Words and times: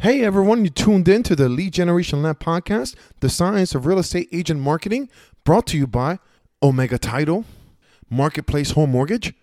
Hey 0.00 0.22
everyone, 0.22 0.62
you 0.62 0.70
tuned 0.70 1.08
in 1.08 1.24
to 1.24 1.34
the 1.34 1.48
Lead 1.48 1.72
Generation 1.72 2.22
Lab 2.22 2.38
podcast, 2.38 2.94
the 3.18 3.28
science 3.28 3.74
of 3.74 3.84
real 3.84 3.98
estate 3.98 4.28
agent 4.30 4.60
marketing, 4.60 5.08
brought 5.42 5.66
to 5.66 5.76
you 5.76 5.88
by 5.88 6.20
Omega 6.62 6.98
Title, 6.98 7.44
Marketplace 8.08 8.70
Home 8.70 8.92
Mortgage, 8.92 9.34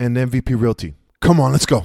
and 0.00 0.16
MVP 0.16 0.60
Realty. 0.60 0.94
Come 1.20 1.38
on, 1.38 1.52
let's 1.52 1.64
go. 1.64 1.84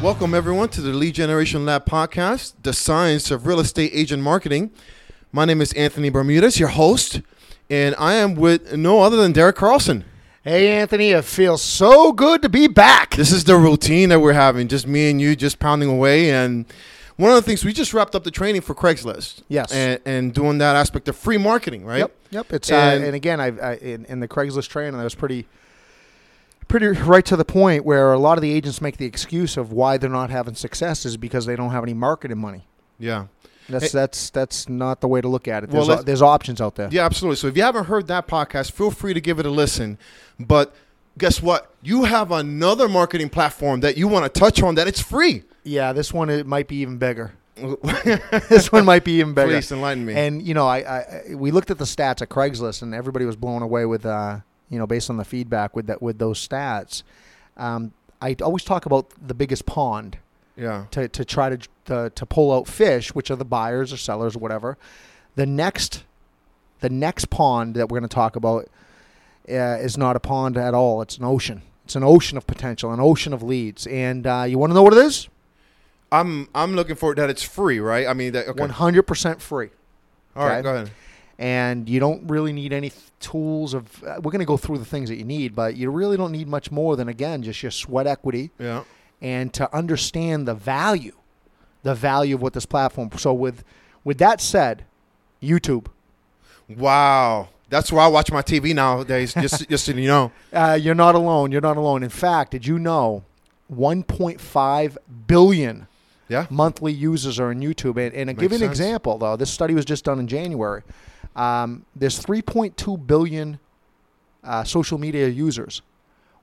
Welcome 0.00 0.34
everyone 0.34 0.68
to 0.68 0.80
the 0.80 0.92
Lead 0.92 1.16
Generation 1.16 1.66
Lab 1.66 1.84
podcast, 1.84 2.52
the 2.62 2.72
science 2.72 3.32
of 3.32 3.48
real 3.48 3.58
estate 3.58 3.90
agent 3.92 4.22
marketing. 4.22 4.70
My 5.32 5.44
name 5.44 5.60
is 5.60 5.72
Anthony 5.74 6.10
Bermudez, 6.10 6.58
your 6.58 6.70
host, 6.70 7.20
and 7.68 7.94
I 7.98 8.14
am 8.14 8.34
with 8.34 8.72
no 8.74 9.00
other 9.00 9.16
than 9.16 9.32
Derek 9.32 9.56
Carlson. 9.56 10.04
Hey, 10.42 10.68
Anthony, 10.72 11.10
it 11.10 11.24
feels 11.24 11.62
so 11.62 12.12
good 12.12 12.42
to 12.42 12.48
be 12.48 12.66
back. 12.66 13.14
This 13.14 13.30
is 13.30 13.44
the 13.44 13.56
routine 13.56 14.08
that 14.08 14.20
we're 14.20 14.32
having, 14.32 14.68
just 14.68 14.86
me 14.86 15.10
and 15.10 15.20
you, 15.20 15.36
just 15.36 15.58
pounding 15.58 15.88
away. 15.88 16.30
And 16.30 16.64
one 17.16 17.30
of 17.30 17.36
the 17.36 17.42
things 17.42 17.64
we 17.64 17.72
just 17.72 17.92
wrapped 17.94 18.14
up 18.14 18.24
the 18.24 18.30
training 18.30 18.62
for 18.62 18.74
Craigslist, 18.74 19.42
Yes. 19.48 19.70
and, 19.72 20.00
and 20.04 20.32
doing 20.34 20.58
that 20.58 20.74
aspect 20.76 21.08
of 21.08 21.16
free 21.16 21.36
marketing, 21.38 21.84
right? 21.84 21.98
Yep, 21.98 22.16
yep. 22.30 22.52
It's 22.52 22.70
And- 22.70 23.04
uh, 23.04 23.06
and 23.06 23.14
again, 23.14 23.38
I've 23.38 23.60
I, 23.60 23.74
in, 23.74 24.04
in 24.06 24.20
the 24.20 24.28
Craigslist 24.28 24.68
training, 24.68 24.98
I 24.98 25.04
was 25.04 25.14
pretty, 25.14 25.46
pretty 26.66 26.86
right 26.88 27.24
to 27.26 27.36
the 27.36 27.44
point 27.44 27.84
where 27.84 28.12
a 28.12 28.18
lot 28.18 28.36
of 28.38 28.42
the 28.42 28.50
agents 28.52 28.80
make 28.80 28.96
the 28.96 29.06
excuse 29.06 29.56
of 29.58 29.70
why 29.70 29.96
they're 29.98 30.10
not 30.10 30.30
having 30.30 30.54
success 30.54 31.04
is 31.04 31.16
because 31.18 31.44
they 31.46 31.54
don't 31.54 31.70
have 31.70 31.84
any 31.84 31.94
marketing 31.94 32.38
money. 32.38 32.66
Yeah, 32.98 33.26
That's 33.70 33.84
Hey- 33.92 33.98
that's 33.98 34.30
that's 34.30 34.68
not 34.68 35.00
the 35.00 35.08
way 35.08 35.20
to 35.20 35.28
look 35.28 35.48
at 35.48 35.64
it. 35.64 35.70
There's, 35.70 35.88
let's- 35.88 36.04
there's 36.04 36.22
options 36.22 36.60
out 36.60 36.74
there. 36.74 36.88
yeah, 36.92 37.04
absolutely. 37.04 37.36
So 37.36 37.46
if 37.46 37.56
you 37.56 37.62
haven't 37.62 37.84
heard 37.84 38.06
that 38.08 38.26
podcast, 38.26 38.72
feel 38.72 38.90
free 38.90 39.14
to 39.14 39.20
give 39.20 39.38
it 39.38 39.46
a 39.46 39.50
listen. 39.50 39.98
But 40.38 40.74
guess 41.18 41.42
what? 41.42 41.72
You 41.82 42.04
have 42.04 42.30
another 42.32 42.88
marketing 42.88 43.28
platform 43.30 43.80
that 43.80 43.96
you 43.96 44.08
want 44.08 44.32
to 44.32 44.38
touch 44.40 44.62
on 44.62 44.74
that 44.76 44.86
it's 44.88 45.00
free. 45.00 45.44
Yeah, 45.64 45.92
this 45.92 46.12
one 46.12 46.30
it 46.30 46.46
might 46.46 46.68
be 46.68 46.76
even 46.76 46.98
bigger. 46.98 47.32
this 48.48 48.72
one 48.72 48.84
might 48.84 49.04
be 49.04 49.18
even 49.20 49.34
bigger. 49.34 49.48
Please 49.52 49.70
enlighten 49.70 50.04
me. 50.06 50.14
And 50.14 50.40
you 50.42 50.54
know, 50.54 50.66
I, 50.66 50.78
I 50.78 51.34
we 51.34 51.50
looked 51.50 51.70
at 51.70 51.78
the 51.78 51.84
stats 51.84 52.22
at 52.22 52.28
Craigslist, 52.30 52.82
and 52.82 52.94
everybody 52.94 53.24
was 53.26 53.36
blown 53.36 53.62
away 53.62 53.84
with, 53.84 54.06
uh, 54.06 54.38
you 54.70 54.78
know, 54.78 54.86
based 54.86 55.10
on 55.10 55.16
the 55.18 55.24
feedback 55.24 55.76
with 55.76 55.86
that 55.88 56.00
with 56.00 56.18
those 56.18 56.46
stats. 56.46 57.02
Um, 57.56 57.92
I 58.22 58.36
always 58.42 58.64
talk 58.64 58.86
about 58.86 59.10
the 59.26 59.34
biggest 59.34 59.66
pond 59.66 60.18
yeah, 60.60 60.84
to, 60.92 61.08
to 61.08 61.24
try 61.24 61.48
to, 61.48 61.58
to 61.86 62.10
to 62.10 62.26
pull 62.26 62.52
out 62.52 62.68
fish, 62.68 63.14
which 63.14 63.30
are 63.30 63.36
the 63.36 63.44
buyers 63.44 63.92
or 63.92 63.96
sellers 63.96 64.36
or 64.36 64.38
whatever. 64.40 64.76
The 65.36 65.46
next, 65.46 66.04
the 66.80 66.90
next 66.90 67.30
pond 67.30 67.74
that 67.76 67.88
we're 67.88 67.98
going 68.00 68.08
to 68.08 68.14
talk 68.14 68.36
about 68.36 68.68
uh, 69.48 69.78
is 69.80 69.96
not 69.96 70.16
a 70.16 70.20
pond 70.20 70.56
at 70.56 70.74
all. 70.74 71.02
It's 71.02 71.16
an 71.16 71.24
ocean. 71.24 71.62
It's 71.84 71.96
an 71.96 72.04
ocean 72.04 72.36
of 72.38 72.46
potential, 72.46 72.92
an 72.92 73.00
ocean 73.00 73.32
of 73.32 73.42
leads. 73.42 73.86
And 73.86 74.26
uh, 74.26 74.44
you 74.46 74.58
want 74.58 74.70
to 74.70 74.74
know 74.74 74.82
what 74.82 74.92
it 74.92 75.04
is? 75.04 75.28
I'm 76.12 76.48
I'm 76.54 76.74
looking 76.74 76.96
for 76.96 77.14
that 77.14 77.30
it's 77.30 77.42
free, 77.42 77.80
right? 77.80 78.06
I 78.06 78.14
mean, 78.14 78.32
that. 78.32 78.56
One 78.56 78.70
hundred 78.70 79.04
percent 79.04 79.40
free. 79.40 79.70
All 80.36 80.46
right, 80.46 80.58
okay. 80.58 80.62
go 80.62 80.74
ahead. 80.74 80.90
and 81.38 81.88
you 81.88 81.98
don't 82.00 82.28
really 82.30 82.52
need 82.52 82.72
any 82.72 82.90
th- 82.90 83.02
tools 83.18 83.74
of 83.74 84.02
uh, 84.04 84.20
we're 84.22 84.30
going 84.30 84.40
to 84.40 84.44
go 84.46 84.56
through 84.56 84.78
the 84.78 84.84
things 84.84 85.08
that 85.08 85.16
you 85.16 85.24
need 85.24 85.54
but 85.54 85.76
you 85.76 85.90
really 85.90 86.16
don't 86.16 86.30
need 86.32 86.46
much 86.48 86.70
more 86.70 86.94
than 86.96 87.08
again 87.08 87.42
just 87.42 87.62
your 87.62 87.70
sweat 87.72 88.06
equity 88.06 88.50
Yeah. 88.58 88.84
And 89.22 89.52
to 89.54 89.74
understand 89.74 90.46
the 90.48 90.54
value 90.54 91.12
the 91.82 91.94
value 91.94 92.34
of 92.34 92.42
what 92.42 92.52
this 92.52 92.66
platform 92.66 93.10
so 93.16 93.32
with 93.32 93.62
with 94.04 94.18
that 94.18 94.40
said 94.40 94.84
youtube 95.42 95.86
Wow. 96.68 97.48
That's 97.68 97.90
where 97.92 98.02
I 98.02 98.06
watch 98.08 98.30
my 98.32 98.42
TV 98.42 98.74
nowadays. 98.74 99.32
Just, 99.34 99.68
just 99.68 99.84
so 99.86 99.92
you 99.92 100.06
know. 100.06 100.30
uh, 100.52 100.78
you're 100.80 100.94
not 100.94 101.14
alone 101.16 101.50
you're 101.52 101.60
not 101.60 101.76
alone 101.76 102.02
in 102.02 102.08
fact 102.10 102.52
did 102.52 102.64
you 102.66 102.78
know 102.78 103.24
1.5 103.74 104.96
billion 105.26 105.86
Yeah. 106.28 106.46
monthly 106.50 106.92
users 106.92 107.38
are 107.40 107.50
on 107.50 107.60
YouTube. 107.60 107.96
And, 108.04 108.14
and 108.14 108.28
to 108.28 108.34
give 108.34 108.52
you 108.52 108.56
an 108.56 108.60
sense. 108.60 108.70
example, 108.78 109.18
though, 109.18 109.36
this 109.36 109.50
study 109.50 109.74
was 109.74 109.84
just 109.84 110.04
done 110.04 110.18
in 110.18 110.26
January. 110.28 110.82
Um, 111.36 111.84
there's 111.94 112.20
3.2 112.22 113.06
billion 113.06 113.58
uh, 114.44 114.64
social 114.64 114.98
media 114.98 115.28
users. 115.28 115.82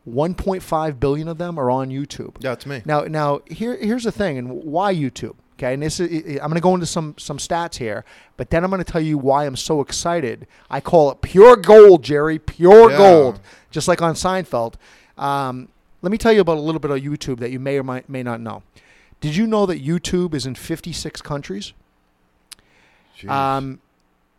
1.5 0.08 1.00
billion 1.00 1.28
of 1.28 1.38
them 1.38 1.60
are 1.60 1.70
on 1.70 1.90
YouTube. 1.90 2.36
Yeah, 2.40 2.54
it's 2.54 2.66
me. 2.66 2.82
Now, 2.86 3.02
now 3.02 3.42
here, 3.48 3.76
here's 3.76 4.04
the 4.06 4.12
thing, 4.12 4.38
and 4.38 4.64
why 4.64 4.94
YouTube? 4.94 5.36
Okay, 5.56 5.74
and 5.74 5.82
this 5.82 6.00
is, 6.00 6.36
I'm 6.40 6.50
going 6.50 6.54
to 6.54 6.62
go 6.62 6.76
into 6.76 6.86
some 6.86 7.16
some 7.18 7.40
stats 7.40 7.78
here, 7.78 8.06
but 8.38 8.52
then 8.52 8.64
I'm 8.64 8.70
going 8.70 8.84
to 8.84 8.90
tell 8.92 9.02
you 9.02 9.18
why 9.18 9.46
I'm 9.46 9.56
so 9.56 9.82
excited. 9.82 10.46
I 10.70 10.80
call 10.82 11.10
it 11.12 11.22
pure 11.22 11.56
gold, 11.56 12.04
Jerry, 12.04 12.38
pure 12.38 12.92
Yeah. 12.92 12.98
gold, 12.98 13.40
just 13.72 13.88
like 13.88 14.02
on 14.02 14.14
Seinfeld. 14.14 14.76
Um, 15.18 15.70
let 16.04 16.12
me 16.12 16.18
tell 16.20 16.32
you 16.32 16.42
about 16.42 16.58
a 16.58 16.62
little 16.62 16.80
bit 16.80 16.92
of 16.92 17.00
YouTube 17.00 17.40
that 17.40 17.50
you 17.50 17.60
may 17.60 17.80
or 17.80 17.84
might, 17.84 18.08
may 18.08 18.22
not 18.22 18.40
know. 18.40 18.62
Did 19.20 19.36
you 19.36 19.48
know 19.48 19.66
that 19.66 19.84
YouTube 19.84 20.36
is 20.36 20.46
in 20.46 20.54
56 20.54 21.24
countries? 21.24 21.74
Um, 23.28 23.80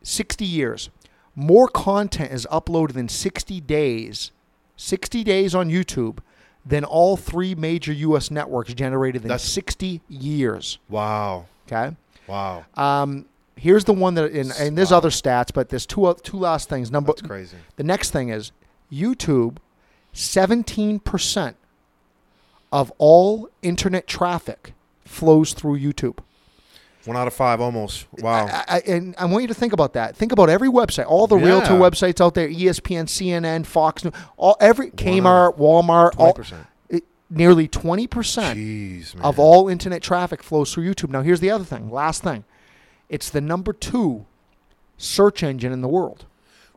60 0.04 0.44
years. 0.44 0.88
More 1.34 1.66
content 1.66 2.32
is 2.32 2.46
uploaded 2.50 2.96
in 2.96 3.08
60 3.08 3.60
days, 3.62 4.30
60 4.78 5.22
days 5.24 5.54
on 5.54 5.68
YouTube, 5.68 6.18
than 6.64 6.84
all 6.84 7.16
three 7.18 7.54
major 7.54 7.92
U.S. 7.92 8.30
networks 8.30 8.72
generated 8.72 9.22
in 9.22 9.28
That's- 9.28 9.42
60 9.48 10.00
years. 10.08 10.78
wow. 10.88 11.44
Okay. 11.66 11.94
Wow. 12.26 12.64
Um, 12.74 13.26
here's 13.56 13.84
the 13.84 13.92
one 13.92 14.14
that, 14.14 14.32
and, 14.32 14.52
and 14.58 14.76
there's 14.78 14.90
Wow. 14.90 14.98
other 14.98 15.10
stats, 15.10 15.52
but 15.52 15.68
there's 15.68 15.84
two 15.86 16.06
oth- 16.06 16.22
two 16.22 16.38
last 16.38 16.68
things. 16.70 16.90
Number 16.90 17.12
That's 17.12 17.22
crazy. 17.22 17.56
the 17.76 17.84
next 17.84 18.10
thing 18.10 18.28
is 18.30 18.52
YouTube, 18.92 19.56
17% 20.14 21.54
of 22.72 22.92
all 22.98 23.48
internet 23.62 24.06
traffic 24.06 24.72
flows 25.04 25.52
through 25.54 25.78
YouTube. 25.78 26.18
One 27.08 27.16
out 27.16 27.26
of 27.26 27.32
five 27.32 27.58
almost. 27.60 28.06
Wow. 28.18 28.46
I, 28.46 28.64
I, 28.68 28.82
and 28.86 29.14
I 29.16 29.24
want 29.24 29.40
you 29.40 29.48
to 29.48 29.54
think 29.54 29.72
about 29.72 29.94
that. 29.94 30.14
Think 30.14 30.30
about 30.30 30.50
every 30.50 30.68
website, 30.68 31.06
all 31.06 31.26
the 31.26 31.38
realtor 31.38 31.72
websites 31.72 32.20
out 32.22 32.34
there, 32.34 32.48
ESPN, 32.48 33.04
CNN, 33.04 33.64
Fox 33.64 34.04
News, 34.04 34.12
all 34.36 34.58
every 34.60 34.90
Kmart, 34.90 35.56
Walmart, 35.56 36.12
20%. 36.12 36.66
it, 36.90 37.04
nearly 37.30 37.66
20% 37.66 38.08
Jeez, 38.08 39.14
man. 39.14 39.24
of 39.24 39.38
all 39.38 39.70
internet 39.70 40.02
traffic 40.02 40.42
flows 40.42 40.74
through 40.74 40.84
YouTube. 40.84 41.08
Now, 41.08 41.22
here's 41.22 41.40
the 41.40 41.50
other 41.50 41.64
thing. 41.64 41.90
Last 41.90 42.22
thing. 42.22 42.44
It's 43.08 43.30
the 43.30 43.40
number 43.40 43.72
2 43.72 44.26
search 44.98 45.42
engine 45.42 45.72
in 45.72 45.80
the 45.80 45.88
world. 45.88 46.26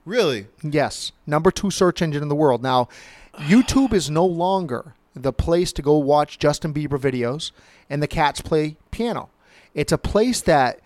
Really? 0.05 0.47
Yes, 0.63 1.11
number 1.27 1.51
2 1.51 1.69
search 1.71 2.01
engine 2.01 2.23
in 2.23 2.29
the 2.29 2.35
world. 2.35 2.63
Now, 2.63 2.87
YouTube 3.35 3.91
is 3.91 4.09
no 4.09 4.25
longer 4.25 4.95
the 5.13 5.33
place 5.33 5.73
to 5.73 5.81
go 5.81 5.97
watch 5.97 6.39
Justin 6.39 6.73
Bieber 6.73 6.97
videos 6.97 7.51
and 7.89 8.01
the 8.01 8.07
cats 8.07 8.39
play 8.39 8.77
piano. 8.91 9.27
It's 9.73 9.91
a 9.91 9.97
place 9.97 10.41
that 10.41 10.79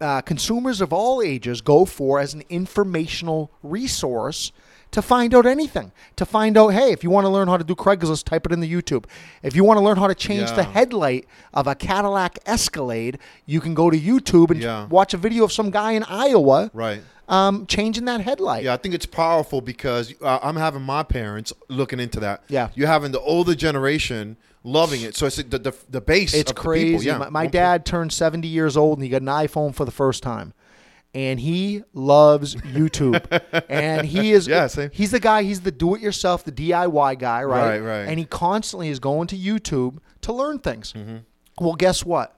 uh, 0.00 0.20
consumers 0.22 0.80
of 0.80 0.92
all 0.92 1.20
ages 1.22 1.60
go 1.60 1.84
for 1.84 2.18
as 2.20 2.34
an 2.34 2.42
informational 2.48 3.50
resource 3.62 4.52
to 4.92 5.00
find 5.02 5.34
out 5.34 5.46
anything. 5.46 5.92
To 6.16 6.24
find 6.26 6.56
out, 6.58 6.68
hey, 6.68 6.90
if 6.90 7.04
you 7.04 7.10
want 7.10 7.24
to 7.24 7.28
learn 7.28 7.46
how 7.46 7.56
to 7.56 7.62
do 7.62 7.74
Craigslist, 7.76 8.24
type 8.24 8.44
it 8.46 8.50
in 8.52 8.58
the 8.60 8.72
YouTube. 8.72 9.04
If 9.42 9.54
you 9.54 9.62
want 9.62 9.78
to 9.78 9.84
learn 9.84 9.96
how 9.98 10.08
to 10.08 10.14
change 10.14 10.50
the 10.52 10.64
headlight 10.64 11.26
of 11.54 11.66
a 11.68 11.74
Cadillac 11.76 12.38
Escalade, 12.46 13.18
you 13.46 13.60
can 13.60 13.74
go 13.74 13.88
to 13.90 13.96
YouTube 13.98 14.50
and 14.50 14.60
Yeah. 14.60 14.86
watch 14.86 15.14
a 15.14 15.16
video 15.16 15.44
of 15.44 15.52
some 15.52 15.70
guy 15.70 15.92
in 15.92 16.02
Iowa 16.04 16.70
Right. 16.74 17.02
um, 17.28 17.66
changing 17.66 18.06
that 18.06 18.22
headlight. 18.22 18.64
Yeah, 18.64 18.72
I 18.74 18.78
think 18.78 18.94
it's 18.96 19.06
powerful 19.06 19.60
because 19.60 20.12
uh, 20.20 20.40
I'm 20.42 20.56
having 20.56 20.82
my 20.82 21.04
parents 21.04 21.52
looking 21.68 22.00
into 22.00 22.18
that. 22.20 22.42
Yeah. 22.48 22.70
You're 22.74 22.88
having 22.88 23.12
the 23.12 23.20
older 23.20 23.54
generation 23.54 24.38
loving 24.62 25.02
it. 25.02 25.16
So 25.16 25.26
it's 25.26 25.36
the 25.36 25.58
the, 25.58 25.74
the 25.88 26.00
base. 26.00 26.34
It's 26.34 26.52
crazy. 26.52 26.90
people. 26.90 27.04
Yeah. 27.04 27.18
My, 27.18 27.30
my 27.30 27.46
dad 27.46 27.84
turned 27.86 28.12
70 28.12 28.46
years 28.48 28.76
old 28.76 28.98
and 28.98 29.04
he 29.04 29.08
got 29.10 29.22
an 29.22 29.28
iPhone 29.28 29.74
for 29.74 29.84
the 29.84 29.90
first 29.90 30.22
time. 30.22 30.52
And 31.12 31.40
he 31.40 31.82
loves 31.92 32.54
YouTube. 32.54 33.26
and 33.68 34.06
he 34.06 34.30
is 34.30 34.46
Yeah, 34.46 34.68
same. 34.68 34.90
he's 34.92 35.10
the 35.10 35.18
guy, 35.18 35.42
he's 35.42 35.62
the 35.62 35.72
do 35.72 35.96
it 35.96 36.00
yourself, 36.00 36.44
the 36.44 36.52
DIY 36.52 37.18
guy, 37.18 37.42
right? 37.42 37.68
Right, 37.70 37.80
right. 37.80 38.08
And 38.08 38.18
he 38.18 38.24
constantly 38.26 38.90
is 38.90 39.00
going 39.00 39.26
to 39.28 39.36
YouTube 39.36 39.98
to 40.20 40.32
learn 40.32 40.60
things. 40.60 40.92
Mm-hmm. 40.92 41.16
Well, 41.60 41.74
guess 41.74 42.04
what? 42.04 42.36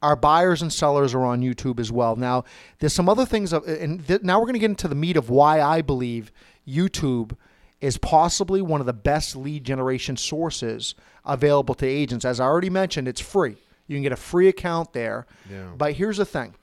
Our 0.00 0.14
buyers 0.14 0.62
and 0.62 0.72
sellers 0.72 1.12
are 1.14 1.24
on 1.24 1.40
YouTube 1.40 1.80
as 1.80 1.90
well. 1.90 2.14
Now, 2.14 2.44
there's 2.78 2.92
some 2.92 3.08
other 3.08 3.24
things, 3.26 3.52
and 3.52 4.06
th- 4.06 4.22
now 4.22 4.38
we're 4.38 4.44
going 4.46 4.52
to 4.54 4.58
get 4.60 4.70
into 4.70 4.86
the 4.86 4.94
meat 4.94 5.16
of 5.16 5.28
why 5.30 5.60
I 5.60 5.80
believe 5.82 6.30
YouTube 6.68 7.36
is 7.80 7.98
possibly 7.98 8.62
one 8.62 8.80
of 8.80 8.86
the 8.86 8.92
best 8.92 9.36
lead 9.36 9.64
generation 9.64 10.16
sources 10.16 10.94
available 11.24 11.74
to 11.74 11.86
agents. 11.86 12.24
As 12.24 12.40
I 12.40 12.44
already 12.44 12.70
mentioned, 12.70 13.08
it's 13.08 13.20
free. 13.20 13.56
You 13.86 13.96
can 13.96 14.02
get 14.02 14.12
a 14.12 14.16
free 14.16 14.48
account 14.48 14.92
there. 14.92 15.26
Yeah. 15.50 15.72
But 15.76 15.94
here's 15.94 16.16
the 16.16 16.24
thing 16.24 16.54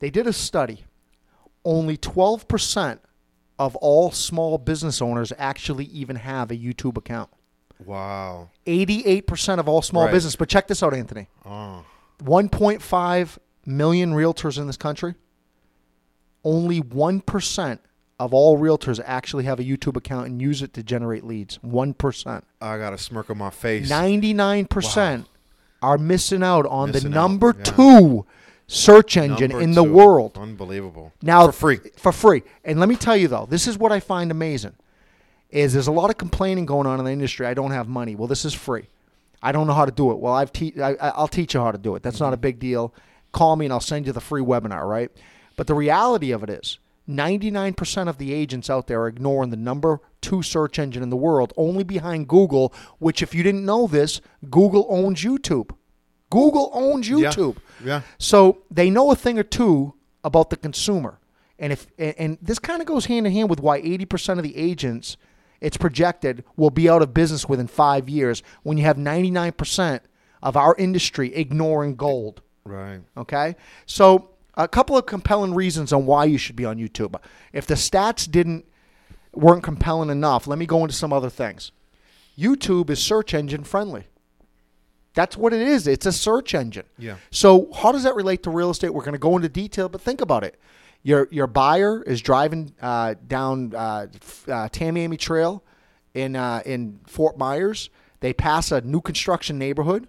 they 0.00 0.10
did 0.10 0.26
a 0.26 0.32
study. 0.32 0.84
Only 1.64 1.96
12% 1.98 2.98
of 3.58 3.76
all 3.76 4.10
small 4.10 4.56
business 4.58 5.02
owners 5.02 5.32
actually 5.38 5.84
even 5.86 6.16
have 6.16 6.50
a 6.50 6.56
YouTube 6.56 6.96
account. 6.96 7.28
Wow. 7.84 8.48
88% 8.66 9.58
of 9.58 9.68
all 9.68 9.82
small 9.82 10.04
Right. 10.04 10.12
business. 10.12 10.36
But 10.36 10.48
check 10.48 10.68
this 10.68 10.82
out, 10.82 10.94
Anthony. 10.94 11.28
Uh. 11.44 11.48
Oh. 11.48 11.84
1.5 12.24 13.38
million 13.66 14.12
realtors 14.12 14.58
in 14.58 14.66
this 14.66 14.76
country. 14.76 15.14
only 16.42 16.80
1% 16.80 17.78
of 18.20 18.32
all 18.34 18.58
realtors 18.58 19.00
actually 19.04 19.44
have 19.44 19.58
a 19.58 19.64
YouTube 19.64 19.96
account 19.96 20.26
and 20.28 20.40
use 20.40 20.62
it 20.62 20.72
to 20.74 20.82
generate 20.84 21.24
leads. 21.24 21.58
1%. 21.66 22.42
I 22.60 22.78
got 22.78 22.92
a 22.92 22.98
smirk 22.98 23.30
on 23.30 23.38
my 23.38 23.50
face. 23.50 23.90
99% 23.90 25.24
are 25.82 25.98
missing 25.98 26.42
out 26.42 26.66
on 26.66 26.92
Missing 26.92 27.10
the 27.10 27.18
out, 27.18 27.22
number 27.22 27.54
yeah. 27.56 27.64
2 27.64 28.26
search 28.66 29.16
engine 29.16 29.50
Number 29.50 29.62
in 29.64 29.72
the 29.72 29.82
two. 29.82 29.92
world. 29.92 30.36
Unbelievable. 30.38 31.12
Now 31.22 31.46
for 31.46 31.52
free. 31.52 31.78
For 31.96 32.12
free. 32.12 32.42
And 32.64 32.78
let 32.78 32.88
me 32.88 32.94
tell 32.96 33.16
you 33.16 33.26
though, 33.26 33.46
this 33.48 33.66
is 33.66 33.76
what 33.78 33.90
I 33.90 33.98
find 34.00 34.30
amazing. 34.30 34.74
Is 35.50 35.72
there's 35.72 35.88
a 35.88 35.92
lot 35.92 36.10
of 36.10 36.16
complaining 36.18 36.66
going 36.66 36.86
on 36.86 37.00
in 37.00 37.04
the 37.04 37.10
industry. 37.10 37.46
I 37.46 37.54
don't 37.54 37.72
have 37.72 37.88
money. 37.88 38.14
Well, 38.14 38.28
this 38.28 38.44
is 38.44 38.54
free. 38.54 38.84
I 39.42 39.50
don't 39.50 39.66
know 39.66 39.72
how 39.72 39.86
to 39.86 39.90
do 39.90 40.12
it. 40.12 40.18
Well, 40.18 40.34
I've 40.34 40.52
te- 40.52 40.80
I, 40.80 40.90
I- 40.90 41.08
I'll 41.16 41.26
teach 41.26 41.54
you 41.54 41.60
how 41.60 41.72
to 41.72 41.78
do 41.78 41.96
it. 41.96 42.02
That's 42.04 42.20
not 42.20 42.32
a 42.32 42.36
Mm-hmm. 42.36 42.40
big 42.42 42.58
deal. 42.60 42.94
Call 43.32 43.56
me 43.56 43.64
and 43.66 43.72
I'll 43.72 43.80
send 43.80 44.06
you 44.06 44.12
the 44.12 44.20
free 44.20 44.42
webinar, 44.42 44.86
right? 44.88 45.10
But 45.56 45.66
the 45.66 45.74
reality 45.74 46.30
of 46.30 46.42
it 46.44 46.50
is 46.50 46.78
99% 47.08 48.08
of 48.08 48.18
the 48.18 48.32
agents 48.32 48.70
out 48.70 48.86
there 48.86 49.00
are 49.02 49.08
ignoring 49.08 49.50
the 49.50 49.56
number 49.56 50.00
two 50.20 50.42
search 50.42 50.78
engine 50.78 51.02
in 51.02 51.10
the 51.10 51.16
world, 51.16 51.52
only 51.56 51.82
behind 51.82 52.28
Google, 52.28 52.72
which, 52.98 53.22
if 53.22 53.34
you 53.34 53.42
didn't 53.42 53.64
know 53.64 53.86
this, 53.86 54.20
Google 54.48 54.86
owns 54.88 55.22
YouTube. 55.22 55.70
Google 56.30 56.70
owns 56.72 57.08
YouTube. 57.08 57.56
Yeah. 57.84 57.86
yeah. 57.86 58.02
So 58.18 58.62
they 58.70 58.90
know 58.90 59.10
a 59.10 59.16
thing 59.16 59.38
or 59.38 59.42
two 59.42 59.94
about 60.22 60.50
the 60.50 60.56
consumer. 60.56 61.18
And 61.58 61.72
if 61.72 61.86
and, 61.98 62.38
this 62.40 62.58
kind 62.58 62.80
of 62.80 62.86
goes 62.86 63.06
hand 63.06 63.26
in 63.26 63.32
hand 63.32 63.50
with 63.50 63.60
why 63.60 63.82
80% 63.82 64.38
of 64.38 64.42
the 64.42 64.56
agents 64.56 65.16
it's 65.60 65.76
projected 65.76 66.42
will 66.56 66.70
be 66.70 66.88
out 66.88 67.02
of 67.02 67.12
business 67.12 67.46
within 67.46 67.66
5 67.66 68.08
years 68.08 68.42
when 68.62 68.78
you 68.78 68.84
have 68.84 68.96
99% 68.96 70.00
of 70.42 70.56
our 70.56 70.74
industry 70.78 71.34
ignoring 71.34 71.96
gold. 71.96 72.40
Right. 72.64 73.00
Okay? 73.14 73.56
So, 73.84 74.29
a 74.54 74.68
couple 74.68 74.96
of 74.96 75.06
compelling 75.06 75.54
reasons 75.54 75.92
on 75.92 76.06
why 76.06 76.24
you 76.24 76.38
should 76.38 76.56
be 76.56 76.64
on 76.64 76.76
YouTube. 76.78 77.14
If 77.52 77.66
the 77.66 77.74
stats 77.74 78.30
didn't 78.30 78.66
weren't 79.32 79.62
compelling 79.62 80.10
enough, 80.10 80.46
let 80.46 80.58
me 80.58 80.66
go 80.66 80.82
into 80.82 80.94
some 80.94 81.12
other 81.12 81.30
things. 81.30 81.72
YouTube 82.36 82.90
is 82.90 83.00
search 83.00 83.34
engine 83.34 83.64
friendly. 83.64 84.06
That's 85.14 85.36
what 85.36 85.52
it 85.52 85.60
is. 85.60 85.86
It's 85.86 86.06
a 86.06 86.12
search 86.12 86.54
engine. 86.54 86.86
Yeah. 86.96 87.16
So, 87.30 87.72
how 87.72 87.92
does 87.92 88.04
that 88.04 88.14
relate 88.14 88.42
to 88.44 88.50
real 88.50 88.70
estate? 88.70 88.90
We're 88.90 89.02
going 89.02 89.12
to 89.12 89.18
go 89.18 89.36
into 89.36 89.48
detail, 89.48 89.88
but 89.88 90.00
think 90.00 90.20
about 90.20 90.44
it. 90.44 90.58
Your 91.02 91.28
your 91.30 91.46
buyer 91.46 92.02
is 92.02 92.20
driving 92.20 92.74
uh, 92.80 93.14
down 93.26 93.74
uh, 93.74 93.78
uh, 93.78 94.06
Tamiami 94.68 95.18
Trail 95.18 95.64
in 96.14 96.36
uh, 96.36 96.62
in 96.64 97.00
Fort 97.06 97.38
Myers. 97.38 97.90
They 98.20 98.32
pass 98.32 98.70
a 98.70 98.82
new 98.82 99.00
construction 99.00 99.58
neighborhood. 99.58 100.08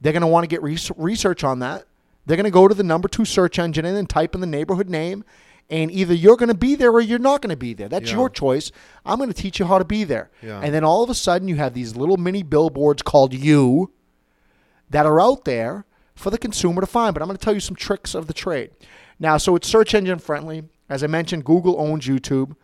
They're 0.00 0.12
going 0.12 0.22
to 0.22 0.28
want 0.28 0.44
to 0.44 0.48
get 0.48 0.62
res- 0.62 0.90
research 0.96 1.44
on 1.44 1.58
that. 1.58 1.86
They're 2.26 2.36
going 2.36 2.44
to 2.44 2.50
go 2.50 2.68
to 2.68 2.74
the 2.74 2.82
number 2.84 3.08
two 3.08 3.24
search 3.24 3.58
engine 3.58 3.84
and 3.84 3.96
then 3.96 4.06
type 4.06 4.34
in 4.34 4.40
the 4.40 4.46
neighborhood 4.46 4.88
name. 4.88 5.24
And 5.70 5.90
either 5.90 6.12
you're 6.12 6.36
going 6.36 6.48
to 6.50 6.54
be 6.54 6.74
there 6.74 6.90
or 6.90 7.00
you're 7.00 7.18
not 7.18 7.40
going 7.40 7.50
to 7.50 7.56
be 7.56 7.72
there. 7.72 7.88
That's 7.88 8.10
Yeah. 8.10 8.16
your 8.18 8.28
choice. 8.28 8.70
I'm 9.06 9.16
going 9.18 9.32
to 9.32 9.34
teach 9.34 9.58
you 9.58 9.64
how 9.66 9.78
to 9.78 9.84
be 9.84 10.04
there. 10.04 10.30
Yeah. 10.42 10.60
And 10.60 10.74
then 10.74 10.84
all 10.84 11.02
of 11.02 11.08
a 11.10 11.14
sudden, 11.14 11.48
you 11.48 11.56
have 11.56 11.72
these 11.72 11.96
little 11.96 12.16
mini 12.18 12.42
billboards 12.42 13.02
called 13.02 13.32
You 13.32 13.90
that 14.90 15.06
are 15.06 15.20
out 15.20 15.44
there 15.44 15.86
for 16.14 16.30
the 16.30 16.36
consumer 16.38 16.80
to 16.82 16.86
find. 16.86 17.14
But 17.14 17.22
I'm 17.22 17.28
going 17.28 17.38
to 17.38 17.44
tell 17.44 17.54
you 17.54 17.60
some 17.60 17.76
tricks 17.76 18.14
of 18.14 18.26
the 18.26 18.34
trade. 18.34 18.70
Now, 19.18 19.36
so 19.38 19.56
it's 19.56 19.68
search 19.68 19.94
engine 19.94 20.18
friendly. 20.18 20.64
As 20.90 21.02
I 21.02 21.06
mentioned, 21.06 21.44
Google 21.44 21.80
owns 21.80 22.06
YouTube. 22.06 22.54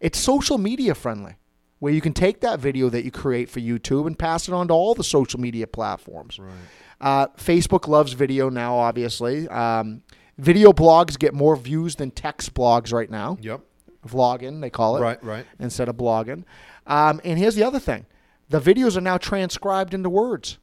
It's 0.00 0.18
social 0.18 0.56
media 0.56 0.94
friendly, 0.94 1.34
where 1.78 1.92
you 1.92 2.00
can 2.00 2.12
take 2.14 2.40
that 2.40 2.58
video 2.60 2.88
that 2.88 3.04
you 3.04 3.10
create 3.10 3.50
for 3.50 3.60
YouTube 3.60 4.06
and 4.06 4.18
pass 4.18 4.48
it 4.48 4.54
on 4.54 4.68
to 4.68 4.74
all 4.74 4.94
the 4.94 5.04
social 5.04 5.40
media 5.40 5.66
platforms. 5.66 6.38
Right. 6.38 6.52
Uh, 7.00 7.28
Facebook 7.36 7.88
loves 7.88 8.12
video 8.14 8.48
now, 8.48 8.76
obviously. 8.76 9.48
Um, 9.48 10.02
video 10.38 10.72
blogs 10.72 11.18
get 11.18 11.34
more 11.34 11.56
views 11.56 11.96
than 11.96 12.10
text 12.10 12.54
blogs 12.54 12.92
right 12.92 13.10
now. 13.10 13.36
Yep. 13.40 13.60
Vlogging, 14.06 14.60
they 14.60 14.70
call 14.70 14.96
it 14.96 15.00
Right. 15.00 15.22
Right. 15.24 15.46
instead 15.58 15.88
of 15.88 15.96
blogging. 15.96 16.44
Um, 16.86 17.20
and 17.24 17.38
here's 17.38 17.54
the 17.56 17.64
other 17.64 17.80
thing 17.80 18.06
the 18.48 18.60
videos 18.60 18.96
are 18.96 19.00
now 19.00 19.18
transcribed 19.18 19.92
into 19.94 20.08
words, 20.08 20.58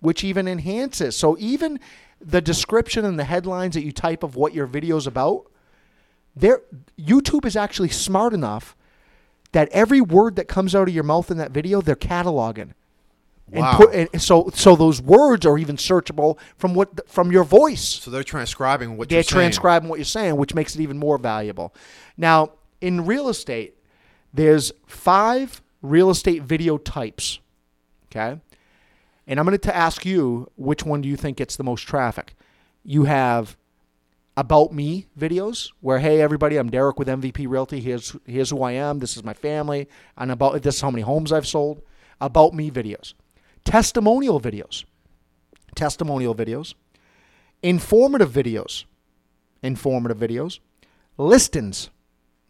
which 0.00 0.24
even 0.24 0.48
enhances. 0.48 1.16
So 1.16 1.36
even 1.38 1.78
the 2.20 2.40
description 2.40 3.04
and 3.04 3.18
the 3.18 3.24
headlines 3.24 3.74
that 3.74 3.84
you 3.84 3.92
type 3.92 4.22
of 4.24 4.34
what 4.34 4.52
your 4.52 4.66
video 4.66 4.96
is 4.96 5.06
about, 5.06 5.46
there 6.34 6.62
YouTube 6.98 7.44
is 7.44 7.56
actually 7.56 7.90
smart 7.90 8.34
enough 8.34 8.76
that 9.52 9.68
every 9.70 10.00
word 10.00 10.36
that 10.36 10.48
comes 10.48 10.74
out 10.74 10.88
of 10.88 10.94
your 10.94 11.04
mouth 11.04 11.30
in 11.30 11.38
that 11.38 11.52
video, 11.52 11.80
they're 11.80 11.94
cataloging. 11.96 12.72
And, 13.50 13.62
Wow. 13.62 13.76
put, 13.78 13.94
and 13.94 14.20
so 14.22 14.50
so 14.54 14.76
those 14.76 15.00
words 15.00 15.46
are 15.46 15.56
even 15.56 15.76
searchable 15.76 16.38
from 16.56 16.74
what 16.74 17.08
from 17.08 17.32
your 17.32 17.44
voice 17.44 17.82
So 17.82 18.10
they're 18.10 18.22
transcribing 18.22 18.96
what 18.96 19.08
they're 19.08 19.18
you're 19.18 19.22
saying. 19.22 19.52
transcribing 19.52 19.88
what 19.88 19.98
you're 19.98 20.04
saying, 20.04 20.36
which 20.36 20.54
makes 20.54 20.74
it 20.74 20.80
even 20.80 20.98
more 20.98 21.16
valuable. 21.18 21.74
Now, 22.16 22.52
in 22.80 23.06
real 23.06 23.28
estate, 23.28 23.74
there's 24.34 24.70
five 24.86 25.62
real 25.80 26.10
estate 26.10 26.42
video 26.42 26.76
types. 26.76 27.38
Okay. 28.10 28.38
And 29.26 29.38
I'm 29.38 29.46
going 29.46 29.58
to 29.58 29.76
ask 29.76 30.04
you 30.06 30.50
which 30.56 30.84
one 30.84 31.00
do 31.02 31.08
you 31.08 31.16
think 31.16 31.36
gets 31.38 31.56
the 31.56 31.64
most 31.64 31.82
traffic? 31.82 32.34
You 32.84 33.04
have 33.04 33.56
about 34.36 34.72
me 34.72 35.06
videos 35.18 35.72
where 35.80 35.98
hey 35.98 36.20
everybody 36.20 36.56
I'm 36.56 36.70
Derek 36.70 36.96
with 36.96 37.08
MVP 37.08 37.48
Realty 37.48 37.80
here's 37.80 38.14
here's 38.24 38.50
who 38.50 38.62
I 38.62 38.70
am 38.70 39.00
this 39.00 39.16
is 39.16 39.24
my 39.24 39.34
family 39.34 39.88
and 40.16 40.30
about 40.30 40.62
this 40.62 40.76
is 40.76 40.80
how 40.80 40.92
many 40.92 41.02
homes 41.02 41.32
I've 41.32 41.46
sold 41.46 41.82
about 42.20 42.54
me 42.54 42.70
videos 42.70 43.14
testimonial 43.64 44.40
videos 44.40 44.84
testimonial 45.74 46.34
videos 46.34 46.74
informative 47.62 48.30
videos, 48.30 48.84
informative 49.62 50.18
videos, 50.18 50.60
listings, 51.16 51.90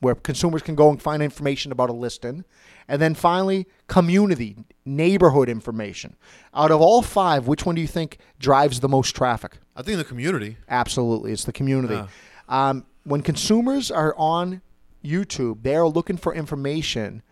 where 0.00 0.14
consumers 0.14 0.62
can 0.62 0.75
go 0.75 0.90
and 0.90 1.02
find 1.02 1.22
information 1.22 1.72
about 1.72 1.90
a 1.90 1.93
listing, 1.93 2.44
and 2.87 3.02
then 3.02 3.14
finally, 3.14 3.66
community, 3.88 4.56
neighborhood 4.84 5.49
information. 5.49 6.14
Out 6.55 6.70
of 6.70 6.81
all 6.81 7.02
five, 7.02 7.49
which 7.49 7.66
one 7.66 7.75
do 7.75 7.81
you 7.81 7.88
think 7.88 8.19
drives 8.38 8.81
the 8.81 8.88
most 8.88 9.16
traffic? 9.16 9.58
I 9.75 9.82
think 9.82 9.99
the 9.99 10.04
community. 10.04 10.56
Absolutely, 10.69 11.32
it's 11.32 11.44
the 11.44 11.52
community. 11.52 11.94
Yeah. 11.94 12.06
Um, 12.49 12.87
when 13.04 13.22
consumers 13.22 13.90
are 13.90 14.14
on 14.16 14.62
YouTube, 15.04 15.62
they 15.62 15.75
are 15.75 15.88
looking 15.88 16.16
for 16.16 16.34
information 16.34 17.22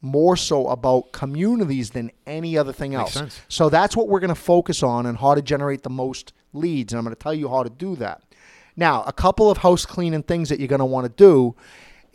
more 0.00 0.36
so 0.36 0.68
about 0.68 1.12
communities 1.12 1.90
than 1.90 2.10
any 2.26 2.56
other 2.56 2.72
thing 2.72 2.94
else. 2.94 3.14
So 3.48 3.68
that's 3.68 3.96
what 3.96 4.08
we're 4.08 4.20
going 4.20 4.28
to 4.28 4.34
focus 4.34 4.82
on 4.82 5.06
and 5.06 5.18
how 5.18 5.34
to 5.34 5.42
generate 5.42 5.82
the 5.82 5.90
most 5.90 6.32
leads. 6.52 6.92
And 6.92 6.98
I'm 6.98 7.04
going 7.04 7.14
to 7.14 7.20
tell 7.20 7.34
you 7.34 7.48
how 7.48 7.62
to 7.62 7.70
do 7.70 7.96
that. 7.96 8.22
Now, 8.76 9.02
a 9.04 9.12
couple 9.12 9.50
of 9.50 9.58
house 9.58 9.84
cleaning 9.84 10.22
things 10.22 10.48
that 10.50 10.60
you're 10.60 10.68
going 10.68 10.78
to 10.78 10.84
want 10.84 11.04
to 11.06 11.12
do 11.12 11.56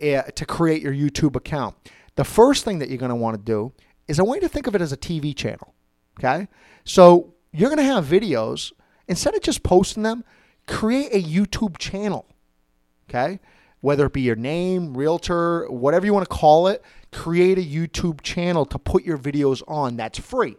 uh, 0.01 0.23
to 0.23 0.45
create 0.45 0.81
your 0.81 0.93
YouTube 0.93 1.35
account. 1.35 1.75
The 2.15 2.23
first 2.23 2.63
thing 2.63 2.79
that 2.79 2.89
you're 2.89 2.97
going 2.97 3.09
to 3.09 3.15
want 3.15 3.37
to 3.37 3.43
do 3.43 3.73
is 4.07 4.19
I 4.19 4.23
want 4.23 4.41
you 4.41 4.47
to 4.47 4.53
think 4.53 4.67
of 4.67 4.75
it 4.75 4.81
as 4.81 4.93
a 4.93 4.97
TV 4.97 5.35
channel. 5.35 5.73
Okay? 6.19 6.47
So 6.85 7.33
you're 7.51 7.69
going 7.69 7.77
to 7.77 7.83
have 7.83 8.05
videos. 8.05 8.71
Instead 9.09 9.35
of 9.35 9.41
just 9.41 9.63
posting 9.63 10.03
them, 10.03 10.23
create 10.67 11.11
a 11.11 11.21
YouTube 11.21 11.77
channel. 11.77 12.25
Okay? 13.09 13.41
Whether 13.81 14.05
it 14.05 14.13
be 14.13 14.21
your 14.21 14.37
name, 14.37 14.95
realtor, 14.95 15.69
whatever 15.69 16.05
you 16.05 16.13
want 16.13 16.29
to 16.29 16.33
call 16.33 16.67
it, 16.67 16.81
create 17.13 17.58
a 17.58 17.62
YouTube 17.62 18.22
channel 18.22 18.65
to 18.65 18.79
put 18.79 19.03
your 19.03 19.17
videos 19.17 19.62
on. 19.67 19.96
That's 19.96 20.20
free. 20.20 20.58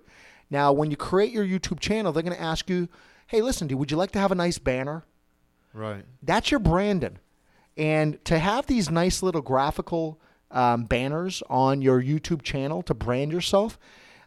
Now, 0.50 0.72
when 0.72 0.90
you 0.90 0.96
create 0.96 1.32
your 1.32 1.44
YouTube 1.44 1.80
channel, 1.80 2.12
they're 2.12 2.22
going 2.22 2.36
to 2.36 2.42
ask 2.42 2.68
you, 2.70 2.88
hey, 3.26 3.42
listen, 3.42 3.66
dude, 3.66 3.78
would 3.78 3.90
you 3.90 3.96
like 3.96 4.12
to 4.12 4.18
have 4.18 4.32
a 4.32 4.36
nice 4.36 4.58
banner? 4.58 5.04
Right. 5.72 6.04
That's 6.22 6.50
your 6.50 6.60
branding. 6.60 7.18
And 7.76 8.24
to 8.26 8.38
have 8.38 8.66
these 8.66 8.90
nice 8.90 9.22
little 9.22 9.42
graphical 9.42 10.20
um, 10.50 10.84
banners 10.84 11.42
on 11.50 11.82
your 11.82 12.00
YouTube 12.00 12.42
channel 12.42 12.82
to 12.82 12.94
brand 12.94 13.32
yourself, 13.32 13.78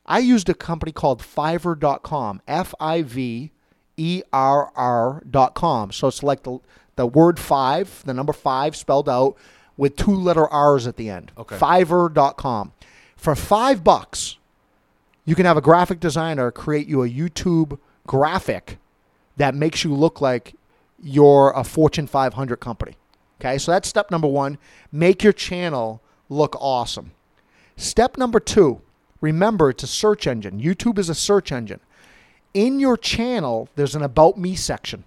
I 0.05 0.19
used 0.19 0.49
a 0.49 0.53
company 0.53 0.91
called 0.91 1.21
Fiverr.com, 1.21 2.41
F 2.47 2.73
I 2.79 3.01
V 3.01 3.51
E 3.95 4.21
R 4.33 4.71
R.com. 4.75 5.91
So 5.91 6.07
it's 6.07 6.23
like 6.23 6.43
the, 6.43 6.59
the 6.95 7.07
word 7.07 7.39
five, 7.39 8.03
the 8.05 8.13
number 8.13 8.33
five 8.33 8.75
spelled 8.75 9.09
out 9.09 9.37
with 9.77 9.95
two 9.95 10.13
letter 10.13 10.47
R's 10.47 10.87
at 10.87 10.97
the 10.97 11.09
end. 11.09 11.31
Okay. 11.37 11.57
Fiverr.com. 11.57 12.73
For 13.15 13.35
five 13.35 13.83
bucks, 13.83 14.37
you 15.25 15.35
can 15.35 15.45
have 15.45 15.57
a 15.57 15.61
graphic 15.61 15.99
designer 15.99 16.51
create 16.51 16.87
you 16.87 17.03
a 17.03 17.09
YouTube 17.09 17.79
graphic 18.05 18.77
that 19.37 19.53
makes 19.53 19.83
you 19.83 19.93
look 19.93 20.21
like 20.21 20.55
you're 21.01 21.51
a 21.55 21.63
Fortune 21.63 22.07
500 22.07 22.57
company. 22.57 22.95
Okay, 23.39 23.57
so 23.57 23.71
that's 23.71 23.87
step 23.87 24.09
number 24.09 24.27
one. 24.27 24.57
Make 24.91 25.23
your 25.23 25.33
channel 25.33 26.01
look 26.29 26.55
awesome. 26.59 27.11
Step 27.75 28.17
number 28.17 28.39
two 28.39 28.81
remember, 29.21 29.69
it's 29.69 29.83
a 29.83 29.87
search 29.87 30.27
engine. 30.27 30.59
YouTube 30.61 30.97
is 30.97 31.09
a 31.09 31.15
search 31.15 31.51
engine. 31.51 31.79
In 32.53 32.79
your 32.79 32.97
channel, 32.97 33.69
there's 33.75 33.95
an 33.95 34.01
About 34.03 34.37
Me 34.37 34.55
section. 34.55 35.03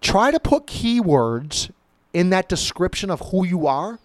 Try 0.00 0.30
to 0.30 0.40
put 0.40 0.66
keywords 0.66 1.70
in 2.16 2.30
that 2.30 2.48
description 2.48 3.10
of 3.10 3.20
who 3.30 3.44
you 3.44 3.66
are 3.66 3.98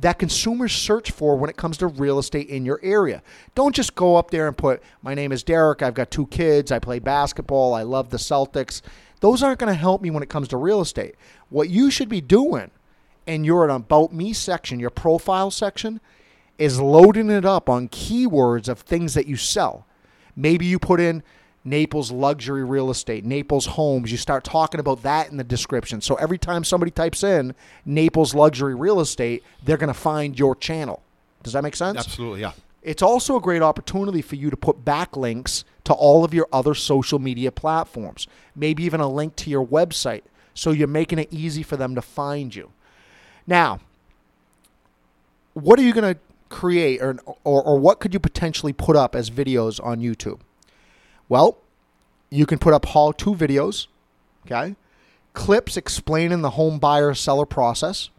that 0.00 0.18
consumers 0.18 0.72
search 0.72 1.10
for 1.10 1.36
when 1.36 1.50
it 1.50 1.58
comes 1.58 1.76
to 1.76 1.86
real 1.86 2.18
estate 2.18 2.48
in 2.48 2.64
your 2.64 2.80
area. 2.82 3.22
Don't 3.54 3.74
just 3.74 3.94
go 3.94 4.16
up 4.16 4.30
there 4.30 4.48
and 4.48 4.56
put, 4.56 4.82
My 5.02 5.12
name 5.12 5.30
is 5.30 5.42
Derek, 5.42 5.82
I've 5.82 5.92
got 5.92 6.10
two 6.10 6.26
kids, 6.28 6.72
I 6.72 6.78
play 6.78 7.00
basketball, 7.00 7.74
I 7.74 7.82
love 7.82 8.08
the 8.08 8.16
Celtics. 8.16 8.80
Those 9.20 9.42
aren't 9.42 9.58
going 9.58 9.70
to 9.70 9.78
help 9.78 10.00
me 10.00 10.10
when 10.10 10.22
it 10.22 10.30
comes 10.30 10.48
to 10.48 10.56
real 10.56 10.80
estate. 10.80 11.16
What 11.50 11.68
you 11.68 11.90
should 11.90 12.08
be 12.08 12.22
doing 12.22 12.70
in 13.26 13.44
your 13.44 13.68
About 13.68 14.10
Me 14.10 14.32
section, 14.32 14.80
your 14.80 14.88
profile 14.88 15.50
section, 15.50 16.00
is 16.56 16.80
loading 16.80 17.28
it 17.28 17.44
up 17.44 17.68
on 17.68 17.90
keywords 17.90 18.70
of 18.70 18.78
things 18.78 19.12
that 19.12 19.26
you 19.26 19.36
sell. 19.36 19.86
Maybe 20.34 20.64
you 20.64 20.78
put 20.78 20.98
in 20.98 21.22
Naples 21.64 22.10
luxury 22.10 22.64
real 22.64 22.90
estate, 22.90 23.24
Naples 23.24 23.66
homes. 23.66 24.10
You 24.10 24.16
start 24.16 24.44
talking 24.44 24.80
about 24.80 25.02
that 25.02 25.30
in 25.30 25.36
the 25.36 25.44
description. 25.44 26.00
So 26.00 26.14
every 26.16 26.38
time 26.38 26.64
somebody 26.64 26.90
types 26.90 27.22
in 27.22 27.54
Naples 27.84 28.34
luxury 28.34 28.74
real 28.74 29.00
estate, 29.00 29.42
they're 29.64 29.76
going 29.76 29.88
to 29.88 29.94
find 29.94 30.38
your 30.38 30.54
channel. 30.56 31.02
Does 31.42 31.52
that 31.52 31.62
make 31.62 31.76
sense? 31.76 31.98
Absolutely, 31.98 32.40
yeah. 32.40 32.52
It's 32.82 33.02
also 33.02 33.36
a 33.36 33.40
great 33.40 33.60
opportunity 33.60 34.22
for 34.22 34.36
you 34.36 34.50
to 34.50 34.56
put 34.56 34.84
backlinks 34.84 35.64
to 35.84 35.92
all 35.92 36.24
of 36.24 36.32
your 36.32 36.48
other 36.52 36.74
social 36.74 37.18
media 37.18 37.50
platforms, 37.50 38.26
maybe 38.54 38.84
even 38.84 39.00
a 39.00 39.08
link 39.08 39.36
to 39.36 39.50
your 39.50 39.66
website. 39.66 40.22
So 40.54 40.70
you're 40.70 40.88
making 40.88 41.18
it 41.18 41.28
easy 41.30 41.62
for 41.62 41.76
them 41.76 41.94
to 41.94 42.02
find 42.02 42.54
you. 42.54 42.70
Now, 43.46 43.80
what 45.54 45.78
are 45.78 45.82
you 45.82 45.92
going 45.92 46.14
to 46.14 46.20
create 46.48 47.02
or, 47.02 47.18
or, 47.44 47.62
or 47.62 47.78
what 47.78 48.00
could 48.00 48.14
you 48.14 48.20
potentially 48.20 48.72
put 48.72 48.96
up 48.96 49.14
as 49.14 49.30
videos 49.30 49.82
on 49.84 50.00
YouTube? 50.00 50.40
Well, 51.28 51.58
you 52.30 52.46
can 52.46 52.58
put 52.58 52.74
up 52.74 52.86
haul 52.86 53.12
two 53.12 53.34
videos, 53.34 53.86
okay? 54.46 54.76
Clips 55.32 55.76
explaining 55.76 56.42
the 56.42 56.50
home 56.50 56.78
buyer 56.78 57.14
seller 57.14 57.46
process. 57.46 58.10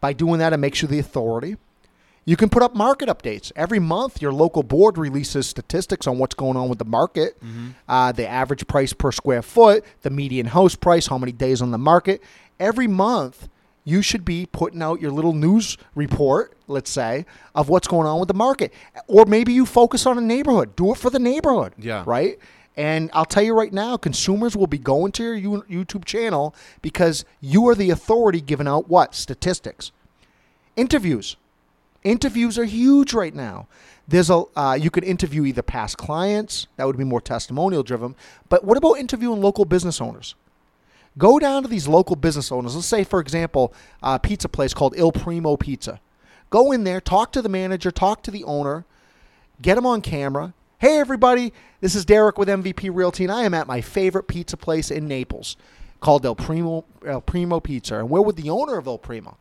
By 0.00 0.12
doing 0.12 0.38
that, 0.38 0.52
it 0.52 0.58
makes 0.58 0.82
you 0.82 0.88
the 0.88 0.98
authority. 0.98 1.56
You 2.26 2.36
can 2.36 2.48
put 2.48 2.62
up 2.62 2.74
market 2.74 3.08
updates. 3.08 3.52
Every 3.54 3.78
month, 3.78 4.22
your 4.22 4.32
local 4.32 4.62
board 4.62 4.96
releases 4.96 5.46
statistics 5.46 6.06
on 6.06 6.18
what's 6.18 6.34
going 6.34 6.56
on 6.56 6.68
with 6.70 6.78
the 6.78 6.84
market, 6.86 7.36
uh, 7.86 8.12
the 8.12 8.26
average 8.26 8.66
price 8.66 8.94
per 8.94 9.12
square 9.12 9.42
foot, 9.42 9.84
the 10.02 10.10
median 10.10 10.46
house 10.46 10.74
price, 10.74 11.06
how 11.06 11.18
many 11.18 11.32
days 11.32 11.60
on 11.60 11.70
the 11.70 11.78
market. 11.78 12.22
Every 12.58 12.86
month, 12.86 13.48
you 13.84 14.00
should 14.02 14.24
be 14.24 14.46
putting 14.46 14.82
out 14.82 15.00
your 15.00 15.10
little 15.10 15.34
news 15.34 15.76
report, 15.94 16.56
let's 16.66 16.90
say, 16.90 17.26
of 17.54 17.68
what's 17.68 17.86
going 17.86 18.06
on 18.06 18.18
with 18.18 18.28
the 18.28 18.34
market. 18.34 18.72
Or 19.06 19.26
maybe 19.26 19.52
you 19.52 19.66
focus 19.66 20.06
on 20.06 20.16
a 20.16 20.22
neighborhood. 20.22 20.74
Do 20.74 20.92
it 20.92 20.98
for 20.98 21.10
the 21.10 21.18
neighborhood. 21.18 21.74
Yeah. 21.78 22.02
Right? 22.06 22.38
And 22.76 23.10
I'll 23.12 23.24
tell 23.24 23.42
you 23.42 23.54
right 23.54 23.72
now, 23.72 23.96
consumers 23.96 24.56
will 24.56 24.66
be 24.66 24.78
going 24.78 25.12
to 25.12 25.34
your 25.34 25.62
YouTube 25.62 26.04
channel 26.04 26.54
because 26.82 27.24
you 27.40 27.68
are 27.68 27.74
the 27.74 27.90
authority 27.90 28.40
giving 28.40 28.66
out 28.66 28.88
what? 28.88 29.14
Statistics. 29.14 29.92
Interviews. 30.76 31.36
Interviews 32.02 32.58
are 32.58 32.64
huge 32.64 33.14
right 33.14 33.34
now. 33.34 33.68
There's 34.06 34.28
a 34.28 34.44
uh, 34.56 34.76
you 34.78 34.90
could 34.90 35.04
interview 35.04 35.44
either 35.46 35.62
past 35.62 35.96
clients 35.96 36.66
that 36.76 36.86
would 36.86 36.98
be 36.98 37.04
more 37.04 37.22
testimonial 37.22 37.82
driven, 37.82 38.14
but 38.50 38.62
what 38.64 38.76
about 38.76 38.94
interviewing 38.98 39.40
local 39.40 39.64
business 39.64 40.00
owners? 40.00 40.34
Go 41.16 41.38
down 41.38 41.62
to 41.62 41.68
these 41.68 41.86
local 41.86 42.16
business 42.16 42.50
owners. 42.50 42.74
Let's 42.74 42.86
say, 42.86 43.04
for 43.04 43.20
example, 43.20 43.72
a 44.02 44.18
pizza 44.18 44.48
place 44.48 44.74
called 44.74 44.94
Il 44.96 45.12
Primo 45.12 45.56
Pizza. 45.56 46.00
Go 46.50 46.72
in 46.72 46.84
there, 46.84 47.00
talk 47.00 47.32
to 47.32 47.42
the 47.42 47.48
manager, 47.48 47.90
talk 47.90 48.22
to 48.24 48.30
the 48.30 48.44
owner, 48.44 48.84
get 49.62 49.76
them 49.76 49.86
on 49.86 50.00
camera. 50.00 50.54
Hey, 50.78 50.98
everybody, 50.98 51.52
this 51.80 51.94
is 51.94 52.04
Derek 52.04 52.36
with 52.36 52.48
MVP 52.48 52.90
Realty, 52.92 53.24
and 53.24 53.32
I 53.32 53.44
am 53.44 53.54
at 53.54 53.66
my 53.66 53.80
favorite 53.80 54.24
pizza 54.24 54.56
place 54.56 54.90
in 54.90 55.06
Naples 55.06 55.56
called 56.00 56.26
El 56.26 56.34
Primo, 56.34 56.84
El 57.06 57.20
Primo 57.20 57.60
Pizza. 57.60 57.98
And 57.98 58.10
we're 58.10 58.20
with 58.20 58.36
the 58.36 58.50
owner 58.50 58.76
of 58.76 58.86
El 58.86 58.98
Primo. 58.98 59.38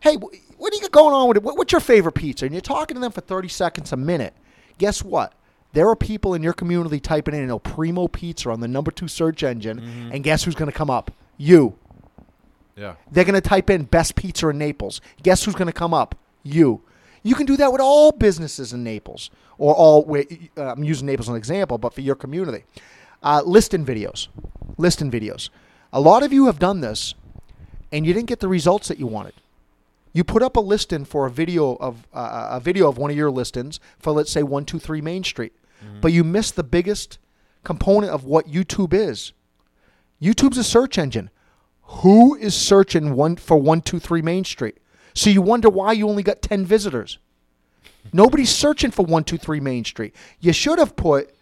Hey, 0.00 0.16
what 0.16 0.72
do 0.72 0.76
you 0.76 0.82
got 0.82 0.92
going 0.92 1.14
on 1.14 1.28
with 1.28 1.36
it? 1.38 1.42
What's 1.42 1.72
your 1.72 1.80
favorite 1.80 2.12
pizza? 2.12 2.44
And 2.44 2.54
you're 2.54 2.60
talking 2.60 2.96
to 2.96 3.00
them 3.00 3.12
for 3.12 3.20
30 3.20 3.48
seconds 3.48 3.92
a 3.92 3.96
minute. 3.96 4.34
Guess 4.78 5.02
what? 5.02 5.32
There 5.76 5.90
are 5.90 5.94
people 5.94 6.32
in 6.32 6.42
your 6.42 6.54
community 6.54 6.98
typing 7.00 7.34
in 7.34 7.50
El 7.50 7.60
Primo 7.60 8.08
Pizza 8.08 8.48
on 8.48 8.60
the 8.60 8.66
number 8.66 8.90
two 8.90 9.08
search 9.08 9.42
engine, 9.42 9.78
and 10.10 10.24
guess 10.24 10.42
who's 10.42 10.54
going 10.54 10.70
to 10.70 10.76
come 10.76 10.88
up? 10.88 11.10
You. 11.36 11.74
Yeah. 12.76 12.94
They're 13.12 13.26
going 13.26 13.34
to 13.34 13.46
type 13.46 13.68
in 13.68 13.84
best 13.84 14.16
pizza 14.16 14.48
in 14.48 14.56
Naples. 14.56 15.02
Guess 15.22 15.44
who's 15.44 15.54
going 15.54 15.66
to 15.66 15.74
come 15.74 15.92
up? 15.92 16.14
You. 16.42 16.80
You 17.22 17.34
can 17.34 17.44
do 17.44 17.58
that 17.58 17.72
with 17.72 17.82
all 17.82 18.10
businesses 18.10 18.72
in 18.72 18.84
Naples, 18.84 19.28
or 19.58 19.74
all. 19.74 20.10
Uh, 20.56 20.62
I'm 20.62 20.82
using 20.82 21.08
Naples 21.08 21.26
as 21.26 21.32
an 21.32 21.36
example, 21.36 21.76
but 21.76 21.92
for 21.92 22.00
your 22.00 22.14
community, 22.14 22.64
uh, 23.22 23.42
listing 23.44 23.84
videos, 23.84 24.28
listing 24.78 25.10
videos. 25.10 25.50
A 25.92 26.00
lot 26.00 26.22
of 26.22 26.32
you 26.32 26.46
have 26.46 26.58
done 26.58 26.80
this, 26.80 27.14
and 27.92 28.06
you 28.06 28.14
didn't 28.14 28.28
get 28.28 28.40
the 28.40 28.48
results 28.48 28.88
that 28.88 28.98
you 28.98 29.06
wanted. 29.06 29.34
You 30.14 30.24
put 30.24 30.42
up 30.42 30.56
a 30.56 30.60
listing 30.60 31.04
for 31.04 31.26
a 31.26 31.30
video 31.30 31.76
of 31.76 32.06
uh, 32.14 32.48
a 32.52 32.60
video 32.60 32.88
of 32.88 32.96
one 32.96 33.10
of 33.10 33.16
your 33.18 33.30
listings 33.30 33.78
for 33.98 34.14
let's 34.14 34.32
say 34.32 34.42
one 34.42 34.64
two 34.64 34.78
three 34.78 35.02
Main 35.02 35.22
Street, 35.22 35.52
Mm-hmm. 35.86 36.00
but 36.00 36.12
you 36.12 36.24
miss 36.24 36.50
the 36.50 36.64
biggest 36.64 37.18
component 37.64 38.12
of 38.12 38.24
what 38.24 38.46
YouTube 38.46 38.92
is. 38.92 39.32
YouTube's 40.20 40.58
a 40.58 40.64
search 40.64 40.98
engine. 40.98 41.30
Who 41.82 42.34
is 42.34 42.54
searching 42.54 43.14
one 43.14 43.36
for 43.36 43.56
one 43.56 43.80
two 43.80 43.98
three 44.00 44.22
Main 44.22 44.44
Street? 44.44 44.78
So 45.14 45.30
you 45.30 45.40
wonder 45.40 45.68
why 45.68 45.92
you 45.92 46.08
only 46.08 46.22
got 46.22 46.42
ten 46.42 46.64
visitors. 46.64 47.18
Nobody's 48.12 48.50
searching 48.50 48.90
for 48.90 49.04
one 49.04 49.24
two 49.24 49.38
three 49.38 49.60
Main 49.60 49.84
Street. 49.84 50.14
You 50.40 50.52
should 50.52 50.78
have 50.78 50.96
put 50.96 51.32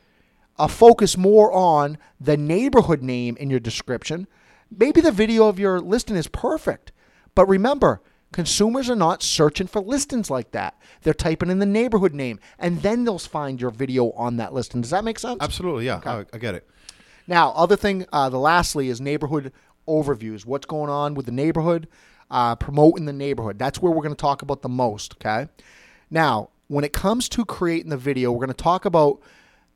a 0.58 0.68
focus 0.68 1.16
more 1.16 1.52
on 1.52 1.98
the 2.20 2.36
neighborhood 2.36 3.02
name 3.02 3.36
in 3.38 3.50
your 3.50 3.60
description. 3.60 4.26
Maybe 4.70 5.00
the 5.00 5.12
video 5.12 5.48
of 5.48 5.58
your 5.58 5.80
listing 5.80 6.16
is 6.16 6.28
perfect, 6.28 6.92
but 7.34 7.46
remember, 7.46 8.00
consumers 8.34 8.90
are 8.90 8.96
not 8.96 9.22
searching 9.22 9.68
for 9.68 9.80
listings 9.80 10.28
like 10.28 10.50
that. 10.50 10.76
They're 11.02 11.14
typing 11.14 11.50
in 11.50 11.60
the 11.60 11.66
neighborhood 11.66 12.12
name, 12.12 12.40
and 12.58 12.82
then 12.82 13.04
they'll 13.04 13.20
find 13.20 13.60
your 13.60 13.70
video 13.70 14.10
on 14.10 14.38
that 14.38 14.52
listing. 14.52 14.80
Does 14.80 14.90
that 14.90 15.04
make 15.04 15.20
sense? 15.20 15.38
Absolutely, 15.40 15.86
yeah. 15.86 16.00
I, 16.04 16.24
I 16.32 16.38
get 16.38 16.56
it. 16.56 16.68
Now, 17.28 17.52
other 17.52 17.76
thing, 17.76 18.06
uh, 18.12 18.28
the 18.30 18.38
lastly 18.40 18.88
is 18.88 19.00
neighborhood 19.00 19.52
overviews. 19.86 20.44
What's 20.44 20.66
going 20.66 20.90
on 20.90 21.14
with 21.14 21.26
the 21.26 21.32
neighborhood? 21.32 21.86
Uh, 22.28 22.56
promoting 22.56 23.04
the 23.04 23.12
neighborhood. 23.12 23.56
That's 23.56 23.80
where 23.80 23.92
we're 23.92 24.02
going 24.02 24.16
to 24.16 24.20
talk 24.20 24.42
about 24.42 24.62
the 24.62 24.68
most. 24.68 25.14
Okay. 25.14 25.48
Now, 26.10 26.50
when 26.66 26.82
it 26.82 26.92
comes 26.92 27.28
to 27.28 27.44
creating 27.44 27.90
the 27.90 27.96
video, 27.96 28.32
we're 28.32 28.44
going 28.44 28.48
to 28.48 28.54
talk 28.54 28.84
about 28.84 29.20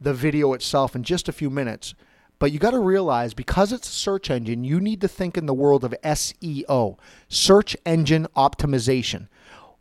the 0.01 0.13
video 0.13 0.53
itself 0.53 0.97
in 0.97 1.05
just 1.05 1.29
a 1.29 1.33
few 1.33 1.49
minutes. 1.49 1.95
But 2.39 2.53
you 2.53 2.59
got 2.59 2.71
to 2.71 2.79
realize 2.79 3.35
because 3.35 3.73
it's 3.73 3.89
a 3.89 3.93
search 3.93 4.31
engine, 4.31 4.63
you 4.63 4.81
need 4.81 5.01
to 5.01 5.09
think 5.09 5.37
in 5.37 5.47
the 5.47 5.55
world 5.55 5.85
of 5.85 5.95
SEO, 6.05 6.99
search 7.29 7.77
engine 7.85 8.27
optimization. 8.37 9.29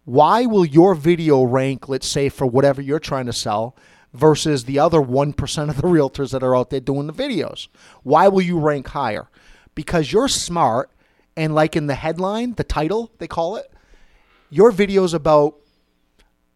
Why 0.05 0.45
will 0.45 0.65
your 0.65 0.95
video 0.95 1.43
rank, 1.43 1.87
let's 1.87 2.07
say, 2.07 2.29
for 2.29 2.47
whatever 2.47 2.81
you're 2.81 2.99
trying 2.99 3.25
to 3.27 3.33
sell 3.33 3.75
versus 4.13 4.63
the 4.63 4.79
other 4.79 4.99
1% 4.99 5.69
of 5.69 5.75
the 5.75 5.87
realtors 5.87 6.31
that 6.31 6.43
are 6.43 6.55
out 6.55 6.69
there 6.69 6.79
doing 6.79 7.07
the 7.07 7.13
videos? 7.13 7.67
Why 8.03 8.27
will 8.27 8.41
you 8.41 8.57
rank 8.57 8.87
higher? 8.87 9.29
Because 9.75 10.11
you're 10.11 10.29
smart, 10.29 10.89
and 11.35 11.53
like 11.53 11.75
in 11.75 11.87
the 11.87 11.95
headline, 11.95 12.53
the 12.53 12.63
title, 12.63 13.11
they 13.19 13.27
call 13.27 13.57
it, 13.57 13.71
your 14.49 14.71
video's 14.71 15.13
about 15.13 15.55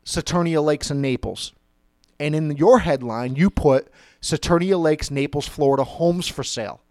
Saturnia 0.06 0.64
Lakes 0.64 0.90
and 0.90 1.02
Naples. 1.02 1.54
And 2.20 2.34
in 2.34 2.56
your 2.56 2.80
headline, 2.80 3.36
you 3.36 3.50
put 3.50 3.92
Saturnia 4.22 4.80
Lakes, 4.80 5.10
Naples, 5.10 5.48
Florida 5.48 5.84
homes 5.84 6.28
for 6.28 6.44
sale. 6.44 6.82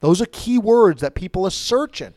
Those 0.00 0.22
are 0.22 0.26
key 0.26 0.58
words 0.58 1.00
that 1.00 1.14
people 1.14 1.44
are 1.44 1.50
searching. 1.50 2.14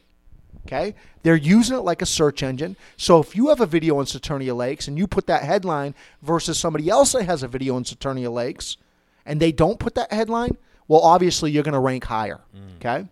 Okay? 0.66 0.96
They're 1.24 1.36
using 1.36 1.78
it 1.78 1.82
like 1.82 2.02
a 2.02 2.06
search 2.06 2.44
engine. 2.44 2.76
So 2.98 3.20
if 3.20 3.36
you 3.36 3.50
have 3.50 3.62
a 3.62 3.66
video 3.66 3.98
on 3.98 4.06
Saturnia 4.06 4.56
Lakes 4.56 4.88
and 4.88 4.98
you 4.98 5.08
put 5.08 5.28
that 5.28 5.44
headline 5.44 5.96
versus 6.22 6.58
somebody 6.58 6.90
else 6.90 7.14
that 7.14 7.24
has 7.24 7.44
a 7.44 7.48
video 7.48 7.76
on 7.76 7.84
Saturnia 7.84 8.32
Lakes 8.32 8.78
and 9.26 9.40
they 9.40 9.52
don't 9.52 9.80
put 9.80 9.96
that 9.96 10.14
headline, 10.14 10.58
well, 10.88 11.02
obviously 11.02 11.52
you're 11.52 11.64
going 11.64 11.74
to 11.74 11.80
rank 11.80 12.06
higher. 12.06 12.42
Mm. 12.56 12.76
Okay? 12.78 13.08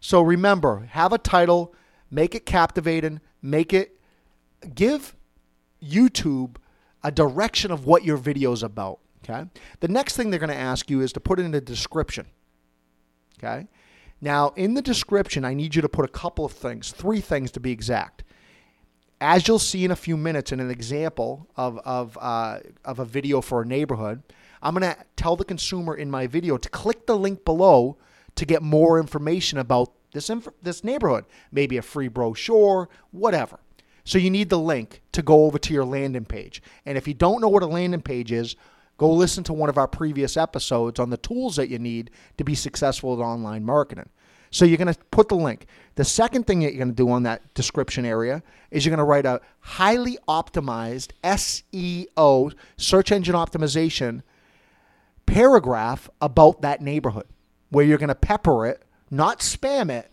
So 0.00 0.20
remember, 0.20 0.88
have 0.90 1.12
a 1.12 1.18
title, 1.18 1.74
make 2.10 2.34
it 2.34 2.44
captivating, 2.46 3.20
make 3.42 3.72
it 3.72 3.98
give 4.74 5.14
YouTube 5.82 6.56
a 7.02 7.10
direction 7.10 7.70
of 7.70 7.86
what 7.86 8.04
your 8.04 8.16
video 8.16 8.52
is 8.52 8.62
about. 8.62 8.99
Okay. 9.24 9.44
The 9.80 9.88
next 9.88 10.16
thing 10.16 10.30
they're 10.30 10.40
going 10.40 10.50
to 10.50 10.56
ask 10.56 10.90
you 10.90 11.00
is 11.00 11.12
to 11.12 11.20
put 11.20 11.38
in 11.38 11.54
a 11.54 11.60
description. 11.60 12.26
Okay. 13.38 13.68
Now, 14.20 14.50
in 14.56 14.74
the 14.74 14.82
description, 14.82 15.44
I 15.44 15.54
need 15.54 15.74
you 15.74 15.82
to 15.82 15.88
put 15.88 16.04
a 16.04 16.08
couple 16.08 16.44
of 16.44 16.52
things, 16.52 16.92
three 16.92 17.20
things 17.20 17.50
to 17.52 17.60
be 17.60 17.72
exact. 17.72 18.24
As 19.20 19.46
you'll 19.48 19.58
see 19.58 19.84
in 19.84 19.90
a 19.90 19.96
few 19.96 20.16
minutes 20.16 20.52
in 20.52 20.60
an 20.60 20.70
example 20.70 21.48
of, 21.56 21.78
of, 21.84 22.18
uh, 22.20 22.60
of 22.84 22.98
a 22.98 23.04
video 23.04 23.40
for 23.40 23.62
a 23.62 23.66
neighborhood, 23.66 24.22
I'm 24.62 24.74
going 24.74 24.94
to 24.94 24.98
tell 25.16 25.36
the 25.36 25.44
consumer 25.44 25.94
in 25.94 26.10
my 26.10 26.26
video 26.26 26.56
to 26.58 26.68
click 26.68 27.06
the 27.06 27.16
link 27.16 27.44
below 27.44 27.96
to 28.36 28.46
get 28.46 28.62
more 28.62 28.98
information 28.98 29.58
about 29.58 29.92
this, 30.12 30.28
inf- 30.28 30.48
this 30.62 30.84
neighborhood, 30.84 31.24
maybe 31.52 31.76
a 31.76 31.82
free 31.82 32.08
brochure, 32.08 32.88
whatever. 33.10 33.60
So 34.04 34.18
you 34.18 34.30
need 34.30 34.48
the 34.48 34.58
link 34.58 35.02
to 35.12 35.22
go 35.22 35.44
over 35.44 35.58
to 35.58 35.74
your 35.74 35.84
landing 35.84 36.24
page. 36.24 36.62
And 36.84 36.98
if 36.98 37.06
you 37.06 37.14
don't 37.14 37.40
know 37.40 37.48
what 37.48 37.62
a 37.62 37.66
landing 37.66 38.02
page 38.02 38.32
is, 38.32 38.56
go 39.00 39.10
listen 39.10 39.42
to 39.42 39.54
one 39.54 39.70
of 39.70 39.78
our 39.78 39.88
previous 39.88 40.36
episodes 40.36 41.00
on 41.00 41.08
the 41.08 41.16
tools 41.16 41.56
that 41.56 41.70
you 41.70 41.78
need 41.78 42.10
to 42.36 42.44
be 42.44 42.54
successful 42.54 43.14
at 43.14 43.24
online 43.24 43.64
marketing. 43.64 44.10
So 44.50 44.66
you're 44.66 44.76
going 44.76 44.92
to 44.92 45.00
put 45.10 45.30
the 45.30 45.36
link. 45.36 45.64
The 45.94 46.04
second 46.04 46.46
thing 46.46 46.60
that 46.60 46.74
you're 46.74 46.84
going 46.84 46.94
to 46.94 47.02
do 47.02 47.08
on 47.08 47.22
that 47.22 47.54
description 47.54 48.04
area 48.04 48.42
is 48.70 48.84
you're 48.84 48.94
going 48.94 48.98
to 48.98 49.04
write 49.04 49.24
a 49.24 49.40
highly 49.60 50.18
optimized 50.28 51.12
SEO, 51.24 52.52
search 52.76 53.10
engine 53.10 53.34
optimization 53.34 54.20
paragraph 55.24 56.10
about 56.20 56.60
that 56.60 56.82
neighborhood 56.82 57.26
where 57.70 57.86
you're 57.86 57.96
going 57.96 58.08
to 58.08 58.14
pepper 58.14 58.66
it 58.66 58.82
Not 59.10 59.38
spam 59.38 59.90
it 59.90 60.10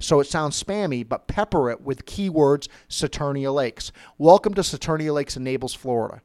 so 0.00 0.20
it 0.20 0.26
sounds 0.26 0.62
spammy, 0.62 1.08
but 1.08 1.28
pepper 1.28 1.70
it 1.70 1.80
with 1.80 2.04
keywords 2.04 2.68
Saturnia 2.90 3.54
Lakes. 3.54 3.90
Welcome 4.18 4.52
to 4.52 4.60
Saturnia 4.60 5.14
Lakes 5.14 5.34
in 5.34 5.44
Naples, 5.44 5.72
Florida. 5.72 6.20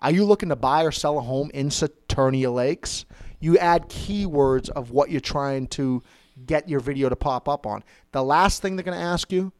Are 0.00 0.10
you 0.10 0.24
looking 0.24 0.50
to 0.50 0.56
buy 0.56 0.84
or 0.84 0.92
sell 0.92 1.18
a 1.18 1.22
home 1.22 1.50
in 1.54 1.68
Saturnia 1.68 2.52
Lakes? 2.52 3.04
You 3.40 3.58
add 3.58 3.88
keywords 3.88 4.68
of 4.70 4.90
what 4.90 5.10
you're 5.10 5.20
trying 5.20 5.66
to 5.68 6.02
get 6.46 6.68
your 6.68 6.80
video 6.80 7.08
to 7.08 7.16
pop 7.16 7.48
up 7.48 7.66
on. 7.66 7.84
The 8.12 8.22
last 8.22 8.60
thing 8.60 8.76
they're 8.76 8.84
going 8.84 8.98
to 8.98 9.04
ask 9.04 9.32
you 9.32 9.52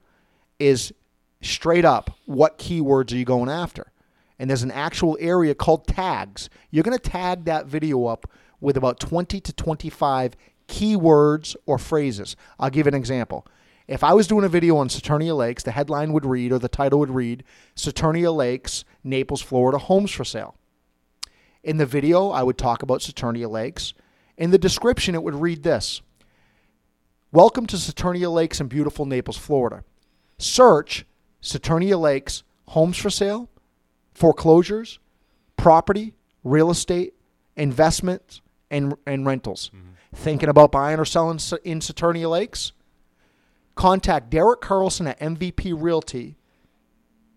is 0.59 0.93
straight 1.41 1.85
up 1.85 2.11
what 2.27 2.59
keywords 2.59 3.13
are 3.13 3.17
you 3.17 3.25
going 3.25 3.49
after? 3.49 3.93
And 4.39 4.51
there's 4.51 4.63
an 4.63 4.73
actual 4.73 5.17
area 5.21 5.55
called 5.55 5.87
tags. 5.87 6.51
You're 6.71 6.83
going 6.83 6.99
to 6.99 7.11
tag 7.11 7.45
that 7.45 7.67
video 7.67 8.07
up 8.07 8.29
with 8.61 8.77
about 8.77 8.99
20 8.99 9.41
to 9.41 9.53
25 9.53 10.35
keywords 10.69 11.55
or 11.67 11.79
phrases. 11.79 12.37
I'll 12.59 12.71
give 12.71 12.87
an 12.87 12.95
example. 12.95 13.47
If 13.87 14.03
I 14.03 14.15
was 14.15 14.27
doing 14.27 14.47
a 14.47 14.49
video 14.49 14.79
on 14.79 14.89
Saturnia 14.89 15.37
Lakes, 15.37 15.63
the 15.63 15.71
headline 15.71 16.15
would 16.15 16.25
read 16.25 16.53
or 16.53 16.59
the 16.59 16.69
title 16.69 17.01
would 17.01 17.11
read 17.11 17.45
Saturnia 17.77 18.35
Lakes, 18.35 18.85
Naples, 19.03 19.43
Florida, 19.43 19.77
homes 19.77 20.11
for 20.11 20.25
sale. 20.25 20.57
In 21.63 21.77
the 21.77 21.85
video, 21.85 22.31
I 22.31 22.43
would 22.43 22.57
talk 22.57 22.83
about 22.83 23.01
Saturnia 23.01 23.49
Lakes. 23.49 23.93
In 24.39 24.51
the 24.51 24.59
description, 24.59 25.15
it 25.15 25.23
would 25.23 25.35
read 25.35 25.65
this 25.65 26.01
Welcome 27.31 27.67
to 27.67 27.77
Saturnia 27.77 28.33
Lakes 28.33 28.59
in 28.59 28.69
beautiful 28.69 29.05
Naples, 29.05 29.37
Florida. 29.37 29.85
Search 30.39 31.05
Saturnia 31.43 32.01
Lakes, 32.01 32.43
homes 32.69 32.97
for 32.97 33.11
sale, 33.11 33.51
foreclosures, 34.15 34.99
property, 35.59 36.15
real 36.43 36.71
estate, 36.71 37.13
investments, 37.55 38.41
and, 38.71 38.95
and 39.07 39.27
rentals. 39.27 39.71
Mm-hmm. 39.75 39.89
Thinking 40.15 40.49
about 40.49 40.73
buying 40.73 40.99
or 40.99 41.05
selling 41.05 41.39
in 41.65 41.81
Saturnia 41.81 42.31
Lakes? 42.31 42.73
Contact 43.75 44.31
Derek 44.31 44.61
Carlson 44.61 45.07
at 45.07 45.19
MVP 45.21 45.75
Realty. 45.77 46.37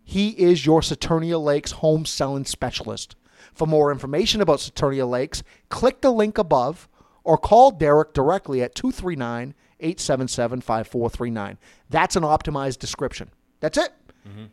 He 0.03 0.29
is 0.29 0.65
your 0.65 0.81
Saturnia 0.81 1.41
Lakes 1.41 1.71
home 1.71 2.05
selling 2.05 2.45
specialist. 2.45 3.15
For 3.53 3.67
more 3.67 3.91
information 3.91 4.41
about 4.41 4.59
Saturnia 4.59 5.09
Lakes, 5.09 5.43
click 5.69 6.01
the 6.01 6.11
link 6.11 6.37
above 6.37 6.87
or 7.23 7.37
call 7.37 7.71
Derek 7.71 8.13
directly 8.13 8.61
at 8.61 8.75
239 8.75 9.53
877 9.79 10.61
5439. 10.61 11.57
That's 11.89 12.15
an 12.15 12.23
optimized 12.23 12.79
description. 12.79 13.29
That's 13.59 13.77
it. 13.77 13.91
Mm-hmm. 14.27 14.45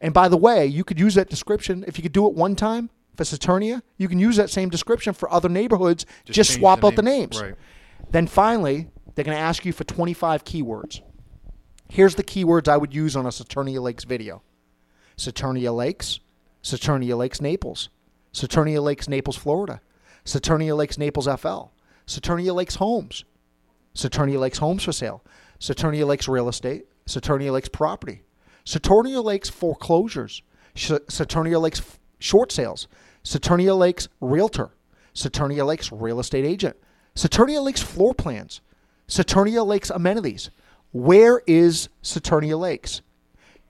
And 0.00 0.14
by 0.14 0.28
the 0.28 0.36
way, 0.36 0.66
you 0.66 0.84
could 0.84 0.98
use 0.98 1.14
that 1.16 1.28
description 1.28 1.84
if 1.86 1.98
you 1.98 2.02
could 2.02 2.12
do 2.12 2.26
it 2.26 2.34
one 2.34 2.56
time 2.56 2.90
for 3.16 3.24
Saturnia, 3.24 3.82
you 3.96 4.08
can 4.08 4.18
use 4.18 4.36
that 4.36 4.48
same 4.48 4.70
description 4.70 5.12
for 5.12 5.30
other 5.30 5.48
neighborhoods. 5.48 6.06
Just, 6.24 6.36
just 6.36 6.54
swap 6.54 6.80
the 6.80 6.86
out 6.86 6.90
name. 6.92 6.96
the 6.96 7.02
names. 7.02 7.42
Right. 7.42 7.54
Then 8.10 8.26
finally, 8.26 8.88
they're 9.14 9.24
going 9.24 9.36
to 9.36 9.42
ask 9.42 9.64
you 9.66 9.72
for 9.72 9.84
25 9.84 10.44
keywords. 10.44 11.00
Here's 11.90 12.14
the 12.14 12.24
keywords 12.24 12.68
I 12.68 12.76
would 12.76 12.94
use 12.94 13.16
on 13.16 13.26
a 13.26 13.30
Saturnia 13.30 13.80
Lakes 13.80 14.04
video 14.04 14.42
Saturnia 15.16 15.74
Lakes, 15.74 16.20
Saturnia 16.62 17.16
Lakes 17.16 17.40
Naples, 17.40 17.88
Saturnia 18.32 18.82
Lakes 18.82 19.08
Naples, 19.08 19.36
Florida, 19.36 19.80
Saturnia 20.24 20.76
Lakes 20.76 20.98
Naples 20.98 21.26
FL, 21.26 21.70
Saturnia 22.06 22.54
Lakes 22.54 22.76
Homes, 22.76 23.24
Saturnia 23.94 24.38
Lakes 24.38 24.58
Homes 24.58 24.84
for 24.84 24.92
Sale, 24.92 25.24
Saturnia 25.58 26.06
Lakes 26.06 26.28
Real 26.28 26.48
Estate, 26.48 26.86
Saturnia 27.06 27.50
Lakes 27.50 27.68
Property, 27.68 28.22
Saturnia 28.64 29.24
Lakes 29.24 29.48
Foreclosures, 29.48 30.42
Saturnia 30.76 31.60
Lakes 31.60 31.98
Short 32.18 32.52
Sales, 32.52 32.86
Saturnia 33.24 33.76
Lakes 33.76 34.08
Realtor, 34.20 34.70
Saturnia 35.14 35.66
Lakes 35.66 35.90
Real 35.90 36.20
Estate 36.20 36.44
Agent, 36.44 36.76
Saturnia 37.16 37.62
Lakes 37.62 37.82
Floor 37.82 38.14
Plans, 38.14 38.60
Saturnia 39.08 39.66
Lakes 39.66 39.90
Amenities. 39.90 40.50
Where 40.92 41.42
is 41.46 41.88
Saturnia 42.02 42.58
Lakes? 42.58 43.02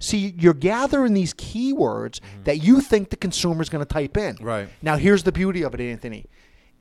See, 0.01 0.35
you're 0.39 0.55
gathering 0.55 1.15
these 1.15 1.35
keywords 1.35 2.21
mm-hmm. 2.21 2.45
that 2.45 2.59
you 2.59 2.81
think 2.81 3.11
the 3.11 3.17
consumer 3.17 3.63
is 3.63 3.69
going 3.69 3.85
to 3.85 3.89
type 3.93 4.17
in. 4.17 4.37
Right. 4.41 4.69
Now, 4.81 4.97
here's 4.97 5.25
the 5.25 5.33
beauty 5.33 5.63
of 5.63 5.75
it, 5.75 5.81
Anthony. 5.81 6.27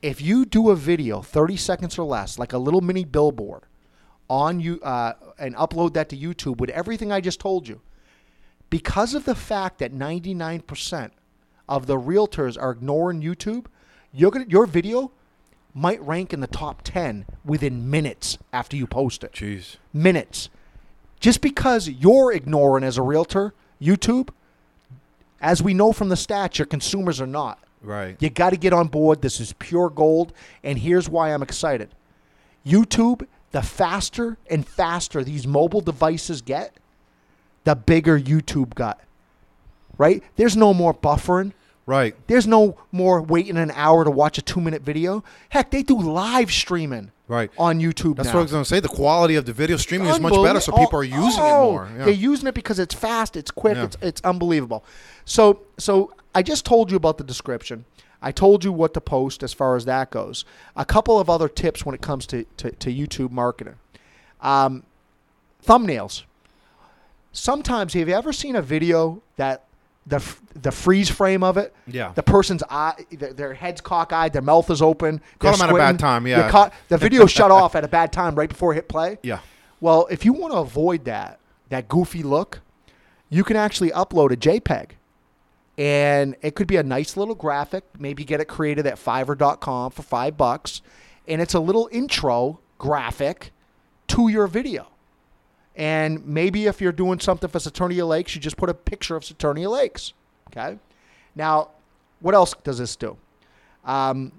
If 0.02 0.22
you 0.22 0.44
do 0.44 0.70
a 0.70 0.76
video, 0.76 1.22
30 1.22 1.56
seconds 1.56 1.98
or 1.98 2.04
less, 2.04 2.38
like 2.38 2.52
a 2.52 2.58
little 2.58 2.80
mini 2.80 3.04
billboard, 3.04 3.64
on 4.30 4.60
you 4.60 4.78
uh, 4.82 5.14
and 5.38 5.56
upload 5.56 5.94
that 5.94 6.08
to 6.10 6.16
YouTube 6.16 6.58
with 6.58 6.70
everything 6.70 7.10
I 7.10 7.20
just 7.20 7.40
told 7.40 7.66
you, 7.66 7.80
because 8.70 9.14
of 9.14 9.24
the 9.24 9.34
fact 9.34 9.78
that 9.78 9.92
99% 9.92 11.10
of 11.68 11.86
the 11.86 11.96
realtors 11.96 12.60
are 12.60 12.70
ignoring 12.70 13.22
YouTube, 13.22 13.66
you're 14.12 14.30
gonna, 14.30 14.46
your 14.48 14.66
video 14.66 15.12
might 15.74 16.00
rank 16.02 16.32
in 16.32 16.40
the 16.40 16.46
top 16.46 16.82
10 16.82 17.26
within 17.44 17.88
minutes 17.90 18.38
after 18.52 18.76
you 18.76 18.86
post 18.86 19.22
it. 19.22 19.32
Jeez. 19.32 19.76
Minutes. 19.92 20.50
Just 21.20 21.40
because 21.40 21.88
you're 21.88 22.32
ignoring 22.32 22.84
as 22.84 22.96
a 22.96 23.02
realtor 23.02 23.54
YouTube, 23.80 24.30
as 25.40 25.62
we 25.62 25.74
know 25.74 25.92
from 25.92 26.08
the 26.08 26.14
stats, 26.14 26.58
your 26.58 26.66
consumers 26.66 27.20
are 27.20 27.26
not. 27.26 27.62
Right. 27.82 28.16
You 28.18 28.30
got 28.30 28.50
to 28.50 28.56
get 28.56 28.72
on 28.72 28.88
board. 28.88 29.22
This 29.22 29.40
is 29.40 29.52
pure 29.54 29.90
gold. 29.90 30.32
And 30.62 30.78
here's 30.78 31.08
why 31.08 31.32
I'm 31.32 31.42
excited 31.42 31.90
YouTube, 32.66 33.26
the 33.52 33.62
faster 33.62 34.36
and 34.50 34.66
faster 34.66 35.22
these 35.22 35.46
mobile 35.46 35.80
devices 35.80 36.42
get, 36.42 36.76
the 37.64 37.76
bigger 37.76 38.18
YouTube 38.18 38.74
got. 38.74 39.00
Right? 39.96 40.22
There's 40.36 40.56
no 40.56 40.74
more 40.74 40.94
buffering. 40.94 41.52
Right. 41.88 42.14
There's 42.26 42.46
no 42.46 42.76
more 42.92 43.22
waiting 43.22 43.56
an 43.56 43.70
hour 43.70 44.04
to 44.04 44.10
watch 44.10 44.36
a 44.36 44.42
two 44.42 44.60
minute 44.60 44.82
video. 44.82 45.24
Heck, 45.48 45.70
they 45.70 45.82
do 45.82 45.98
live 45.98 46.52
streaming. 46.52 47.12
Right. 47.28 47.50
On 47.56 47.80
YouTube 47.80 48.16
That's 48.16 48.26
now. 48.26 48.34
what 48.34 48.40
I 48.40 48.42
was 48.42 48.50
going 48.52 48.64
to 48.64 48.68
say. 48.68 48.80
The 48.80 48.88
quality 48.88 49.36
of 49.36 49.46
the 49.46 49.54
video 49.54 49.78
streaming 49.78 50.08
is 50.08 50.20
much 50.20 50.34
better, 50.34 50.60
so 50.60 50.72
people 50.72 51.00
are 51.00 51.04
using 51.04 51.42
oh, 51.42 51.46
it 51.46 51.72
more. 51.72 51.88
Yeah. 51.96 52.04
They're 52.04 52.14
using 52.14 52.46
it 52.46 52.54
because 52.54 52.78
it's 52.78 52.94
fast, 52.94 53.36
it's 53.36 53.50
quick, 53.50 53.76
yeah. 53.76 53.84
it's, 53.84 53.96
it's 54.02 54.20
unbelievable. 54.20 54.84
So, 55.24 55.62
so 55.78 56.12
I 56.34 56.42
just 56.42 56.66
told 56.66 56.90
you 56.90 56.98
about 56.98 57.16
the 57.16 57.24
description. 57.24 57.86
I 58.20 58.32
told 58.32 58.64
you 58.64 58.72
what 58.72 58.92
to 58.92 59.00
post 59.00 59.42
as 59.42 59.54
far 59.54 59.74
as 59.74 59.86
that 59.86 60.10
goes. 60.10 60.44
A 60.76 60.84
couple 60.84 61.18
of 61.18 61.30
other 61.30 61.48
tips 61.48 61.86
when 61.86 61.94
it 61.94 62.02
comes 62.02 62.26
to, 62.26 62.44
to, 62.58 62.70
to 62.70 62.92
YouTube 62.92 63.30
marketing. 63.30 63.76
Um, 64.42 64.82
thumbnails. 65.66 66.24
Sometimes, 67.32 67.94
have 67.94 68.08
you 68.08 68.14
ever 68.14 68.34
seen 68.34 68.56
a 68.56 68.62
video 68.62 69.22
that 69.36 69.64
the 70.08 70.36
the 70.54 70.70
freeze 70.72 71.10
frame 71.10 71.44
of 71.44 71.56
it. 71.56 71.74
Yeah. 71.86 72.12
The 72.14 72.22
person's 72.22 72.62
eye, 72.68 72.94
their, 73.10 73.32
their 73.32 73.54
head's 73.54 73.80
cockeyed, 73.80 74.32
their 74.32 74.42
mouth 74.42 74.70
is 74.70 74.82
open. 74.82 75.20
Caught 75.38 75.58
them 75.58 75.68
at 75.68 75.74
a 75.74 75.78
bad 75.78 75.98
time. 75.98 76.26
Yeah. 76.26 76.50
Caught, 76.50 76.72
the 76.88 76.98
video 76.98 77.26
shut 77.38 77.50
off 77.50 77.74
at 77.74 77.84
a 77.84 77.88
bad 77.88 78.12
time 78.12 78.34
right 78.34 78.48
before 78.48 78.74
hit 78.74 78.88
play. 78.88 79.18
Yeah. 79.22 79.40
Well, 79.80 80.08
if 80.10 80.24
you 80.24 80.32
want 80.32 80.52
to 80.52 80.58
avoid 80.58 81.04
that 81.04 81.38
that 81.68 81.88
goofy 81.88 82.22
look, 82.22 82.60
you 83.28 83.44
can 83.44 83.56
actually 83.56 83.90
upload 83.90 84.32
a 84.32 84.36
JPEG, 84.36 84.92
and 85.76 86.34
it 86.40 86.54
could 86.54 86.66
be 86.66 86.76
a 86.76 86.82
nice 86.82 87.16
little 87.16 87.34
graphic. 87.34 87.84
Maybe 87.98 88.24
get 88.24 88.40
it 88.40 88.46
created 88.48 88.86
at 88.86 88.96
Fiverr.com 88.96 89.90
for 89.92 90.02
five 90.02 90.36
bucks, 90.36 90.80
and 91.26 91.40
it's 91.40 91.54
a 91.54 91.60
little 91.60 91.88
intro 91.92 92.60
graphic 92.78 93.52
to 94.08 94.28
your 94.28 94.46
video. 94.46 94.88
And 95.78 96.26
maybe 96.26 96.66
if 96.66 96.80
you're 96.80 96.92
doing 96.92 97.20
something 97.20 97.48
for 97.48 97.60
Saturnia 97.60 98.06
Lakes, 98.06 98.34
you 98.34 98.40
just 98.40 98.56
put 98.56 98.68
a 98.68 98.74
picture 98.74 99.14
of 99.14 99.22
Saturnia 99.22 99.70
Lakes. 99.70 100.12
Okay. 100.48 100.76
Now, 101.36 101.68
what 102.18 102.34
else 102.34 102.52
does 102.64 102.78
this 102.78 102.96
do? 102.96 103.16
Um, 103.84 104.32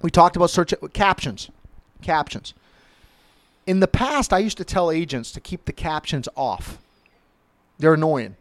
we 0.00 0.10
talked 0.10 0.34
about 0.34 0.48
search 0.48 0.72
captions. 0.94 1.50
Captions. 2.00 2.54
In 3.66 3.80
the 3.80 3.86
past, 3.86 4.32
I 4.32 4.38
used 4.38 4.56
to 4.56 4.64
tell 4.64 4.90
agents 4.90 5.30
to 5.32 5.40
keep 5.40 5.66
the 5.66 5.72
captions 5.72 6.26
off. 6.34 6.78
They're 7.78 7.94
annoying. 7.94 8.36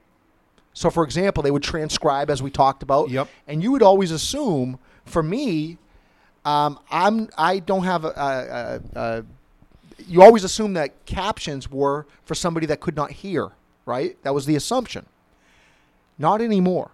So, 0.74 0.90
for 0.90 1.04
example, 1.04 1.44
they 1.44 1.52
would 1.52 1.64
transcribe 1.64 2.30
as 2.30 2.42
we 2.42 2.50
talked 2.50 2.82
about. 2.82 3.10
Yep. 3.10 3.28
And 3.46 3.62
you 3.62 3.74
would 3.74 3.84
always 3.84 4.10
assume, 4.10 4.80
for 5.04 5.22
me, 5.22 5.78
um, 6.46 6.80
I'm 6.90 7.30
I 7.38 7.60
don't 7.60 7.84
have 7.84 8.06
a, 8.06 8.82
a, 8.96 9.00
a 9.00 9.26
you 10.08 10.22
always 10.22 10.44
assume 10.44 10.74
that 10.74 11.06
captions 11.06 11.70
were 11.70 12.06
for 12.26 12.36
somebody 12.36 12.66
that 12.68 12.80
could 12.80 12.96
not 12.96 13.12
hear, 13.12 13.52
right? 13.86 14.22
That 14.24 14.34
was 14.34 14.46
the 14.46 14.56
assumption. 14.56 15.06
Not 16.18 16.42
anymore. 16.42 16.92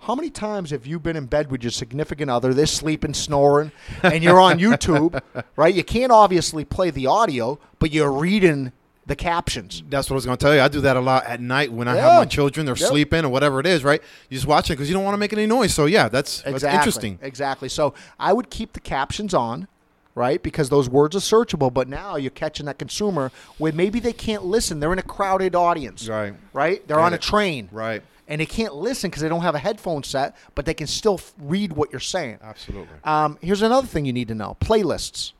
How 0.00 0.16
many 0.16 0.30
times 0.30 0.70
have 0.70 0.84
you 0.84 0.98
been 0.98 1.14
in 1.14 1.26
bed 1.26 1.50
with 1.50 1.62
your 1.62 1.70
significant 1.70 2.28
other? 2.28 2.52
They're 2.52 2.66
sleeping, 2.66 3.14
snoring, 3.14 3.70
and 4.02 4.22
you're 4.24 4.40
on 4.40 4.58
YouTube, 4.58 5.20
right? 5.54 5.72
You 5.72 5.84
can't 5.84 6.10
obviously 6.10 6.64
play 6.64 6.90
the 6.90 7.06
audio, 7.06 7.60
but 7.78 7.92
you're 7.92 8.10
reading 8.10 8.72
the 9.06 9.14
captions. 9.14 9.82
That's 9.88 10.10
what 10.10 10.14
I 10.14 10.16
was 10.16 10.24
going 10.24 10.38
to 10.38 10.44
tell 10.44 10.54
you. 10.54 10.60
I 10.60 10.66
do 10.68 10.80
that 10.80 10.96
a 10.96 11.00
lot 11.00 11.26
at 11.26 11.40
night 11.40 11.72
when 11.72 11.86
I 11.86 11.94
yeah. 11.94 12.08
have 12.08 12.20
my 12.20 12.24
children, 12.24 12.66
they're 12.66 12.76
yep. 12.76 12.88
sleeping 12.88 13.24
or 13.24 13.28
whatever 13.28 13.60
it 13.60 13.66
is, 13.66 13.84
right? 13.84 14.02
You 14.28 14.36
just 14.36 14.46
watch 14.46 14.70
it 14.70 14.74
because 14.74 14.88
you 14.88 14.94
don't 14.94 15.04
want 15.04 15.14
to 15.14 15.18
make 15.18 15.32
any 15.32 15.46
noise. 15.46 15.72
So, 15.72 15.86
yeah, 15.86 16.08
that's, 16.08 16.40
exactly. 16.40 16.58
that's 16.58 16.74
interesting. 16.74 17.18
Exactly. 17.22 17.68
So, 17.68 17.94
I 18.18 18.32
would 18.32 18.50
keep 18.50 18.72
the 18.72 18.80
captions 18.80 19.34
on 19.34 19.68
right? 20.14 20.42
Because 20.42 20.68
those 20.68 20.88
words 20.88 21.16
are 21.16 21.20
searchable, 21.20 21.72
but 21.72 21.88
now 21.88 22.16
you're 22.16 22.30
catching 22.30 22.66
that 22.66 22.78
consumer 22.78 23.30
where 23.58 23.72
maybe 23.72 24.00
they 24.00 24.12
can't 24.12 24.44
listen. 24.44 24.80
They're 24.80 24.92
in 24.92 24.98
a 24.98 25.02
crowded 25.02 25.54
audience. 25.54 26.08
Right. 26.08 26.34
Right? 26.52 26.86
They're 26.86 27.00
on 27.00 27.14
a 27.14 27.18
train. 27.18 27.68
Right. 27.72 28.02
And 28.28 28.40
they 28.40 28.46
can't 28.46 28.74
listen 28.74 29.10
because 29.10 29.22
they 29.22 29.28
don't 29.28 29.42
have 29.42 29.54
a 29.54 29.58
headphone 29.58 30.02
set, 30.04 30.36
but 30.54 30.64
they 30.64 30.74
can 30.74 30.86
still 30.86 31.14
f- 31.14 31.32
read 31.38 31.72
what 31.72 31.90
you're 31.92 32.00
saying. 32.00 32.38
Absolutely. 32.42 32.94
Um, 33.04 33.36
here's 33.42 33.62
another 33.62 33.86
thing 33.86 34.04
you 34.04 34.12
need 34.12 34.28
to 34.28 34.34
know 34.34 34.56
playlists. 34.60 35.32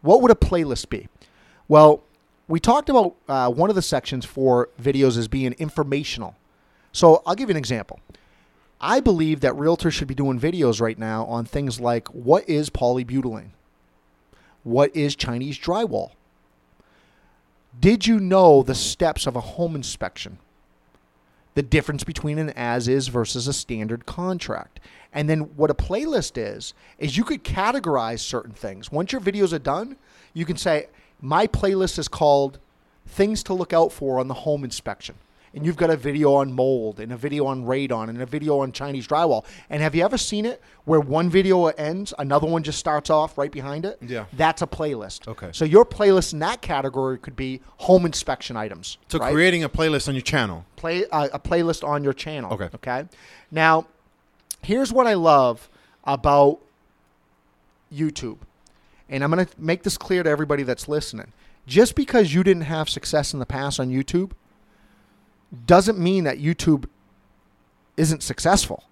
What 0.00 0.22
would 0.22 0.30
a 0.30 0.34
playlist 0.34 0.88
be? 0.88 1.08
Well, 1.66 2.02
we 2.46 2.60
talked 2.60 2.88
about 2.88 3.16
uh, 3.28 3.50
one 3.50 3.70
of 3.70 3.76
the 3.76 3.82
sections 3.82 4.24
for 4.24 4.68
videos 4.80 5.18
as 5.18 5.28
being 5.28 5.52
informational. 5.54 6.36
So 6.92 7.22
I'll 7.26 7.34
give 7.34 7.48
you 7.48 7.54
an 7.54 7.58
example. 7.58 8.00
I 8.80 9.00
believe 9.00 9.40
that 9.40 9.54
realtors 9.54 9.92
should 9.92 10.08
be 10.08 10.14
doing 10.14 10.38
videos 10.38 10.80
right 10.80 10.98
now 10.98 11.24
on 11.24 11.46
things 11.46 11.80
like 11.80 12.08
what 12.08 12.48
is 12.48 12.70
polybutylene? 12.70 13.50
What 14.64 14.94
is 14.96 15.14
Chinese 15.14 15.58
drywall? 15.58 16.10
Did 17.78 18.06
you 18.06 18.18
know 18.18 18.62
the 18.62 18.74
steps 18.74 19.26
of 19.26 19.36
a 19.36 19.40
home 19.40 19.76
inspection? 19.76 20.38
The 21.54 21.62
difference 21.62 22.02
between 22.02 22.38
an 22.38 22.50
as 22.50 22.88
is 22.88 23.08
versus 23.08 23.46
a 23.46 23.52
standard 23.52 24.06
contract. 24.06 24.80
And 25.12 25.28
then 25.28 25.40
what 25.56 25.70
a 25.70 25.74
playlist 25.74 26.32
is, 26.36 26.74
is 26.98 27.16
you 27.16 27.24
could 27.24 27.44
categorize 27.44 28.20
certain 28.20 28.52
things. 28.52 28.90
Once 28.90 29.12
your 29.12 29.20
videos 29.20 29.52
are 29.52 29.60
done, 29.60 29.96
you 30.32 30.44
can 30.44 30.56
say, 30.56 30.88
my 31.20 31.46
playlist 31.46 31.98
is 31.98 32.08
called 32.08 32.58
Things 33.06 33.42
to 33.44 33.54
Look 33.54 33.72
Out 33.72 33.92
For 33.92 34.18
on 34.18 34.26
the 34.28 34.34
Home 34.34 34.64
Inspection 34.64 35.14
and 35.54 35.64
you've 35.64 35.76
got 35.76 35.90
a 35.90 35.96
video 35.96 36.34
on 36.34 36.52
mold 36.52 36.98
and 36.98 37.12
a 37.12 37.16
video 37.16 37.46
on 37.46 37.64
radon 37.64 38.08
and 38.08 38.20
a 38.20 38.26
video 38.26 38.58
on 38.58 38.72
Chinese 38.72 39.06
drywall. 39.06 39.44
And 39.70 39.80
have 39.82 39.94
you 39.94 40.04
ever 40.04 40.18
seen 40.18 40.44
it 40.44 40.60
where 40.84 41.00
one 41.00 41.30
video 41.30 41.66
ends, 41.66 42.12
another 42.18 42.46
one 42.46 42.62
just 42.62 42.78
starts 42.78 43.08
off 43.08 43.38
right 43.38 43.52
behind 43.52 43.84
it? 43.84 43.98
Yeah. 44.02 44.26
That's 44.32 44.62
a 44.62 44.66
playlist. 44.66 45.28
Okay. 45.28 45.50
So 45.52 45.64
your 45.64 45.84
playlist 45.84 46.32
in 46.32 46.40
that 46.40 46.60
category 46.60 47.18
could 47.18 47.36
be 47.36 47.60
home 47.78 48.04
inspection 48.04 48.56
items. 48.56 48.98
So 49.08 49.18
right? 49.18 49.32
creating 49.32 49.62
a 49.64 49.68
playlist 49.68 50.08
on 50.08 50.14
your 50.14 50.22
channel. 50.22 50.64
play 50.76 51.06
uh, 51.06 51.28
a 51.32 51.38
playlist 51.38 51.86
on 51.86 52.02
your 52.02 52.12
channel. 52.12 52.52
Okay. 52.52 52.68
Okay. 52.74 53.08
Now, 53.50 53.86
here's 54.62 54.92
what 54.92 55.06
I 55.06 55.14
love 55.14 55.68
about 56.02 56.58
YouTube, 57.92 58.38
and 59.08 59.22
I'm 59.22 59.30
going 59.30 59.46
to 59.46 59.52
make 59.56 59.84
this 59.84 59.96
clear 59.96 60.22
to 60.22 60.28
everybody 60.28 60.64
that's 60.64 60.88
listening. 60.88 61.32
Just 61.66 61.94
because 61.94 62.34
you 62.34 62.42
didn't 62.42 62.64
have 62.64 62.90
success 62.90 63.32
in 63.32 63.38
the 63.38 63.46
past 63.46 63.80
on 63.80 63.88
YouTube 63.88 64.32
doesn't 65.66 65.98
mean 65.98 66.24
that 66.24 66.38
YouTube 66.38 66.86
isn't 67.96 68.22
successful. 68.22 68.84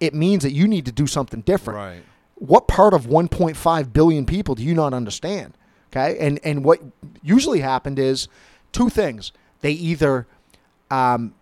It 0.00 0.14
means 0.14 0.42
that 0.42 0.52
you 0.52 0.66
need 0.68 0.84
to 0.86 0.92
do 0.92 1.06
something 1.06 1.40
different 1.42 1.76
Right. 1.76 2.02
what 2.36 2.68
part 2.68 2.94
of 2.94 3.06
1.5 3.06 3.92
billion 3.92 4.26
people 4.26 4.54
do 4.54 4.62
you 4.62 4.74
not 4.74 4.94
understand? 4.94 5.54
Okay, 5.90 6.18
and 6.18 6.38
and 6.44 6.64
what 6.64 6.80
usually 7.22 7.60
happened 7.60 7.98
is 7.98 8.28
two 8.72 8.90
things. 8.90 9.32
They 9.62 9.72
either 9.72 10.26
um, 10.90 11.34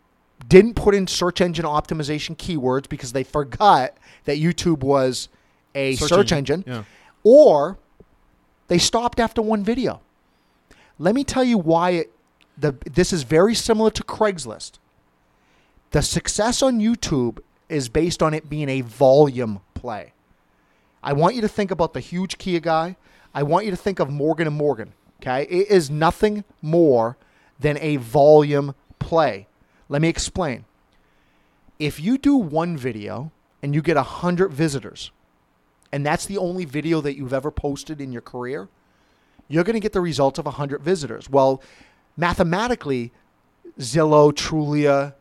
didn't 0.46 0.74
put 0.74 0.94
in 0.94 1.06
search 1.08 1.40
engine 1.40 1.64
optimization 1.64 2.36
keywords 2.36 2.88
because 2.88 3.12
they 3.12 3.24
forgot 3.24 3.96
that 4.24 4.38
YouTube 4.38 4.80
was 4.80 5.28
a 5.74 5.96
Search 5.96 6.08
search, 6.08 6.32
engine, 6.32 6.60
engine, 6.60 6.72
yeah. 6.72 6.84
or 7.24 7.76
they 8.68 8.78
stopped 8.78 9.18
after 9.20 9.42
one 9.42 9.64
video. 9.64 10.00
Let 10.98 11.14
me 11.14 11.24
tell 11.24 11.44
you 11.44 11.58
why 11.58 11.90
it, 11.90 12.12
the 12.56 12.76
this 12.90 13.12
is 13.12 13.22
very 13.22 13.54
similar 13.54 13.90
to 13.90 14.02
Craigslist. 14.02 14.78
The 15.90 16.02
success 16.02 16.62
on 16.62 16.80
YouTube 16.80 17.38
is 17.68 17.88
based 17.88 18.22
on 18.22 18.34
it 18.34 18.48
being 18.48 18.68
a 18.68 18.80
volume 18.80 19.60
play. 19.74 20.12
I 21.02 21.12
want 21.12 21.34
you 21.34 21.40
to 21.42 21.48
think 21.48 21.70
about 21.70 21.94
the 21.94 22.00
huge 22.00 22.38
Kia 22.38 22.60
guy. 22.60 22.96
I 23.34 23.42
want 23.42 23.64
you 23.64 23.70
to 23.70 23.76
think 23.76 24.00
of 24.00 24.10
Morgan 24.10 24.46
and 24.46 24.56
Morgan. 24.56 24.92
Okay, 25.20 25.44
it 25.44 25.68
is 25.68 25.90
nothing 25.90 26.44
more 26.60 27.16
than 27.58 27.78
a 27.80 27.96
volume 27.96 28.74
play. 28.98 29.46
Let 29.88 30.02
me 30.02 30.08
explain. 30.08 30.64
If 31.78 32.00
you 32.00 32.18
do 32.18 32.36
one 32.36 32.76
video 32.76 33.30
and 33.62 33.74
you 33.74 33.82
get 33.82 33.96
a 33.96 34.02
hundred 34.02 34.50
visitors, 34.52 35.10
and 35.92 36.04
that's 36.04 36.26
the 36.26 36.38
only 36.38 36.64
video 36.64 37.00
that 37.00 37.16
you've 37.16 37.32
ever 37.32 37.50
posted 37.50 38.00
in 38.00 38.12
your 38.12 38.22
career, 38.22 38.68
you're 39.48 39.64
going 39.64 39.74
to 39.74 39.80
get 39.80 39.92
the 39.92 40.00
results 40.00 40.38
of 40.38 40.46
100 40.46 40.82
visitors. 40.82 41.30
Well, 41.30 41.62
mathematically, 42.16 43.12
Zillow, 43.78 44.32
Trulia, 44.32 45.14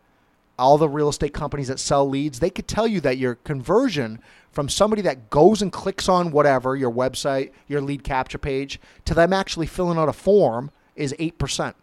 all 0.57 0.77
the 0.77 0.89
real 0.89 1.09
estate 1.09 1.33
companies 1.33 1.67
that 1.67 1.79
sell 1.79 2.07
leads, 2.07 2.39
they 2.39 2.49
could 2.49 2.67
tell 2.67 2.87
you 2.87 3.01
that 3.01 3.17
your 3.17 3.35
conversion 3.35 4.19
from 4.51 4.69
somebody 4.69 5.01
that 5.01 5.29
goes 5.29 5.61
and 5.61 5.71
clicks 5.71 6.07
on 6.07 6.31
whatever, 6.31 6.75
your 6.75 6.91
website, 6.91 7.51
your 7.67 7.81
lead 7.81 8.03
capture 8.03 8.37
page, 8.37 8.79
to 9.03 9.13
them 9.13 9.33
actually 9.33 9.67
filling 9.67 9.97
out 9.97 10.07
a 10.07 10.13
form 10.13 10.71
is 10.95 11.13
8%. 11.19 11.73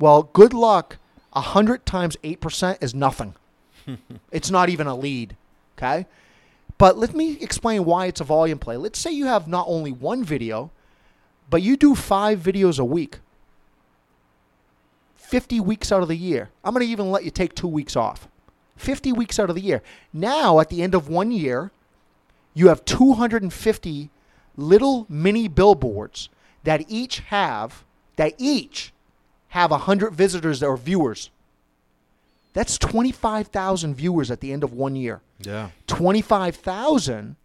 Well, 0.00 0.24
good 0.24 0.52
luck. 0.52 0.98
100 1.32 1.86
times 1.86 2.16
8% 2.24 2.82
is 2.82 2.92
nothing. 2.92 3.34
it's 4.32 4.50
not 4.50 4.68
even 4.68 4.88
a 4.88 4.96
lead. 4.96 5.36
Okay? 5.78 6.06
But 6.76 6.98
let 6.98 7.14
me 7.14 7.38
explain 7.40 7.84
why 7.84 8.06
it's 8.06 8.20
a 8.20 8.24
volume 8.24 8.58
play. 8.58 8.76
Let's 8.76 8.98
say 8.98 9.12
you 9.12 9.26
have 9.26 9.46
not 9.46 9.66
only 9.68 9.92
one 9.92 10.24
video, 10.24 10.72
but 11.48 11.62
you 11.62 11.76
do 11.76 11.94
five 11.94 12.40
videos 12.40 12.80
a 12.80 12.84
week. 12.84 13.20
50 15.30 15.60
weeks 15.60 15.92
out 15.92 16.02
of 16.02 16.08
the 16.08 16.16
year. 16.16 16.50
I'm 16.64 16.74
going 16.74 16.84
to 16.84 16.90
even 16.90 17.12
let 17.12 17.24
you 17.24 17.30
take 17.30 17.54
two 17.54 17.68
weeks 17.68 17.94
off. 17.94 18.26
50 18.76 19.12
weeks 19.12 19.38
out 19.38 19.48
of 19.48 19.54
the 19.54 19.62
year. 19.62 19.80
Now, 20.12 20.58
at 20.58 20.70
the 20.70 20.82
end 20.82 20.92
of 20.92 21.08
one 21.08 21.30
year, 21.30 21.70
you 22.52 22.66
have 22.66 22.84
250 22.84 24.10
little 24.56 25.06
mini 25.08 25.46
billboards 25.46 26.30
that 26.64 26.84
each 26.88 27.20
have 27.20 27.84
that 28.16 28.34
each 28.38 28.92
have 29.50 29.70
100 29.70 30.12
visitors 30.12 30.64
or 30.64 30.76
viewers. 30.76 31.30
That's 32.52 32.76
25,000 32.76 33.94
viewers 33.94 34.32
at 34.32 34.40
the 34.40 34.52
end 34.52 34.64
of 34.64 34.72
one 34.72 34.96
year. 34.96 35.20
Yeah. 35.38 35.70
25,000 35.86 37.36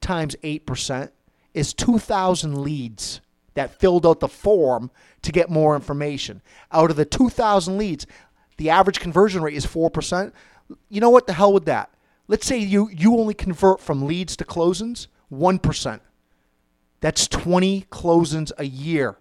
times 0.00 0.36
8% 0.44 1.10
is 1.54 1.74
2,000 1.74 2.62
leads 2.62 3.20
that 3.56 3.80
filled 3.80 4.06
out 4.06 4.20
the 4.20 4.28
form 4.28 4.90
to 5.22 5.32
get 5.32 5.50
more 5.50 5.74
information. 5.74 6.42
Out 6.70 6.90
of 6.90 6.96
the 6.96 7.06
2,000 7.06 7.76
leads, 7.76 8.06
the 8.58 8.70
average 8.70 9.00
conversion 9.00 9.42
rate 9.42 9.56
is 9.56 9.66
4%. 9.66 10.32
You 10.88 11.00
know 11.00 11.10
what 11.10 11.26
the 11.26 11.32
hell 11.32 11.52
with 11.52 11.64
that? 11.64 11.90
Let's 12.28 12.46
say 12.46 12.58
you, 12.58 12.90
you 12.90 13.16
only 13.16 13.34
convert 13.34 13.80
from 13.80 14.06
leads 14.06 14.36
to 14.36 14.44
closings 14.44 15.06
1%. 15.32 16.00
That's 17.00 17.26
20 17.28 17.86
closings 17.90 18.52
a 18.58 18.64
year. 18.64 19.16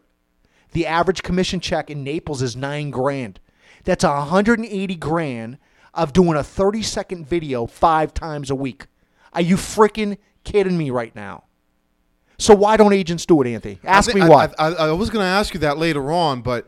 The 0.73 0.85
average 0.85 1.23
commission 1.23 1.61
check 1.61 1.89
in 1.89 2.03
Naples 2.03 2.41
is 2.41 2.55
9 2.55 2.91
grand. 2.91 3.39
That's 3.85 4.03
180 4.03 4.95
grand 4.95 5.57
of 5.93 6.11
doing 6.11 6.37
a 6.37 6.43
30 6.43 6.81
second 6.81 7.25
video 7.25 7.67
5 7.67 8.13
times 8.13 8.49
a 8.49 8.55
week. 8.55 8.87
Are 9.31 9.41
you 9.41 9.55
freaking 9.55 10.17
kidding 10.43 10.77
me 10.77 10.89
right 10.89 11.15
now? 11.15 11.45
So 12.37 12.53
why 12.53 12.77
don't 12.77 12.93
agents 12.93 13.25
do 13.25 13.41
it, 13.41 13.47
Anthony? 13.47 13.79
Ask 13.83 14.09
I 14.11 14.13
me 14.13 14.21
why. 14.21 14.49
I, 14.59 14.67
I, 14.67 14.71
I 14.87 14.91
was 14.91 15.09
going 15.09 15.23
to 15.23 15.29
ask 15.29 15.53
you 15.53 15.59
that 15.61 15.77
later 15.77 16.11
on, 16.11 16.41
but 16.41 16.67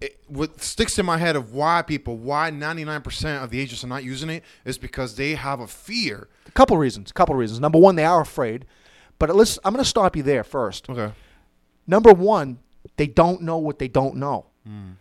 it, 0.00 0.18
what 0.26 0.60
sticks 0.60 0.98
in 0.98 1.06
my 1.06 1.18
head 1.18 1.36
of 1.36 1.52
why 1.52 1.82
people, 1.82 2.16
why 2.16 2.50
99% 2.50 3.42
of 3.42 3.50
the 3.50 3.60
agents 3.60 3.84
are 3.84 3.88
not 3.88 4.04
using 4.04 4.30
it 4.30 4.42
is 4.64 4.78
because 4.78 5.16
they 5.16 5.34
have 5.34 5.60
a 5.60 5.66
fear. 5.66 6.28
A 6.46 6.52
couple 6.52 6.76
reasons. 6.76 7.10
A 7.10 7.14
couple 7.14 7.34
reasons. 7.34 7.60
Number 7.60 7.78
one, 7.78 7.96
they 7.96 8.04
are 8.04 8.20
afraid. 8.20 8.64
But 9.18 9.34
let's, 9.34 9.58
I'm 9.64 9.72
going 9.72 9.84
to 9.84 9.88
stop 9.88 10.16
you 10.16 10.22
there 10.22 10.44
first. 10.44 10.88
Okay. 10.88 11.12
Number 11.86 12.12
one, 12.12 12.58
they 12.96 13.06
don't 13.06 13.42
know 13.42 13.58
what 13.58 13.78
they 13.78 13.88
don't 13.88 14.16
know. 14.16 14.46
Hmm. 14.66 14.92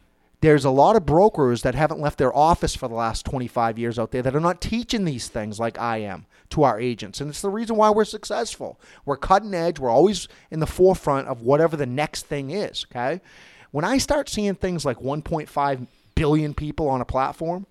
There's 0.41 0.65
a 0.65 0.71
lot 0.71 0.95
of 0.95 1.06
brokers 1.06 1.62
that 1.62 1.75
haven't 1.75 1.99
left 2.01 2.17
their 2.17 2.36
office 2.36 2.75
for 2.75 2.88
the 2.88 2.95
last 2.95 3.25
25 3.25 3.77
years 3.77 3.99
out 3.99 4.12
there 4.12 4.23
that 4.23 4.36
are 4.36 4.39
not 4.39 4.60
teaching 4.60 5.06
these 5.06 5.27
things 5.27 5.60
like 5.60 5.77
I 5.80 5.97
am 5.97 6.25
to 6.49 6.63
our 6.63 6.80
agents. 6.80 7.21
And 7.21 7.30
it's 7.30 7.41
the 7.41 7.49
reason 7.49 7.75
why 7.75 7.91
we're 7.91 8.06
successful. 8.06 8.80
We're 9.06 9.17
cutting 9.17 9.54
edge. 9.54 9.80
We're 9.80 9.89
always 9.91 10.27
in 10.49 10.60
the 10.60 10.67
forefront 10.67 11.27
of 11.27 11.41
whatever 11.41 11.77
the 11.77 11.86
next 11.86 12.25
thing 12.25 12.49
is. 12.49 12.86
Okay. 12.91 13.21
When 13.69 13.86
I 13.86 13.99
start 13.99 14.30
seeing 14.30 14.56
things 14.56 14.84
like 14.84 14.97
1.5 14.97 15.88
billion 16.15 16.54
people 16.54 16.89
on 16.89 17.01
a 17.01 17.06
platform 17.06 17.65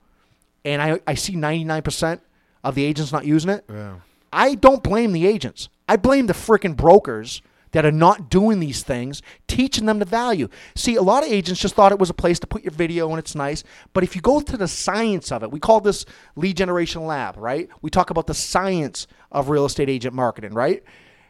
and 0.65 0.81
I, 0.81 1.01
I 1.07 1.15
see 1.15 1.35
99% 1.35 2.21
of 2.63 2.75
the 2.75 2.85
agents 2.85 3.13
not 3.13 3.25
using 3.27 3.51
it, 3.51 3.65
Yeah. 3.69 3.97
I 4.33 4.55
don't 4.55 4.83
blame 4.83 5.13
the 5.13 5.27
agents. 5.27 5.69
I 5.89 5.97
blame 5.97 6.27
the 6.29 6.35
freaking 6.35 6.77
brokers 6.77 7.43
that 7.73 7.87
are 7.87 7.93
not 7.93 8.31
doing 8.31 8.61
these 8.61 8.83
things, 8.83 9.23
teaching 9.47 9.87
them 9.87 9.99
the 9.99 10.05
value. 10.05 10.49
See, 10.75 10.97
a 10.97 11.03
lot 11.03 11.25
of 11.25 11.31
agents 11.33 11.61
just 11.61 11.75
thought 11.75 11.93
it 11.93 11.99
was 11.99 12.11
a 12.11 12.15
place 12.15 12.39
to 12.41 12.47
put 12.47 12.63
your 12.65 12.73
video 12.73 13.09
and 13.11 13.19
it's 13.19 13.35
nice. 13.35 13.63
But 13.93 14.03
if 14.03 14.17
you 14.17 14.23
go 14.23 14.41
to 14.41 14.57
the 14.57 14.69
science 14.69 15.31
of 15.31 15.43
it, 15.43 15.51
we 15.51 15.61
call 15.61 15.81
this 15.81 16.05
lead 16.37 16.57
generation 16.57 17.07
lab, 17.07 17.37
right? 17.37 17.69
We 17.83 17.91
talk 17.91 18.11
about 18.11 18.27
the 18.27 18.35
science 18.35 19.07
of 19.31 19.49
real 19.49 19.65
estate 19.67 19.89
agent 19.89 20.15
marketing, 20.15 20.53
right? 20.55 20.83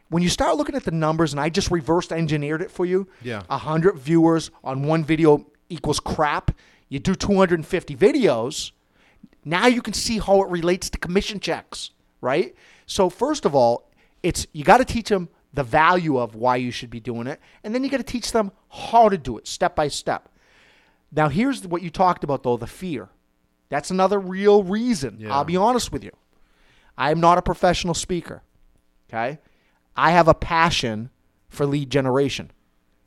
When 0.09 0.23
you 0.23 0.29
start 0.29 0.57
looking 0.57 0.75
at 0.75 0.85
the 0.85 0.91
numbers, 0.91 1.33
and 1.33 1.41
I 1.41 1.51
just 1.51 1.71
reversed 1.71 2.13
engineered 2.13 2.63
it 2.63 2.71
for 2.71 2.85
you, 2.85 3.07
Yeah. 3.23 3.43
100 3.49 3.97
viewers 3.99 4.51
on 4.65 4.83
one 4.83 5.05
video 5.05 5.47
equals 5.69 6.01
crap. 6.01 6.51
You 6.89 6.99
do 6.99 7.15
250 7.15 7.95
videos, 7.95 8.73
now 9.45 9.67
you 9.69 9.81
can 9.81 9.95
see 9.95 10.19
how 10.19 10.43
it 10.43 10.49
relates 10.51 10.91
to 10.91 10.99
commission 10.99 11.39
checks, 11.39 11.91
right? 12.21 12.55
So 12.87 13.09
first 13.09 13.45
of 13.45 13.55
all, 13.55 13.89
it's 14.23 14.47
you 14.53 14.65
got 14.65 14.79
to 14.79 14.85
teach 14.85 15.09
them 15.11 15.29
the 15.53 15.65
value 15.65 16.19
of 16.19 16.35
why 16.35 16.57
you 16.57 16.71
should 16.71 16.91
be 16.91 17.01
doing 17.01 17.27
it, 17.27 17.41
and 17.65 17.75
then 17.75 17.83
you 17.83 17.91
got 17.91 17.99
to 17.99 18.03
teach 18.03 18.33
them 18.33 18.53
how 18.69 19.09
to 19.09 19.19
do 19.19 19.39
it 19.39 19.47
step 19.47 19.75
by 19.75 19.89
step. 19.89 20.29
Now 21.13 21.29
here's 21.29 21.67
what 21.67 21.83
you 21.83 21.91
talked 21.91 22.25
about 22.25 22.43
though, 22.43 22.57
the 22.57 22.67
fear. 22.67 23.09
That's 23.69 23.91
another 23.91 24.19
real 24.19 24.63
reason. 24.65 25.17
Yeah. 25.19 25.35
I'll 25.35 25.45
be 25.45 25.57
honest 25.57 25.93
with 25.93 26.05
you. 26.05 26.13
I 26.99 27.11
am 27.11 27.21
not 27.21 27.39
a 27.39 27.43
professional 27.43 27.95
speaker. 27.95 28.43
Okay? 29.09 29.39
I 29.97 30.11
have 30.13 30.29
a 30.29 30.35
passion 30.35 31.11
for 31.49 31.67
lead 31.67 31.91
generation. 31.91 32.51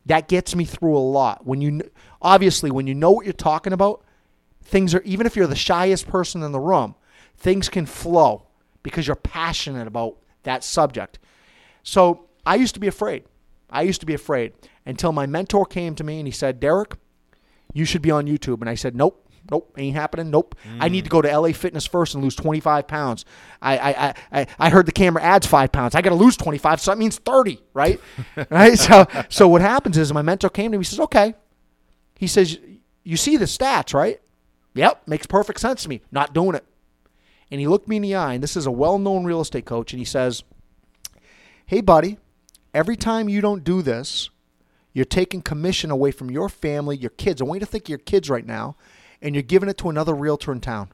That 0.05 0.27
gets 0.27 0.55
me 0.55 0.65
through 0.65 0.97
a 0.97 0.99
lot. 0.99 1.45
When 1.45 1.61
you 1.61 1.81
obviously 2.21 2.71
when 2.71 2.87
you 2.87 2.95
know 2.95 3.11
what 3.11 3.25
you're 3.25 3.33
talking 3.33 3.71
about, 3.71 4.03
things 4.63 4.93
are 4.93 5.01
even 5.03 5.25
if 5.25 5.35
you're 5.35 5.47
the 5.47 5.55
shyest 5.55 6.07
person 6.07 6.43
in 6.43 6.51
the 6.51 6.59
room, 6.59 6.95
things 7.37 7.69
can 7.69 7.85
flow 7.85 8.47
because 8.83 9.07
you're 9.07 9.15
passionate 9.15 9.87
about 9.87 10.17
that 10.43 10.63
subject. 10.63 11.19
So 11.83 12.25
I 12.45 12.55
used 12.55 12.73
to 12.75 12.79
be 12.79 12.87
afraid. 12.87 13.23
I 13.69 13.81
used 13.83 13.99
to 14.01 14.05
be 14.05 14.13
afraid 14.13 14.53
until 14.85 15.11
my 15.11 15.25
mentor 15.25 15.65
came 15.65 15.95
to 15.95 16.03
me 16.03 16.19
and 16.19 16.27
he 16.27 16.31
said, 16.31 16.59
Derek, 16.59 16.95
you 17.73 17.85
should 17.85 18.01
be 18.01 18.11
on 18.11 18.27
YouTube. 18.27 18.61
And 18.61 18.69
I 18.69 18.75
said, 18.75 18.95
Nope. 18.95 19.19
Nope, 19.51 19.73
ain't 19.77 19.93
happening. 19.97 20.31
Nope. 20.31 20.55
I 20.79 20.87
need 20.87 21.03
to 21.03 21.09
go 21.09 21.21
to 21.21 21.37
LA 21.37 21.51
Fitness 21.51 21.85
first 21.85 22.15
and 22.15 22.23
lose 22.23 22.33
25 22.33 22.87
pounds. 22.87 23.25
I 23.61 23.77
I, 23.77 23.89
I, 24.07 24.13
I- 24.31 24.47
I 24.57 24.69
heard 24.69 24.85
the 24.85 24.93
camera 24.93 25.21
adds 25.21 25.45
five 25.45 25.73
pounds. 25.73 25.95
I 25.95 26.01
got 26.01 26.11
to 26.11 26.15
lose 26.15 26.37
25, 26.37 26.79
so 26.79 26.91
that 26.91 26.97
means 26.97 27.17
30, 27.17 27.59
right? 27.73 27.99
right. 28.49 28.79
So 28.79 29.05
so 29.27 29.49
what 29.49 29.61
happens 29.61 29.97
is 29.97 30.13
my 30.13 30.21
mentor 30.21 30.49
came 30.49 30.71
to 30.71 30.77
me. 30.77 30.83
He 30.85 30.85
says, 30.89 31.01
"Okay." 31.01 31.33
He 32.15 32.25
says, 32.27 32.57
"You 33.03 33.17
see 33.17 33.35
the 33.35 33.43
stats, 33.43 33.93
right?" 33.93 34.21
Yep, 34.75 35.09
makes 35.09 35.25
perfect 35.27 35.59
sense 35.59 35.83
to 35.83 35.89
me. 35.89 36.01
Not 36.09 36.33
doing 36.33 36.55
it. 36.55 36.63
And 37.51 37.59
he 37.59 37.67
looked 37.67 37.89
me 37.89 37.97
in 37.97 38.01
the 38.03 38.15
eye, 38.15 38.35
and 38.35 38.41
this 38.41 38.55
is 38.55 38.65
a 38.65 38.71
well-known 38.71 39.25
real 39.25 39.41
estate 39.41 39.65
coach, 39.65 39.91
and 39.91 39.99
he 39.99 40.05
says, 40.05 40.43
"Hey, 41.65 41.81
buddy, 41.81 42.17
every 42.73 42.95
time 42.95 43.29
you 43.29 43.41
don't 43.41 43.63
do 43.63 43.81
this, 43.81 44.29
you're 44.93 45.05
taking 45.05 45.41
commission 45.41 45.91
away 45.91 46.11
from 46.11 46.29
your 46.29 46.49
family, 46.49 46.95
your 46.95 47.09
kids. 47.11 47.41
I 47.41 47.45
want 47.45 47.57
you 47.61 47.65
to 47.65 47.71
think 47.71 47.85
of 47.85 47.89
your 47.89 47.97
kids 47.99 48.29
right 48.29 48.45
now, 48.45 48.75
and 49.21 49.35
you're 49.35 49.41
giving 49.41 49.69
it 49.69 49.77
to 49.79 49.89
another 49.89 50.13
realtor 50.13 50.51
in 50.51 50.61
town. 50.61 50.89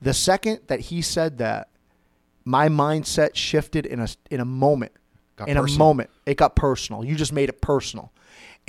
The 0.00 0.14
second 0.14 0.60
that 0.66 0.80
he 0.80 1.02
said 1.02 1.38
that, 1.38 1.68
my 2.44 2.68
mindset 2.68 3.34
shifted 3.34 3.86
in 3.86 4.00
a 4.00 4.08
in 4.30 4.40
a 4.40 4.44
moment. 4.44 4.92
Got 5.36 5.48
in 5.48 5.56
personal. 5.56 5.74
a 5.74 5.78
moment, 5.78 6.10
it 6.26 6.36
got 6.36 6.56
personal. 6.56 7.04
You 7.04 7.14
just 7.14 7.32
made 7.32 7.48
it 7.48 7.60
personal, 7.60 8.12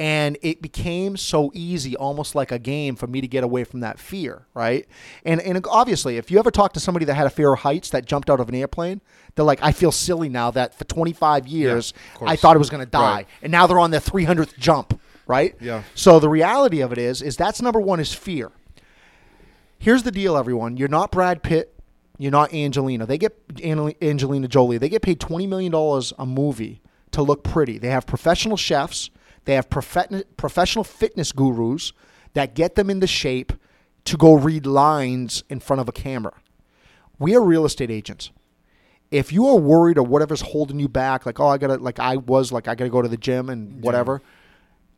and 0.02 0.36
it 0.42 0.64
became 0.64 1.16
so 1.16 1.52
easy, 1.54 1.96
almost 1.96 2.34
like 2.34 2.52
a 2.52 2.58
game, 2.58 2.96
for 2.96 3.06
me 3.06 3.22
to 3.22 3.28
get 3.28 3.44
away 3.44 3.64
from 3.64 3.82
that 3.82 4.00
fear, 4.00 4.48
right? 4.56 4.88
And 5.24 5.40
and 5.42 5.64
obviously, 5.70 6.18
if 6.18 6.32
you 6.32 6.40
ever 6.40 6.50
talk 6.50 6.74
to 6.74 6.80
somebody 6.80 7.06
that 7.06 7.14
had 7.14 7.28
a 7.28 7.30
fear 7.30 7.54
of 7.54 7.60
heights 7.60 7.92
that 7.92 8.06
jumped 8.06 8.28
out 8.30 8.40
of 8.40 8.50
an 8.50 8.56
airplane, 8.56 9.02
they're 9.36 9.46
like, 9.46 9.60
I 9.62 9.72
feel 9.72 9.92
silly 9.92 10.28
now 10.28 10.50
that 10.52 10.74
for 10.74 10.86
25 10.86 11.48
years 11.48 11.94
course. 12.16 12.32
I 12.32 12.36
thought 12.36 12.56
I 12.56 12.60
was 12.60 12.72
going 12.72 12.84
to 12.84 12.90
die, 12.90 13.14
Right. 13.18 13.28
and 13.44 13.52
now 13.52 13.68
they're 13.68 13.78
on 13.80 13.92
their 13.92 14.00
300th 14.02 14.58
jump, 14.58 15.00
right? 15.28 15.56
Yeah. 15.62 15.84
So 15.94 16.20
the 16.20 16.30
reality 16.30 16.82
of 16.82 16.92
it 16.92 16.98
is, 16.98 17.22
is 17.22 17.38
that's 17.38 17.62
number 17.62 17.80
one 17.80 18.00
is 18.00 18.12
fear. 18.14 18.52
Here's 19.78 20.04
the 20.04 20.12
deal, 20.12 20.36
everyone. 20.38 20.78
You're 20.78 20.88
not 20.90 21.12
Brad 21.12 21.44
Pitt. 21.44 21.74
You're 22.18 22.32
not 22.32 22.54
Angelina. 22.54 23.06
They 23.06 23.18
get 23.18 23.36
Angelina 23.64 24.48
Jolie. 24.48 24.78
They 24.78 24.90
get 24.90 25.02
paid 25.02 25.20
twenty 25.20 25.48
million 25.48 25.72
dollars 25.72 26.14
a 26.20 26.26
movie 26.26 26.82
to 27.12 27.22
look 27.24 27.44
pretty. 27.44 27.78
They 27.78 27.90
have 27.90 28.06
professional 28.06 28.58
chefs. 28.58 29.10
They 29.46 29.56
have 29.56 29.70
profe- 29.70 30.24
professional 30.38 30.84
fitness 30.84 31.32
gurus 31.32 31.94
that 32.34 32.56
get 32.56 32.76
them 32.76 32.90
into 32.90 33.08
shape 33.08 33.54
to 34.06 34.18
go 34.18 34.34
read 34.34 34.66
lines 34.66 35.44
in 35.50 35.60
front 35.60 35.80
of 35.80 35.90
a 35.90 35.92
camera. 35.92 36.34
We 37.20 37.36
are 37.36 37.42
real 37.42 37.66
estate 37.66 37.92
agents 37.92 38.32
if 39.12 39.34
you 39.34 39.46
are 39.48 39.58
worried 39.58 39.98
or 39.98 40.06
whatever's 40.06 40.42
holding 40.42 40.80
you 40.80 40.88
back, 40.88 41.26
like 41.26 41.40
oh 41.40 41.48
I 41.48 41.58
gotta 41.58 41.76
like 41.76 42.00
I 42.00 42.16
was 42.16 42.52
like 42.52 42.68
I 42.68 42.76
gotta 42.76 42.90
go 42.90 43.02
to 43.02 43.10
the 43.10 43.18
gym 43.18 43.50
and 43.50 43.84
whatever, 43.84 44.22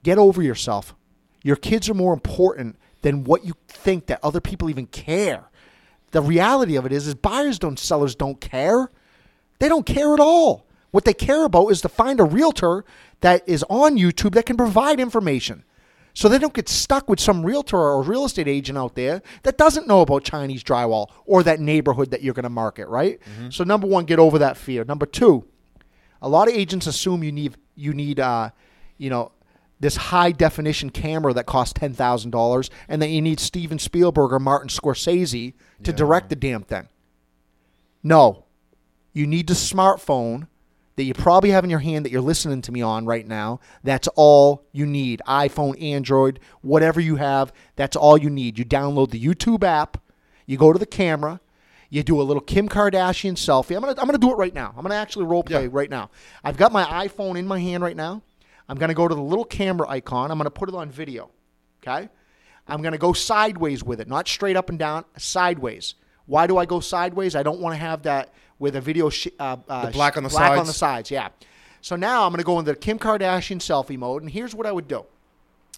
get 0.04 0.20
over 0.20 0.42
yourself. 0.42 0.96
Your 1.44 1.56
kids 1.56 1.90
are 1.90 1.96
more 1.96 2.14
important 2.14 2.78
than 3.02 3.24
what 3.24 3.44
you 3.44 3.54
think 3.68 4.06
that 4.06 4.20
other 4.24 4.40
people 4.40 4.70
even 4.70 4.86
care. 4.86 5.50
The 6.12 6.22
reality 6.22 6.76
of 6.76 6.86
it 6.86 6.92
is, 6.94 7.08
is 7.08 7.16
buyers 7.16 7.60
don't, 7.60 7.78
sellers 7.78 8.16
don't 8.16 8.40
care. 8.40 8.92
They 9.60 9.68
don't 9.68 9.86
care 9.86 10.14
at 10.14 10.20
all. 10.20 10.66
What 10.94 11.06
they 11.06 11.14
care 11.16 11.44
about 11.44 11.70
is 11.70 11.82
to 11.82 11.90
find 11.90 12.20
a 12.20 12.24
realtor 12.24 12.86
that 13.22 13.42
is 13.50 13.66
on 13.68 13.98
YouTube 13.98 14.36
that 14.36 14.46
can 14.46 14.56
provide 14.56 15.00
information. 15.00 15.64
So 16.14 16.30
they 16.30 16.38
don't 16.38 16.54
get 16.54 16.70
stuck 16.70 17.10
with 17.10 17.20
some 17.20 17.44
realtor 17.44 17.78
or 17.80 18.04
real 18.04 18.26
estate 18.26 18.48
agent 18.48 18.78
out 18.78 18.94
there 18.94 19.24
that 19.42 19.58
doesn't 19.58 19.88
know 19.88 20.02
about 20.02 20.24
Chinese 20.24 20.64
drywall 20.64 21.08
or 21.26 21.42
that 21.42 21.60
neighborhood 21.60 22.12
that 22.12 22.22
you're 22.22 22.36
going 22.36 22.44
to 22.44 22.50
market, 22.52 22.88
right? 22.90 23.20
So 23.50 23.64
number 23.64 23.88
one, 23.88 24.06
get 24.06 24.20
over 24.20 24.38
that 24.38 24.56
fear. 24.56 24.84
Number 24.86 25.08
two, 25.08 25.46
a 26.22 26.30
lot 26.30 26.48
of 26.48 26.54
agents 26.54 26.86
assume 26.86 27.24
you 27.24 27.32
need 27.32 27.56
you 27.74 27.96
need 27.96 28.20
uh, 28.20 28.52
you 29.00 29.10
know 29.10 29.32
this 29.80 29.96
high 29.96 30.32
definition 30.32 30.92
camera 30.92 31.34
that 31.34 31.48
costs 31.48 31.74
ten 31.74 31.96
thousand 31.96 32.30
dollars, 32.30 32.70
and 32.88 33.02
that 33.02 33.10
you 33.10 33.20
need 33.20 33.40
Steven 33.40 33.80
Spielberg 33.80 34.32
or 34.32 34.40
Martin 34.40 34.70
Scorsese 34.70 35.54
to 35.82 35.92
direct 35.92 36.30
the 36.30 36.36
damn 36.36 36.62
thing. 36.62 36.88
No, 38.04 38.46
you 39.12 39.26
need 39.26 39.48
the 39.48 39.56
smartphone 39.56 40.48
that 40.96 41.04
you 41.04 41.14
probably 41.14 41.50
have 41.52 41.64
in 41.64 41.70
your 41.70 41.80
hand 41.80 42.06
that 42.06 42.12
you're 42.12 42.22
listening 42.22 42.62
to 42.62 42.72
me 42.72 42.82
on 42.82 43.06
right 43.06 43.28
now. 43.28 43.60
That's 43.84 44.08
all 44.16 44.66
you 44.72 44.86
need. 44.86 45.22
iPhone, 45.28 45.82
Android, 45.82 46.40
whatever 46.62 47.00
you 47.00 47.16
have, 47.16 47.52
that's 47.76 47.96
all 47.96 48.18
you 48.18 48.30
need. 48.30 48.60
You 48.60 48.66
download 48.66 49.10
the 49.12 49.20
YouTube 49.24 49.64
app, 49.64 49.98
you 50.46 50.58
go 50.58 50.72
to 50.72 50.80
the 50.80 50.86
camera, 50.86 51.40
you 51.90 52.04
do 52.04 52.20
a 52.20 52.24
little 52.24 52.42
Kim 52.42 52.68
Kardashian 52.70 53.34
selfie. 53.34 53.76
I'm 53.76 53.82
gonna 53.82 53.96
I'm 54.00 54.06
gonna 54.08 54.18
do 54.18 54.32
it 54.32 54.38
right 54.38 54.54
now. 54.54 54.74
I'm 54.76 54.82
gonna 54.84 54.96
actually 54.96 55.26
role 55.26 55.44
play 55.44 55.64
Yeah. 55.64 55.70
right 55.72 55.90
now. 55.90 56.10
I've 56.44 56.58
got 56.58 56.72
my 56.72 56.84
iPhone 57.08 57.38
in 57.38 57.48
my 57.48 57.60
hand 57.60 57.84
right 57.84 57.96
now. 57.96 58.22
I'm 58.70 58.78
gonna 58.78 58.94
go 58.94 59.08
to 59.08 59.14
the 59.16 59.22
little 59.22 59.46
camera 59.46 59.88
icon. 59.90 60.32
I'm 60.32 60.38
gonna 60.38 60.50
put 60.50 60.70
it 60.70 60.76
on 60.76 60.90
video. 60.90 61.30
Okay? 61.82 62.10
I'm 62.68 62.82
gonna 62.82 62.98
go 62.98 63.14
sideways 63.14 63.84
with 63.84 64.00
it, 64.00 64.08
not 64.08 64.28
straight 64.28 64.56
up 64.56 64.70
and 64.70 64.80
down, 64.80 65.06
sideways. 65.18 65.96
Why 66.26 66.48
do 66.48 66.58
I 66.58 66.66
go 66.66 66.80
sideways? 66.80 67.36
I 67.36 67.44
don't 67.44 67.60
want 67.60 67.74
to 67.74 67.78
have 67.80 68.04
that 68.04 68.34
with 68.64 68.78
a 68.78 68.82
video 68.82 69.10
sh- 69.10 69.28
uh, 69.40 69.58
uh, 69.68 69.86
The 69.88 69.92
black 69.92 70.16
on 70.16 70.24
the 70.24 70.30
black 70.30 70.52
on 70.52 70.58
sides? 70.60 70.70
the 70.70 70.74
sides. 70.74 71.12
Yeah. 71.12 71.30
So 71.82 71.98
now 71.98 72.24
I'm 72.26 72.32
going 72.32 72.38
to 72.40 72.46
go 72.46 72.58
into 72.60 72.72
the 72.72 72.78
Kim 72.78 72.98
Kardashian 72.98 73.58
selfie 73.60 73.98
mode, 73.98 74.22
and 74.22 74.32
here's 74.32 74.56
what 74.56 74.66
I 74.66 74.72
would 74.72 74.88
do. 74.88 75.00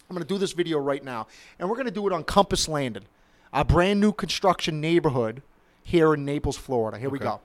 I'm 0.08 0.14
going 0.14 0.22
to 0.22 0.28
do 0.34 0.38
this 0.38 0.52
video 0.52 0.78
right 0.78 1.02
now, 1.02 1.26
and 1.58 1.68
we're 1.68 1.74
going 1.74 1.86
to 1.88 1.92
do 1.92 2.06
it 2.06 2.12
on 2.12 2.22
Compass 2.22 2.68
Landing, 2.68 3.02
a 3.52 3.64
brand 3.64 4.00
new 4.00 4.12
construction 4.12 4.80
neighborhood 4.80 5.42
here 5.82 6.14
in 6.14 6.24
Naples, 6.24 6.56
Florida. 6.56 6.96
Here 6.96 7.10
we 7.10 7.18
Okay. 7.18 7.24
go. 7.26 7.40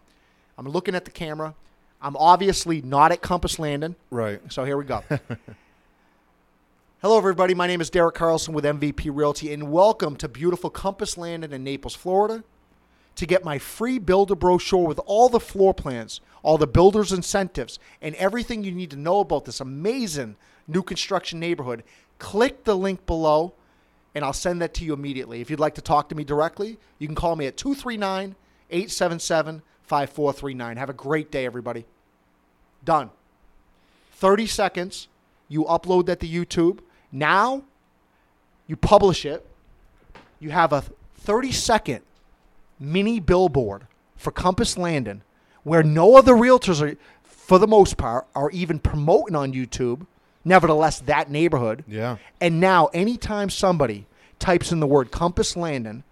I'm 0.60 0.68
looking 0.70 0.94
at 0.94 1.06
the 1.06 1.12
camera. 1.12 1.56
I'm 2.04 2.16
obviously 2.18 2.84
not 2.84 3.12
at 3.12 3.22
Compass 3.24 3.58
Landing, 3.58 3.96
Right. 4.12 4.40
so 4.50 4.64
here 4.64 4.78
we 4.78 4.86
go. 4.86 5.04
Hello, 7.02 7.18
everybody. 7.18 7.56
My 7.56 7.66
name 7.66 7.82
is 7.82 7.90
Derek 7.90 8.14
Carlson 8.14 8.54
with 8.54 8.64
MVP 8.64 9.10
Realty, 9.12 9.52
and 9.52 9.72
welcome 9.72 10.16
to 10.18 10.28
beautiful 10.28 10.70
Compass 10.70 11.18
Landing 11.18 11.52
in 11.52 11.64
Naples, 11.64 11.96
Florida. 11.96 12.44
To 13.16 13.26
get 13.26 13.46
my 13.46 13.60
free 13.60 14.00
builder 14.00 14.36
brochure 14.36 14.88
with 14.88 15.00
all 15.06 15.30
the 15.30 15.40
floor 15.40 15.74
plans, 15.74 16.22
all 16.44 16.58
the 16.58 16.68
builder's 16.68 17.12
incentives, 17.12 17.78
and 18.02 18.16
everything 18.16 18.64
you 18.64 18.72
need 18.72 18.90
to 18.92 18.98
know 18.98 19.20
about 19.20 19.46
this 19.46 19.60
amazing 19.60 20.36
new 20.68 20.82
construction 20.82 21.40
neighborhood, 21.40 21.84
click 22.18 22.64
the 22.64 22.76
link 22.76 23.06
below 23.06 23.54
and 24.14 24.26
I'll 24.26 24.34
send 24.34 24.62
that 24.62 24.74
to 24.76 24.86
you 24.86 24.94
immediately. 24.94 25.42
If 25.42 25.50
you'd 25.50 25.60
like 25.60 25.76
to 25.76 25.82
talk 25.82 26.10
to 26.10 26.16
me 26.16 26.24
directly, 26.24 26.78
you 27.00 27.08
can 27.08 27.16
call 27.16 27.36
me 27.36 27.46
at 27.48 27.58
239 27.58 28.36
877 28.70 29.62
5439. 29.84 30.78
Have 30.78 30.90
a 30.90 30.94
great 30.94 31.32
day, 31.32 31.46
everybody. 31.46 31.86
Done. 32.84 33.10
30 34.14 34.48
seconds. 34.48 35.08
You 35.48 35.66
upload 35.66 36.06
that 36.08 36.20
to 36.22 36.28
YouTube. 36.28 36.80
Now, 37.12 37.64
you 38.68 38.76
publish 38.76 39.26
it. 39.26 39.46
You 40.40 40.50
have 40.52 40.74
a 40.74 40.84
30 41.16 41.52
second 41.52 42.02
mini 42.82 43.20
billboard 43.20 43.88
for 44.18 44.32
Compass 44.32 44.78
Landing 44.78 45.22
where 45.64 45.84
no 45.84 46.16
other 46.16 46.34
realtors 46.34 46.82
are, 46.82 46.98
for 47.24 47.60
the 47.60 47.68
most 47.68 47.96
part, 47.96 48.26
are 48.34 48.50
even 48.50 48.80
promoting 48.80 49.36
on 49.36 49.54
YouTube. 49.54 50.08
Nevertheless, 50.44 51.00
that 51.02 51.30
neighborhood. 51.30 51.84
Yeah. 51.88 52.18
And 52.42 52.60
now, 52.60 52.88
anytime 52.88 53.52
somebody 53.52 54.08
types 54.40 54.72
in 54.72 54.80
the 54.80 54.88
word 54.88 55.12
Compass 55.12 55.56
Landing, 55.56 56.04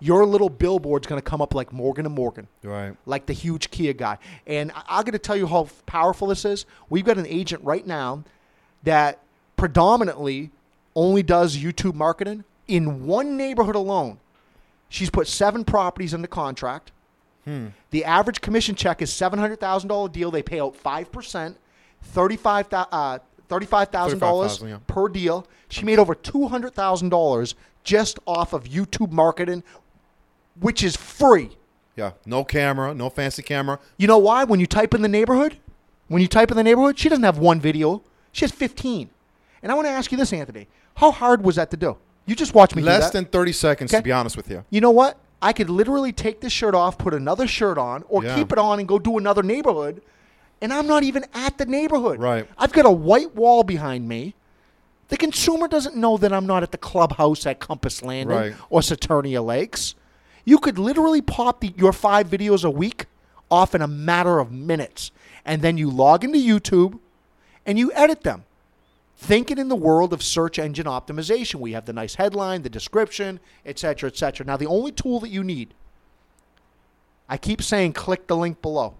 your 0.00 0.26
little 0.26 0.50
billboard's 0.50 1.06
going 1.06 1.18
to 1.20 1.24
come 1.24 1.40
up 1.40 1.54
like 1.54 1.72
Morgan 1.72 2.04
and 2.04 2.14
Morgan 2.14 2.46
Right. 2.62 2.94
like 3.06 3.24
the 3.26 3.32
huge 3.32 3.70
Kia 3.70 3.94
guy. 3.94 4.18
And 4.46 4.70
I- 4.72 4.82
I'm 4.98 5.04
going 5.04 5.12
to 5.12 5.18
tell 5.18 5.36
you 5.36 5.46
how 5.46 5.68
powerful 5.86 6.28
this 6.28 6.44
is. 6.44 6.66
We've 6.90 7.04
got 7.04 7.16
an 7.16 7.26
agent 7.26 7.64
right 7.64 7.86
now 7.86 8.24
that 8.82 9.18
predominantly 9.56 10.50
only 10.94 11.22
does 11.22 11.56
YouTube 11.56 11.94
marketing 11.94 12.44
in 12.66 13.06
one 13.06 13.36
neighborhood 13.36 13.74
alone. 13.76 14.18
She's 14.90 15.08
put 15.08 15.26
seven 15.26 15.64
properties 15.64 16.12
under 16.12 16.28
contract. 16.28 16.92
The 17.90 18.04
average 18.04 18.40
commission 18.40 18.74
check 18.74 19.00
is 19.00 19.12
seven 19.12 19.38
hundred 19.38 19.60
thousand 19.60 19.88
dollar 19.88 20.08
deal. 20.08 20.30
They 20.30 20.42
pay 20.42 20.60
out 20.60 20.76
five 20.76 21.10
percent, 21.10 21.56
thirty 22.02 22.36
five 22.36 22.66
uh, 22.72 23.18
thousand 23.48 24.18
dollars 24.18 24.58
35,000, 24.58 24.68
yeah. 24.68 24.78
per 24.86 25.08
deal. 25.08 25.46
She 25.68 25.84
made 25.84 25.98
over 25.98 26.14
two 26.14 26.48
hundred 26.48 26.74
thousand 26.74 27.08
dollars 27.08 27.54
just 27.82 28.18
off 28.26 28.52
of 28.52 28.64
YouTube 28.64 29.10
marketing, 29.10 29.64
which 30.60 30.82
is 30.82 30.96
free. 30.96 31.56
Yeah. 31.96 32.12
No 32.26 32.44
camera. 32.44 32.94
No 32.94 33.10
fancy 33.10 33.42
camera. 33.42 33.78
You 33.96 34.06
know 34.06 34.18
why? 34.18 34.44
When 34.44 34.60
you 34.60 34.66
type 34.66 34.94
in 34.94 35.02
the 35.02 35.08
neighborhood, 35.08 35.56
when 36.08 36.22
you 36.22 36.28
type 36.28 36.50
in 36.50 36.56
the 36.56 36.62
neighborhood, 36.62 36.98
she 36.98 37.08
doesn't 37.08 37.24
have 37.24 37.38
one 37.38 37.60
video. 37.60 38.02
She 38.32 38.44
has 38.44 38.52
15. 38.52 39.10
And 39.62 39.72
I 39.72 39.74
want 39.74 39.86
to 39.86 39.90
ask 39.90 40.10
you 40.12 40.18
this, 40.18 40.32
Anthony. 40.32 40.68
How 40.94 41.10
hard 41.10 41.44
was 41.44 41.56
that 41.56 41.70
to 41.72 41.76
do? 41.76 41.96
You 42.30 42.36
just 42.36 42.54
watch 42.54 42.76
me 42.76 42.82
do 42.82 42.86
Less 42.86 43.10
than 43.10 43.24
30 43.24 43.50
seconds, 43.50 43.90
Okay. 43.92 43.98
to 43.98 44.04
be 44.04 44.12
honest 44.12 44.36
with 44.36 44.48
you. 44.48 44.64
You 44.70 44.80
know 44.80 44.92
what? 44.92 45.18
I 45.42 45.52
could 45.52 45.68
literally 45.68 46.12
take 46.12 46.40
this 46.40 46.52
shirt 46.52 46.76
off, 46.76 46.96
put 46.96 47.12
another 47.12 47.48
shirt 47.48 47.76
on, 47.76 48.04
or 48.08 48.22
Yeah. 48.22 48.36
keep 48.36 48.52
it 48.52 48.58
on 48.58 48.78
and 48.78 48.86
go 48.86 49.00
do 49.00 49.18
another 49.18 49.42
neighborhood, 49.42 50.00
and 50.60 50.72
I'm 50.72 50.86
not 50.86 51.02
even 51.02 51.24
at 51.34 51.58
the 51.58 51.66
neighborhood. 51.66 52.20
Right. 52.20 52.46
I've 52.56 52.70
got 52.72 52.86
a 52.86 52.90
white 52.90 53.34
wall 53.34 53.64
behind 53.64 54.08
me. 54.08 54.36
The 55.08 55.16
consumer 55.16 55.66
doesn't 55.66 55.96
know 55.96 56.16
that 56.18 56.32
I'm 56.32 56.46
not 56.46 56.62
at 56.62 56.70
the 56.70 56.78
clubhouse 56.78 57.46
at 57.46 57.58
Compass 57.58 58.00
Landing 58.00 58.36
Right. 58.36 58.54
or 58.68 58.80
Saturnia 58.80 59.44
Lakes. 59.44 59.96
You 60.44 60.58
could 60.58 60.78
literally 60.78 61.20
pop 61.22 61.60
the, 61.60 61.74
your 61.76 61.92
five 61.92 62.28
videos 62.28 62.64
a 62.64 62.70
week 62.70 63.06
off 63.50 63.74
in 63.74 63.82
a 63.82 63.88
matter 63.88 64.38
of 64.38 64.52
minutes. 64.52 65.10
And 65.44 65.62
then 65.62 65.76
you 65.76 65.90
log 65.90 66.22
into 66.22 66.38
YouTube 66.38 67.00
and 67.66 67.76
you 67.76 67.90
edit 67.92 68.22
them. 68.22 68.44
Thinking 69.22 69.58
in 69.58 69.68
the 69.68 69.76
world 69.76 70.14
of 70.14 70.22
search 70.22 70.58
engine 70.58 70.86
optimization. 70.86 71.56
We 71.56 71.72
have 71.72 71.84
the 71.84 71.92
nice 71.92 72.14
headline, 72.14 72.62
the 72.62 72.70
description, 72.70 73.38
etc., 73.66 74.08
etc. 74.08 74.46
Now, 74.46 74.56
the 74.56 74.66
only 74.66 74.92
tool 74.92 75.20
that 75.20 75.28
you 75.28 75.44
need, 75.44 75.74
I 77.28 77.36
keep 77.36 77.60
saying 77.60 77.92
click 77.92 78.28
the 78.28 78.36
link 78.36 78.62
below. 78.62 78.94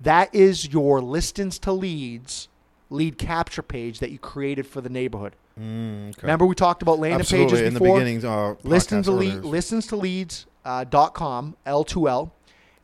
That 0.00 0.34
is 0.34 0.72
your 0.72 1.00
listings 1.00 1.56
to 1.60 1.72
leads 1.72 2.48
lead 2.90 3.16
capture 3.16 3.62
page 3.62 4.00
that 4.00 4.10
you 4.10 4.18
created 4.18 4.66
for 4.66 4.80
the 4.80 4.88
neighborhood. 4.88 5.34
Mm, 5.58 6.10
okay. 6.10 6.22
Remember 6.22 6.44
we 6.44 6.56
talked 6.56 6.82
about 6.82 6.98
landing 6.98 7.20
Absolutely. 7.20 7.52
pages 7.52 7.68
in 7.68 7.74
the 7.74 7.80
before? 7.80 7.98
beginning, 8.00 8.24
uh, 8.24 8.54
listens 8.64 9.06
to 9.06 9.12
lead, 9.12 9.44
listings 9.44 9.86
to 9.86 9.96
leads 9.96 10.46
uh, 10.64 10.82
dot 10.82 11.14
com 11.14 11.56
L2L. 11.64 12.32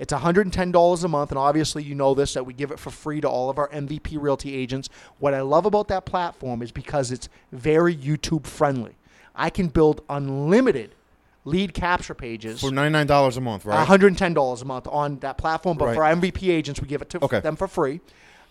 It's 0.02 0.12
$110 0.12 1.04
a 1.04 1.08
month, 1.08 1.30
and 1.30 1.38
obviously 1.38 1.84
you 1.84 1.94
know 1.94 2.12
this 2.12 2.34
that 2.34 2.44
we 2.44 2.52
give 2.54 2.72
it 2.72 2.80
for 2.80 2.90
free 2.90 3.20
to 3.20 3.28
all 3.28 3.48
of 3.50 3.56
our 3.56 3.68
MVP 3.68 4.20
Realty 4.20 4.52
agents. 4.52 4.88
What 5.20 5.32
I 5.32 5.42
love 5.42 5.64
about 5.64 5.86
that 5.88 6.06
platform 6.06 6.60
is 6.60 6.72
because 6.72 7.12
it's 7.12 7.28
very 7.52 7.94
YouTube 7.94 8.44
friendly. 8.44 8.96
I 9.36 9.48
can 9.48 9.68
build 9.68 10.00
unlimited 10.10 10.96
lead 11.44 11.72
capture 11.72 12.14
pages 12.14 12.60
for 12.62 12.72
ninety 12.72 12.90
nine 12.90 13.06
dollars 13.06 13.36
a 13.36 13.40
month, 13.40 13.64
right? 13.64 13.86
$110 13.86 14.60
a 14.60 14.64
month 14.64 14.88
on 14.90 15.20
that 15.20 15.38
platform, 15.38 15.78
but 15.78 15.84
Right. 15.86 15.94
for 15.94 16.02
our 16.04 16.10
MVP 16.10 16.50
agents, 16.50 16.80
we 16.80 16.88
give 16.88 17.00
it 17.00 17.08
to 17.10 17.24
Okay. 17.24 17.38
them 17.38 17.54
for 17.54 17.68
free. 17.68 18.00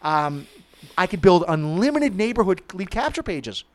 Um, 0.03 0.47
I 0.97 1.05
could 1.05 1.19
build 1.21 1.43
unlimited 1.49 2.15
neighborhood 2.15 2.61
lead 2.73 2.91
capture 2.91 3.23
pages. 3.23 3.65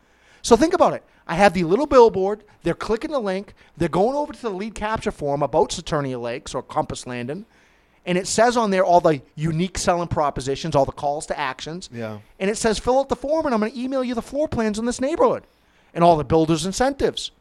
So 0.40 0.56
think 0.56 0.72
about 0.72 0.94
it. 0.94 1.02
I 1.28 1.34
have 1.34 1.52
the 1.52 1.64
little 1.64 1.86
billboard. 1.86 2.42
They're 2.62 2.72
clicking 2.72 3.10
the 3.10 3.20
link. 3.20 3.52
They're 3.76 3.90
going 3.90 4.16
over 4.16 4.32
to 4.32 4.40
the 4.40 4.48
lead 4.50 4.74
capture 4.74 5.10
form 5.10 5.42
about 5.42 5.72
Saturnia 5.72 6.18
Lakes 6.18 6.54
or 6.54 6.62
Compass 6.62 7.06
Landing. 7.06 7.44
And 8.06 8.16
it 8.16 8.28
says 8.28 8.56
on 8.56 8.70
there 8.70 8.84
all 8.84 9.00
the 9.00 9.20
unique 9.34 9.76
selling 9.76 10.08
propositions, 10.08 10.76
all 10.76 10.84
the 10.84 10.92
calls 10.92 11.26
to 11.26 11.38
actions. 11.38 11.90
Yeah. 11.92 12.20
And 12.38 12.48
it 12.48 12.56
says 12.56 12.78
fill 12.78 13.00
out 13.00 13.08
the 13.08 13.16
form 13.16 13.46
and 13.46 13.54
I'm 13.54 13.60
going 13.60 13.72
to 13.72 13.78
email 13.78 14.04
you 14.04 14.14
the 14.14 14.22
floor 14.22 14.46
plans 14.48 14.78
in 14.78 14.86
this 14.86 15.00
neighborhood 15.00 15.42
and 15.92 16.04
all 16.04 16.16
the 16.16 16.24
builders' 16.24 16.64
incentives. 16.64 17.32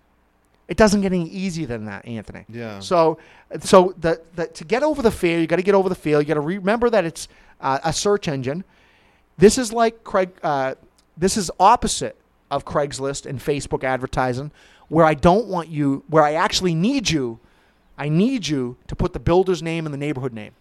It 0.67 0.77
doesn't 0.77 1.01
get 1.01 1.13
any 1.13 1.29
easier 1.29 1.67
than 1.67 1.85
that, 1.85 2.05
Anthony. 2.07 2.45
Yeah. 2.49 2.79
So, 2.79 3.19
so 3.59 3.93
the, 3.99 4.19
the 4.35 4.47
to 4.47 4.63
get 4.63 4.81
over 4.81 5.03
the 5.03 5.11
fear, 5.11 5.39
you 5.39 5.45
got 5.45 5.57
to 5.57 5.61
get 5.61 5.75
over 5.75 5.89
the 5.89 5.95
fear. 5.95 6.19
You 6.19 6.25
got 6.25 6.33
to 6.35 6.41
remember 6.41 6.89
that 6.89 7.05
it's 7.05 7.27
uh, 7.61 7.79
a 7.83 7.93
search 7.93 8.27
engine. 8.27 8.63
This 9.37 9.59
is 9.59 9.71
like 9.71 10.03
Craig. 10.03 10.31
Uh, 10.41 10.73
this 11.15 11.37
is 11.37 11.51
opposite 11.59 12.17
of 12.49 12.65
Craigslist 12.65 13.27
and 13.27 13.39
Facebook 13.39 13.83
advertising, 13.83 14.51
where 14.87 15.05
I 15.05 15.13
don't 15.13 15.45
want 15.45 15.69
you, 15.69 16.03
where 16.09 16.23
I 16.23 16.33
actually 16.33 16.73
need 16.73 17.09
you. 17.09 17.39
I 17.97 18.09
need 18.09 18.47
you 18.47 18.77
to 18.87 18.95
put 18.95 19.13
the 19.13 19.19
builder's 19.19 19.63
name 19.63 19.85
and 19.85 19.93
the 19.93 19.97
neighborhood 19.97 20.33
name. 20.33 20.51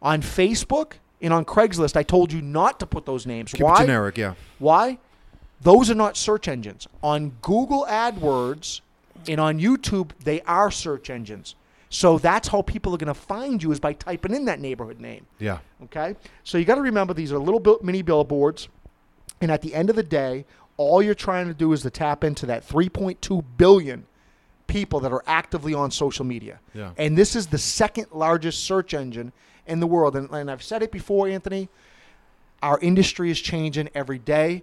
On 0.00 0.22
Facebook 0.22 0.94
and 1.20 1.32
on 1.32 1.44
Craigslist, 1.44 1.96
I 1.96 2.02
told 2.02 2.32
you 2.32 2.40
not 2.40 2.78
to 2.80 2.86
put 2.86 3.04
those 3.04 3.26
names. 3.26 3.52
Keep 3.52 3.62
Why? 3.62 3.74
it 3.74 3.86
generic, 3.86 4.16
yeah. 4.16 4.34
Why? 4.58 4.98
Those 5.60 5.90
are 5.90 5.94
not 5.94 6.16
search 6.16 6.46
engines. 6.46 6.86
On 7.02 7.32
Google 7.42 7.84
AdWords 7.88 8.80
and 9.26 9.40
on 9.40 9.58
YouTube, 9.58 10.10
they 10.22 10.40
are 10.42 10.70
search 10.70 11.10
engines. 11.10 11.56
So 11.90 12.18
that's 12.18 12.48
how 12.48 12.62
people 12.62 12.94
are 12.94 12.98
going 12.98 13.08
to 13.08 13.14
find 13.14 13.62
you 13.62 13.72
is 13.72 13.80
by 13.80 13.94
typing 13.94 14.34
in 14.34 14.44
that 14.44 14.60
neighborhood 14.60 15.00
name. 15.00 15.26
Yeah. 15.38 15.58
Okay? 15.84 16.14
So 16.44 16.58
you 16.58 16.64
got 16.64 16.76
to 16.76 16.82
remember 16.82 17.14
these 17.14 17.32
are 17.32 17.38
little 17.38 17.78
mini 17.82 18.02
billboards. 18.02 18.68
And 19.40 19.50
at 19.50 19.62
the 19.62 19.74
end 19.74 19.88
of 19.90 19.96
the 19.96 20.02
day, 20.02 20.44
all 20.76 21.02
you're 21.02 21.14
trying 21.14 21.48
to 21.48 21.54
do 21.54 21.72
is 21.72 21.82
to 21.82 21.90
tap 21.90 22.24
into 22.24 22.46
that 22.46 22.66
3.2 22.66 23.44
billion 23.56 24.06
people 24.68 25.00
that 25.00 25.12
are 25.12 25.24
actively 25.26 25.74
on 25.74 25.90
social 25.90 26.24
media. 26.24 26.60
Yeah. 26.72 26.92
And 26.96 27.18
this 27.18 27.34
is 27.34 27.48
the 27.48 27.58
second 27.58 28.06
largest 28.12 28.62
search 28.62 28.94
engine 28.94 29.32
in 29.66 29.80
the 29.80 29.86
world. 29.86 30.14
And, 30.14 30.30
and 30.30 30.48
I've 30.48 30.62
said 30.62 30.82
it 30.84 30.92
before, 30.92 31.26
Anthony. 31.26 31.68
Our 32.62 32.78
industry 32.80 33.30
is 33.30 33.40
changing 33.40 33.88
every 33.94 34.18
day. 34.18 34.62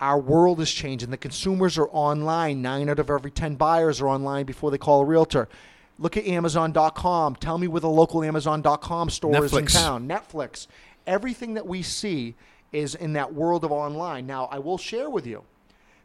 Our 0.00 0.18
world 0.18 0.60
is 0.60 0.72
changing. 0.72 1.10
The 1.10 1.16
consumers 1.16 1.78
are 1.78 1.88
online. 1.88 2.62
Nine 2.62 2.88
out 2.88 2.98
of 2.98 3.10
every 3.10 3.30
10 3.30 3.54
buyers 3.54 4.00
are 4.00 4.08
online 4.08 4.44
before 4.44 4.70
they 4.70 4.78
call 4.78 5.02
a 5.02 5.04
realtor. 5.04 5.48
Look 5.98 6.16
at 6.16 6.26
Amazon.com. 6.26 7.36
Tell 7.36 7.58
me 7.58 7.68
where 7.68 7.80
the 7.80 7.88
local 7.88 8.24
Amazon.com 8.24 9.10
store 9.10 9.44
is 9.44 9.52
in 9.52 9.66
town. 9.66 10.08
Netflix. 10.08 10.66
Everything 11.06 11.54
that 11.54 11.66
we 11.66 11.82
see 11.82 12.34
is 12.72 12.94
in 12.96 13.12
that 13.12 13.32
world 13.32 13.64
of 13.64 13.70
online. 13.70 14.26
Now, 14.26 14.46
I 14.46 14.58
will 14.58 14.78
share 14.78 15.08
with 15.08 15.26
you 15.26 15.44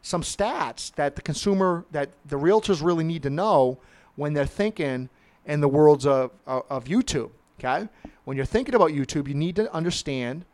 some 0.02 0.22
stats 0.22 0.94
that 0.96 1.16
the 1.16 1.22
consumer, 1.22 1.86
that 1.92 2.10
the 2.26 2.38
realtors 2.38 2.84
really 2.84 3.04
need 3.04 3.24
to 3.24 3.30
know 3.30 3.78
when 4.16 4.34
they're 4.34 4.46
thinking 4.46 5.10
in 5.46 5.62
the 5.62 5.68
worlds 5.68 6.06
of, 6.06 6.32
of, 6.46 6.64
of 6.70 6.86
YouTube. 6.86 7.32
Okay? 7.60 7.88
When 8.24 8.38
you're 8.38 8.46
thinking 8.46 8.76
about 8.76 8.92
YouTube, 8.92 9.28
you 9.28 9.34
need 9.34 9.56
to 9.58 9.72
understand 9.74 10.46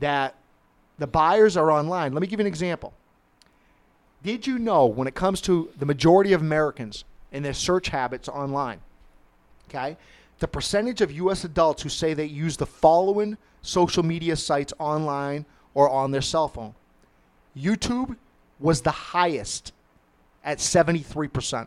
that 0.00 0.34
the 0.98 1.06
buyers 1.06 1.56
are 1.56 1.70
online. 1.70 2.12
Let 2.12 2.20
me 2.20 2.26
give 2.26 2.40
you 2.40 2.44
an 2.44 2.48
example. 2.48 2.92
Did 4.22 4.46
you 4.46 4.58
know 4.58 4.86
when 4.86 5.08
it 5.08 5.14
comes 5.14 5.40
to 5.42 5.70
the 5.78 5.86
majority 5.86 6.32
of 6.32 6.40
Americans 6.40 7.04
and 7.32 7.44
their 7.44 7.54
search 7.54 7.88
habits 7.88 8.28
online, 8.28 8.80
okay, 9.68 9.96
the 10.40 10.48
percentage 10.48 11.00
of 11.00 11.12
U.S. 11.12 11.44
adults 11.44 11.82
who 11.82 11.88
say 11.88 12.12
they 12.12 12.26
use 12.26 12.56
the 12.56 12.66
following 12.66 13.38
social 13.62 14.02
media 14.02 14.36
sites 14.36 14.72
online 14.78 15.46
or 15.74 15.88
on 15.88 16.10
their 16.10 16.20
cell 16.20 16.48
phone? 16.48 16.74
YouTube 17.56 18.16
was 18.60 18.82
the 18.82 18.90
highest 18.90 19.72
at 20.44 20.58
73%. 20.58 21.66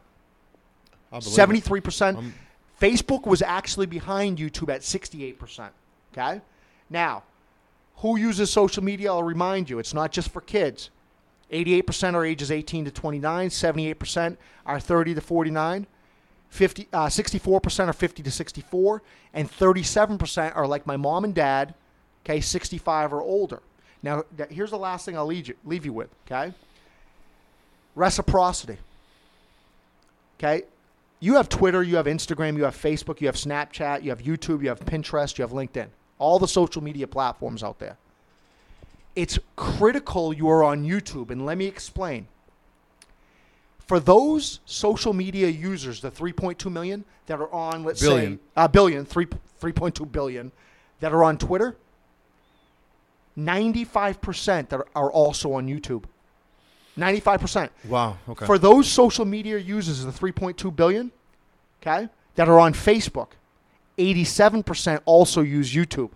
I 1.12 1.20
believe 1.20 1.28
it. 1.28 1.30
73%. 1.30 2.18
Um, 2.18 2.34
Facebook 2.80 3.26
was 3.26 3.42
actually 3.42 3.86
behind 3.86 4.38
YouTube 4.38 4.74
at 4.74 4.82
68%. 4.82 5.70
Okay? 6.12 6.42
Now, 6.90 7.24
who 7.98 8.18
uses 8.18 8.52
social 8.52 8.84
media? 8.84 9.12
I'll 9.12 9.24
remind 9.24 9.70
you, 9.70 9.80
it's 9.80 9.94
not 9.94 10.12
just 10.12 10.30
for 10.30 10.42
kids. 10.42 10.90
88% 11.52 12.16
are 12.16 12.26
ages 12.26 12.52
18 12.52 12.86
to 12.86 12.92
29, 12.92 13.50
78% 13.50 14.38
are 14.66 14.80
30 14.80 15.16
to 15.16 15.22
49, 15.22 15.88
50, 16.50 16.88
uh, 16.92 17.06
64% 17.06 17.88
are 17.88 17.94
50 17.94 18.24
to 18.24 18.32
64, 18.32 19.04
and 19.34 19.50
37% 19.50 20.56
are 20.56 20.68
like 20.68 20.88
my 20.88 20.98
mom 20.98 21.24
and 21.24 21.36
dad, 21.36 21.76
okay, 22.26 22.42
65 22.42 23.14
or 23.14 23.22
older. 23.22 23.62
Now, 24.02 24.24
here's 24.50 24.72
the 24.72 24.78
last 24.78 25.06
thing 25.06 25.16
I'll 25.16 25.26
leave 25.26 25.48
you, 25.48 25.56
leave 25.64 25.86
you 25.86 25.94
with, 25.94 26.10
okay? 26.26 26.54
Reciprocity. 27.96 28.78
Okay? 30.40 30.64
You 31.20 31.36
have 31.36 31.48
Twitter, 31.48 31.82
you 31.84 31.96
have 31.96 32.06
Instagram, 32.06 32.58
you 32.58 32.64
have 32.64 32.76
Facebook, 32.76 33.22
you 33.22 33.28
have 33.28 33.36
Snapchat, 33.36 34.04
you 34.04 34.10
have 34.10 34.20
YouTube, 34.22 34.62
you 34.62 34.70
have 34.70 34.80
Pinterest, 34.82 35.38
you 35.38 35.44
have 35.44 35.52
LinkedIn. 35.52 35.88
All 36.20 36.38
the 36.40 36.48
social 36.48 36.84
media 36.84 37.08
platforms 37.08 37.64
out 37.64 37.80
there. 37.80 37.98
It's 39.16 39.40
critical 39.56 40.34
you 40.34 40.50
are 40.50 40.64
on 40.64 40.84
YouTube, 40.84 41.30
and 41.30 41.46
let 41.46 41.58
me 41.58 41.66
explain. 41.66 42.28
For 43.80 44.00
those 44.00 44.60
social 44.66 45.14
media 45.14 45.48
users, 45.50 46.02
the 46.02 46.10
3.2 46.10 46.72
million 46.72 47.06
that 47.28 47.40
are 47.40 47.52
on, 47.54 47.84
let's 47.84 48.02
Billion. 48.02 48.38
say, 48.38 48.42
uh, 48.58 48.68
billion, 48.68 49.06
3, 49.06 49.28
3.2 49.62 50.12
billion 50.12 50.52
that 51.00 51.14
are 51.14 51.24
on 51.24 51.38
Twitter, 51.38 51.76
95% 53.38 54.70
that 54.70 54.80
are- 54.80 54.88
are 54.96 55.12
also 55.12 55.54
on 55.54 55.68
YouTube. 55.68 56.04
95%. 56.98 57.70
wow. 57.86 58.18
Okay. 58.30 58.46
For 58.46 58.58
those 58.58 58.88
social 58.88 59.26
media 59.26 59.58
users, 59.58 60.04
the 60.04 60.12
3.2 60.12 60.76
billion, 60.76 61.12
okay, 61.82 62.10
that 62.36 62.48
are 62.48 62.60
on 62.60 62.74
Facebook, 62.74 63.30
87% 63.98 65.02
also 65.06 65.42
use 65.42 65.74
YouTube. 65.74 66.12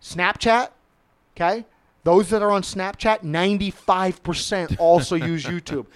Snapchat, 0.00 0.70
okay, 1.36 1.64
those 2.04 2.28
that 2.30 2.42
are 2.42 2.50
on 2.50 2.62
Snapchat, 2.62 3.20
95% 3.22 4.76
also 4.80 5.16
use 5.16 5.44
YouTube. 5.44 5.86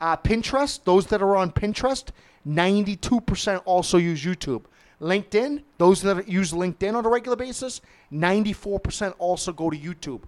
Uh, 0.00 0.16
Pinterest, 0.16 0.82
those 0.84 1.06
that 1.06 1.22
are 1.22 1.36
on 1.36 1.52
Pinterest, 1.52 2.08
92% 2.46 3.62
also 3.64 3.98
use 3.98 4.24
YouTube. 4.24 4.64
LinkedIn, 5.00 5.62
those 5.78 6.02
that 6.02 6.28
use 6.28 6.52
LinkedIn 6.52 6.94
on 6.94 7.04
a 7.04 7.08
regular 7.08 7.36
basis, 7.36 7.80
94% 8.12 9.14
also 9.18 9.52
go 9.52 9.70
to 9.70 9.76
YouTube. 9.76 10.22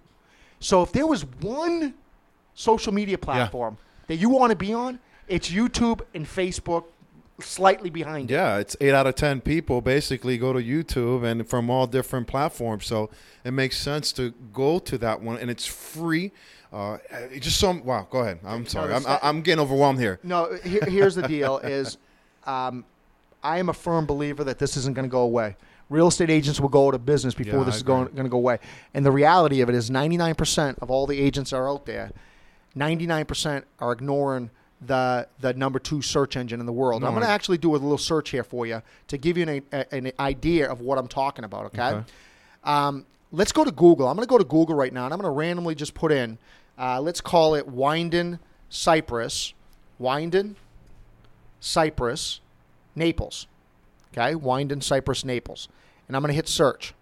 So 0.59 0.81
if 0.81 0.91
there 0.91 1.07
was 1.07 1.25
one 1.41 1.93
social 2.55 2.91
media 2.93 3.17
platform 3.17 3.77
that 4.07 4.15
you 4.15 4.29
want 4.29 4.49
to 4.49 4.55
be 4.55 4.73
on, 4.73 4.99
it's 5.27 5.51
YouTube 5.51 6.01
and 6.13 6.25
Facebook, 6.25 6.85
slightly 7.39 7.89
behind 7.89 8.31
it. 8.31 8.33
Yeah, 8.33 8.57
it's 8.57 8.75
eight 8.81 8.93
out 8.93 9.05
of 9.07 9.15
ten 9.15 9.41
people 9.41 9.81
basically 9.81 10.37
go 10.37 10.53
to 10.53 10.59
YouTube 10.59 11.23
and 11.23 11.47
from 11.47 11.69
all 11.69 11.85
different 11.85 12.27
platforms. 12.27 12.85
So 12.87 13.09
it 13.43 13.51
makes 13.51 13.77
sense 13.77 14.11
to 14.13 14.33
go 14.53 14.79
to 14.79 14.97
that 14.99 15.21
one, 15.21 15.37
and 15.37 15.51
it's 15.51 15.65
free. 15.65 16.31
Uh, 16.73 16.97
it 17.31 17.41
just 17.41 17.59
some 17.59 17.83
wow. 17.85 18.07
Go 18.09 18.19
ahead. 18.19 18.39
I'm 18.45 18.65
sorry. 18.65 18.93
I'm, 18.93 19.03
I'm 19.21 19.41
getting 19.41 19.61
overwhelmed 19.61 19.99
here. 19.99 20.19
No, 20.23 20.53
here, 20.63 20.81
here's 20.87 21.15
the 21.15 21.27
deal: 21.27 21.57
is 21.59 21.97
um, 22.45 22.83
I 23.43 23.59
am 23.59 23.69
a 23.69 23.73
firm 23.73 24.05
believer 24.05 24.43
that 24.43 24.59
this 24.59 24.75
isn't 24.77 24.93
going 24.95 25.05
to 25.05 25.11
go 25.11 25.21
away. 25.21 25.55
Real 25.89 26.07
estate 26.07 26.31
agents 26.31 26.59
will 26.59 26.69
go 26.69 26.87
out 26.87 26.95
of 26.95 27.05
business 27.05 27.35
before 27.35 27.59
Yeah, 27.59 27.65
this 27.65 27.75
I 27.75 27.77
is 27.77 27.83
going, 27.83 28.03
agree. 28.03 28.15
going 28.15 28.25
to 28.25 28.31
go 28.31 28.37
away. 28.37 28.57
And 28.95 29.05
the 29.05 29.11
reality 29.11 29.61
of 29.61 29.69
it 29.69 29.75
is, 29.75 29.91
99% 29.91 30.79
of 30.79 30.89
all 30.89 31.05
the 31.05 31.21
agents 31.21 31.53
are 31.53 31.69
out 31.69 31.85
there, 31.85 32.11
99% 32.77 33.63
are 33.79 33.91
ignoring 33.91 34.49
the 34.81 35.27
the 35.39 35.53
number 35.53 35.79
two 35.79 36.01
search 36.01 36.35
engine 36.35 36.59
in 36.59 36.65
the 36.65 36.73
world. 36.73 37.01
No, 37.01 37.07
I'm 37.07 37.13
going 37.13 37.25
to 37.25 37.29
actually 37.31 37.57
do 37.57 37.71
a 37.71 37.77
little 37.77 37.97
search 37.97 38.29
here 38.29 38.43
for 38.43 38.65
you 38.67 38.81
to 39.07 39.17
give 39.17 39.37
you 39.37 39.47
an, 39.47 39.63
a, 39.71 39.93
an 39.93 40.11
idea 40.19 40.69
of 40.69 40.81
what 40.81 40.97
I'm 40.97 41.07
talking 41.07 41.45
about. 41.45 41.67
Okay. 41.67 41.81
Okay. 41.81 42.05
Um, 42.63 43.05
let's 43.31 43.51
go 43.51 43.63
to 43.63 43.71
Google. 43.71 44.07
I'm 44.07 44.15
going 44.15 44.27
to 44.27 44.29
go 44.29 44.37
to 44.37 44.43
Google 44.43 44.75
right 44.75 44.91
now, 44.91 45.05
and 45.05 45.13
I'm 45.13 45.19
going 45.19 45.31
to 45.31 45.37
randomly 45.37 45.75
just 45.75 45.93
put 45.93 46.11
in. 46.11 46.37
Uh, 46.77 46.99
let's 46.99 47.21
call 47.21 47.55
it 47.55 47.67
Winding 47.67 48.39
Cypress. 48.69 49.53
Winding 49.97 50.55
Cypress, 51.59 52.41
Naples. 52.95 53.47
Okay, 54.13 54.35
Winding 54.35 54.81
Cypress, 54.81 55.25
Naples, 55.25 55.67
and 56.07 56.15
I'm 56.15 56.21
going 56.21 56.29
to 56.29 56.35
hit 56.35 56.47
search 56.47 56.93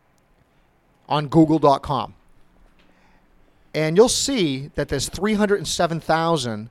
on 1.07 1.27
Google.com, 1.27 2.15
and 3.73 3.97
you'll 3.97 4.09
see 4.09 4.69
that 4.75 4.89
there's 4.89 5.09
307,000 5.09 6.69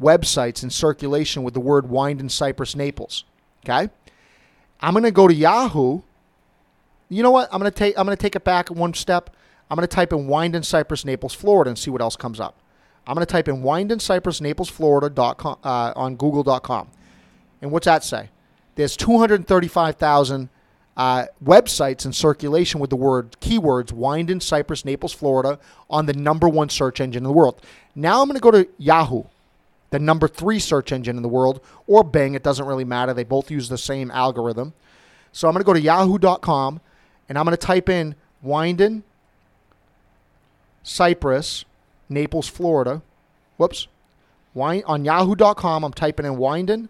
websites 0.00 0.62
in 0.62 0.70
circulation 0.70 1.42
with 1.42 1.54
the 1.54 1.60
word 1.60 1.88
Winding 1.88 2.28
Cypress, 2.28 2.74
Naples. 2.74 3.24
Okay, 3.64 3.90
I'm 4.80 4.94
going 4.94 5.04
to 5.04 5.10
go 5.10 5.28
to 5.28 5.34
Yahoo. 5.34 6.02
You 7.08 7.22
know 7.22 7.30
what? 7.30 7.48
I'm 7.52 7.60
going 7.60 7.70
to 7.70 7.76
take 7.76 7.98
I'm 7.98 8.06
going 8.06 8.16
to 8.16 8.22
take 8.22 8.36
it 8.36 8.44
back 8.44 8.70
one 8.70 8.94
step. 8.94 9.34
I'm 9.70 9.76
going 9.76 9.86
to 9.86 9.94
type 9.94 10.12
in 10.12 10.26
Winding 10.26 10.62
Cypress, 10.62 11.04
Naples, 11.04 11.34
Florida, 11.34 11.68
and 11.68 11.78
see 11.78 11.90
what 11.90 12.00
else 12.00 12.16
comes 12.16 12.40
up. 12.40 12.56
I'm 13.06 13.14
going 13.14 13.26
to 13.26 13.30
type 13.30 13.48
in 13.48 13.62
Winding 13.62 14.00
Cypress, 14.00 14.40
Naples, 14.40 14.68
Florida.com 14.68 15.58
uh, 15.64 15.92
on 15.96 16.16
Google.com. 16.16 16.88
And 17.60 17.70
what's 17.70 17.86
that 17.86 18.04
say? 18.04 18.30
There's 18.76 18.96
235,000 18.96 20.48
uh, 20.98 21.26
websites 21.42 22.04
in 22.04 22.12
circulation 22.12 22.80
with 22.80 22.90
the 22.90 22.96
word 22.96 23.36
keywords 23.40 23.92
Winding, 23.92 24.40
Cypress, 24.40 24.84
Naples, 24.84 25.12
Florida 25.12 25.60
on 25.88 26.06
the 26.06 26.12
number 26.12 26.48
one 26.48 26.68
search 26.68 27.00
engine 27.00 27.20
in 27.20 27.24
the 27.24 27.32
world. 27.32 27.62
Now 27.94 28.20
I'm 28.20 28.26
going 28.26 28.34
to 28.34 28.42
go 28.42 28.50
to 28.50 28.68
Yahoo, 28.78 29.22
the 29.90 30.00
number 30.00 30.26
three 30.26 30.58
search 30.58 30.90
engine 30.90 31.16
in 31.16 31.22
the 31.22 31.28
world, 31.28 31.60
or 31.86 32.02
Bing. 32.02 32.34
It 32.34 32.42
doesn't 32.42 32.66
really 32.66 32.84
matter. 32.84 33.14
They 33.14 33.22
both 33.22 33.48
use 33.48 33.68
the 33.68 33.78
same 33.78 34.10
algorithm. 34.10 34.74
So 35.30 35.46
I'm 35.46 35.54
going 35.54 35.62
to 35.62 35.66
go 35.66 35.72
to 35.72 35.80
yahoo.com 35.80 36.80
and 37.28 37.38
I'm 37.38 37.44
going 37.44 37.56
to 37.56 37.64
type 37.64 37.88
in 37.88 38.16
Winding, 38.42 39.04
Cypress, 40.82 41.64
Naples, 42.08 42.48
Florida. 42.48 43.02
Whoops. 43.56 43.86
On 44.56 45.04
yahoo.com, 45.04 45.84
I'm 45.84 45.92
typing 45.92 46.26
in 46.26 46.36
Winding, 46.36 46.88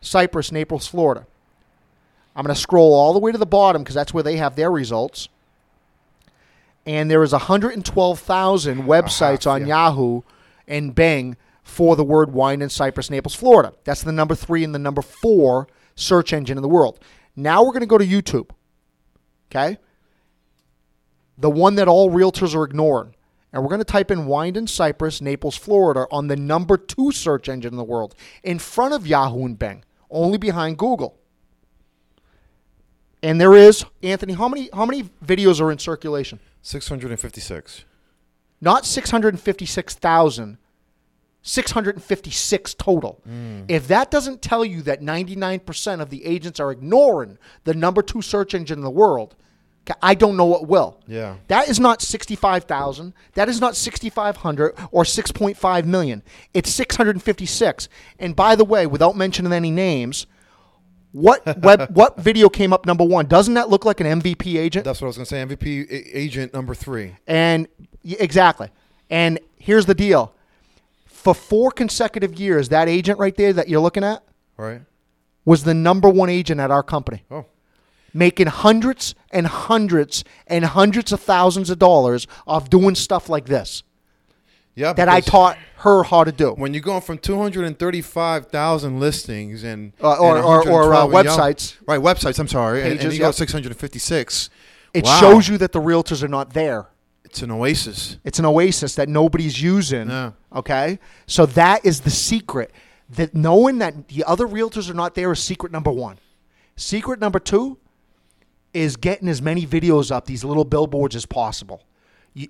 Cypress, 0.00 0.50
Naples, 0.50 0.88
Florida. 0.88 1.26
I'm 2.34 2.44
going 2.44 2.54
to 2.54 2.60
scroll 2.60 2.94
all 2.94 3.12
the 3.12 3.18
way 3.18 3.32
to 3.32 3.38
the 3.38 3.46
bottom 3.46 3.82
because 3.82 3.94
that's 3.94 4.12
where 4.12 4.22
they 4.22 4.36
have 4.36 4.56
their 4.56 4.70
results. 4.70 5.28
And 6.86 7.10
there 7.10 7.22
is 7.22 7.32
112,000 7.32 8.82
websites 8.82 9.50
on 9.50 9.62
yeah. 9.62 9.86
Yahoo 9.88 10.22
and 10.66 10.94
Bing 10.94 11.36
for 11.62 11.96
the 11.96 12.04
word 12.04 12.32
Winding 12.32 12.68
Cypress, 12.68 13.10
Naples, 13.10 13.34
Florida. 13.34 13.72
That's 13.84 14.02
the 14.02 14.12
number 14.12 14.34
three 14.34 14.64
and 14.64 14.74
the 14.74 14.78
number 14.78 15.00
four 15.00 15.66
search 15.94 16.32
engine 16.32 16.58
in 16.58 16.62
the 16.62 16.68
world. 16.68 16.98
Now 17.36 17.62
we're 17.62 17.72
going 17.72 17.80
to 17.80 17.86
go 17.86 17.98
to 17.98 18.06
YouTube. 18.06 18.50
Okay? 19.50 19.78
The 21.38 21.50
one 21.50 21.76
that 21.76 21.88
all 21.88 22.10
realtors 22.10 22.54
are 22.54 22.64
ignoring. 22.64 23.14
And 23.52 23.62
we're 23.62 23.68
going 23.68 23.80
to 23.80 23.84
type 23.84 24.10
in 24.10 24.26
Winding 24.26 24.66
Cypress, 24.66 25.20
Naples, 25.20 25.56
Florida 25.56 26.06
on 26.10 26.26
the 26.26 26.36
number 26.36 26.76
two 26.76 27.12
search 27.12 27.48
engine 27.48 27.72
in 27.72 27.78
the 27.78 27.84
world, 27.84 28.14
in 28.42 28.58
front 28.58 28.94
of 28.94 29.06
Yahoo 29.06 29.46
and 29.46 29.58
Bing, 29.58 29.84
only 30.10 30.38
behind 30.38 30.76
Google. 30.76 31.16
And 33.24 33.40
there 33.40 33.54
is 33.54 33.86
Anthony. 34.02 34.34
How 34.34 34.48
many 34.48 34.68
how 34.72 34.84
many 34.84 35.04
videos 35.24 35.58
are 35.60 35.72
in 35.72 35.78
circulation? 35.78 36.40
656. 36.60 37.84
Not 38.60 38.84
six 38.84 39.10
hundred 39.10 39.40
fifty-six 39.40 39.94
thousand. 39.94 40.58
656 41.46 42.74
total. 42.74 43.20
Mm. 43.28 43.66
If 43.68 43.86
that 43.88 44.10
doesn't 44.10 44.40
tell 44.40 44.64
you 44.64 44.80
that 44.80 45.02
99% 45.02 46.00
of 46.00 46.08
the 46.08 46.24
agents 46.24 46.58
are 46.58 46.70
ignoring 46.70 47.36
the 47.64 47.74
number 47.74 48.00
two 48.00 48.22
search 48.22 48.54
engine 48.54 48.78
in 48.78 48.82
the 48.82 48.90
world, 48.90 49.36
I 50.00 50.14
don't 50.14 50.38
know 50.38 50.46
what 50.46 50.66
will. 50.66 51.02
Yeah. 51.06 51.36
That 51.48 51.68
is 51.68 51.78
not 51.78 52.00
65,000. 52.00 53.12
That 53.34 53.50
is 53.50 53.60
not 53.60 53.76
6,500 53.76 54.74
or 54.90 55.04
6.5 55.04 55.84
million. 55.84 56.22
It's 56.54 56.70
656. 56.70 57.88
And 58.18 58.34
by 58.34 58.56
the 58.56 58.64
way, 58.64 58.86
without 58.86 59.14
mentioning 59.14 59.52
any 59.52 59.70
names, 59.70 60.26
what 61.14 61.58
web 61.62 61.88
what 61.94 62.18
video 62.18 62.48
came 62.48 62.72
up 62.72 62.86
number 62.86 63.04
1? 63.04 63.26
Doesn't 63.26 63.54
that 63.54 63.70
look 63.70 63.84
like 63.84 64.00
an 64.00 64.20
MVP 64.20 64.56
agent? 64.58 64.84
That's 64.84 65.00
what 65.00 65.06
I 65.06 65.10
was 65.10 65.16
going 65.16 65.26
to 65.26 65.30
say. 65.30 65.56
MVP 65.56 65.88
a- 65.90 66.18
agent 66.18 66.52
number 66.52 66.74
three. 66.74 67.14
And 67.26 67.68
exactly. 68.04 68.68
And 69.08 69.38
here's 69.56 69.86
the 69.86 69.94
deal. 69.94 70.34
For 71.06 71.34
four 71.34 71.70
consecutive 71.70 72.38
years, 72.38 72.68
that 72.70 72.88
agent 72.88 73.18
right 73.20 73.34
there 73.36 73.52
that 73.52 73.68
you're 73.68 73.80
looking 73.80 74.04
at 74.04 74.22
right. 74.56 74.82
was 75.44 75.62
the 75.64 75.72
number 75.72 76.08
one 76.10 76.28
agent 76.28 76.60
at 76.60 76.70
our 76.70 76.82
company, 76.82 77.22
Oh, 77.30 77.46
making 78.12 78.48
hundreds 78.48 79.14
and 79.30 79.46
hundreds 79.46 80.24
and 80.48 80.64
hundreds 80.64 81.12
of 81.12 81.20
thousands 81.20 81.70
of 81.70 81.78
dollars 81.78 82.26
off 82.46 82.68
doing 82.68 82.94
stuff 82.94 83.28
like 83.28 83.46
this 83.46 83.82
yeah. 84.74 84.92
that 84.92 85.08
I 85.08 85.20
taught 85.20 85.56
her 85.78 86.02
how 86.04 86.24
to 86.24 86.32
do. 86.32 86.50
When 86.52 86.72
you're 86.74 86.82
going 86.82 87.00
from 87.02 87.18
235,000 87.18 89.00
listings 89.00 89.62
and 89.64 89.92
Uh, 90.02 90.12
or- 90.14 90.36
and 90.36 90.44
or- 90.44 90.68
or, 90.68 90.94
uh, 90.94 91.06
112 91.06 91.10
in 91.10 91.24
Yahoo- 91.26 91.38
websites. 91.38 91.74
right? 91.86 92.00
Websites. 92.00 92.38
I'm 92.38 92.48
sorry, 92.48 92.82
and, 92.82 92.90
and 92.92 93.00
Pages, 93.00 93.14
you 93.14 93.20
got 93.20 93.26
yep. 93.28 93.34
656. 93.34 94.50
It 94.92 95.04
Wow. 95.04 95.20
shows 95.20 95.48
you 95.48 95.58
that 95.58 95.72
the 95.72 95.80
realtors 95.80 96.22
are 96.22 96.28
not 96.28 96.52
there. 96.54 96.86
It's 97.24 97.42
an 97.42 97.50
oasis. 97.50 98.18
It's 98.24 98.38
an 98.38 98.44
oasis 98.44 98.94
that 98.94 99.08
nobody's 99.08 99.60
using. 99.60 100.08
Yeah. 100.08 100.32
Okay? 100.54 100.98
So 101.26 101.46
that 101.46 101.84
is 101.84 102.00
the 102.00 102.10
secret. 102.10 102.70
That 103.10 103.34
knowing 103.34 103.78
that 103.78 104.08
the 104.08 104.22
other 104.24 104.46
realtors 104.46 104.88
are 104.88 104.94
not 104.94 105.14
there 105.14 105.32
is 105.32 105.42
secret 105.42 105.72
number 105.72 105.90
one. 105.90 106.18
Secret 106.76 107.20
number 107.20 107.38
two 107.40 107.76
is 108.72 108.96
getting 108.96 109.28
as 109.28 109.42
many 109.42 109.66
videos 109.66 110.10
up, 110.10 110.26
these 110.26 110.44
little 110.44 110.64
billboards 110.64 111.14
as 111.16 111.26
possible. 111.26 111.82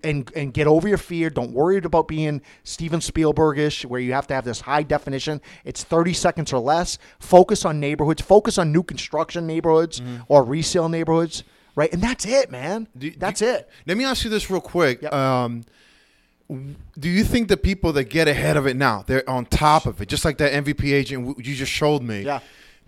And, 0.02 0.32
and 0.34 0.54
get 0.54 0.66
over 0.66 0.88
your 0.88 0.96
fear. 0.96 1.28
Don't 1.28 1.52
worry 1.52 1.76
about 1.76 2.08
being 2.08 2.40
Steven 2.62 3.00
Spielbergish, 3.00 3.84
where 3.84 4.00
you 4.00 4.14
have 4.14 4.26
to 4.28 4.34
have 4.34 4.46
this 4.46 4.62
high 4.62 4.82
definition. 4.82 5.42
It's 5.62 5.84
30 5.84 6.14
seconds 6.14 6.54
or 6.54 6.58
less. 6.58 6.96
Focus 7.18 7.66
on 7.66 7.80
neighborhoods. 7.80 8.22
Focus 8.22 8.56
on 8.56 8.72
new 8.72 8.82
construction 8.82 9.46
neighborhoods 9.46 10.00
or 10.28 10.42
resale 10.42 10.88
neighborhoods, 10.88 11.44
right? 11.76 11.92
And 11.92 12.00
that's 12.00 12.24
it, 12.24 12.50
man. 12.50 12.88
Do- 12.96 13.10
do- 13.10 13.18
that's 13.18 13.42
it. 13.42 13.68
Let 13.86 13.98
me 13.98 14.04
ask 14.04 14.24
you 14.24 14.30
this 14.30 14.48
real 14.48 14.62
quick. 14.62 15.02
Yep. 15.02 15.12
Um, 15.12 15.64
do 16.48 17.08
you 17.10 17.22
think 17.24 17.48
the 17.48 17.56
people 17.58 17.92
that 17.94 18.04
get 18.04 18.26
ahead 18.28 18.56
of 18.56 18.66
it 18.66 18.76
now, 18.76 19.02
they're 19.06 19.28
on 19.28 19.44
top 19.46 19.84
of 19.86 20.00
it, 20.00 20.08
just 20.08 20.24
like 20.24 20.38
that 20.38 20.52
MVP 20.64 20.92
agent 20.94 21.38
you 21.44 21.54
just 21.54 21.72
showed 21.72 22.02
me? 22.02 22.22
Yeah. 22.22 22.40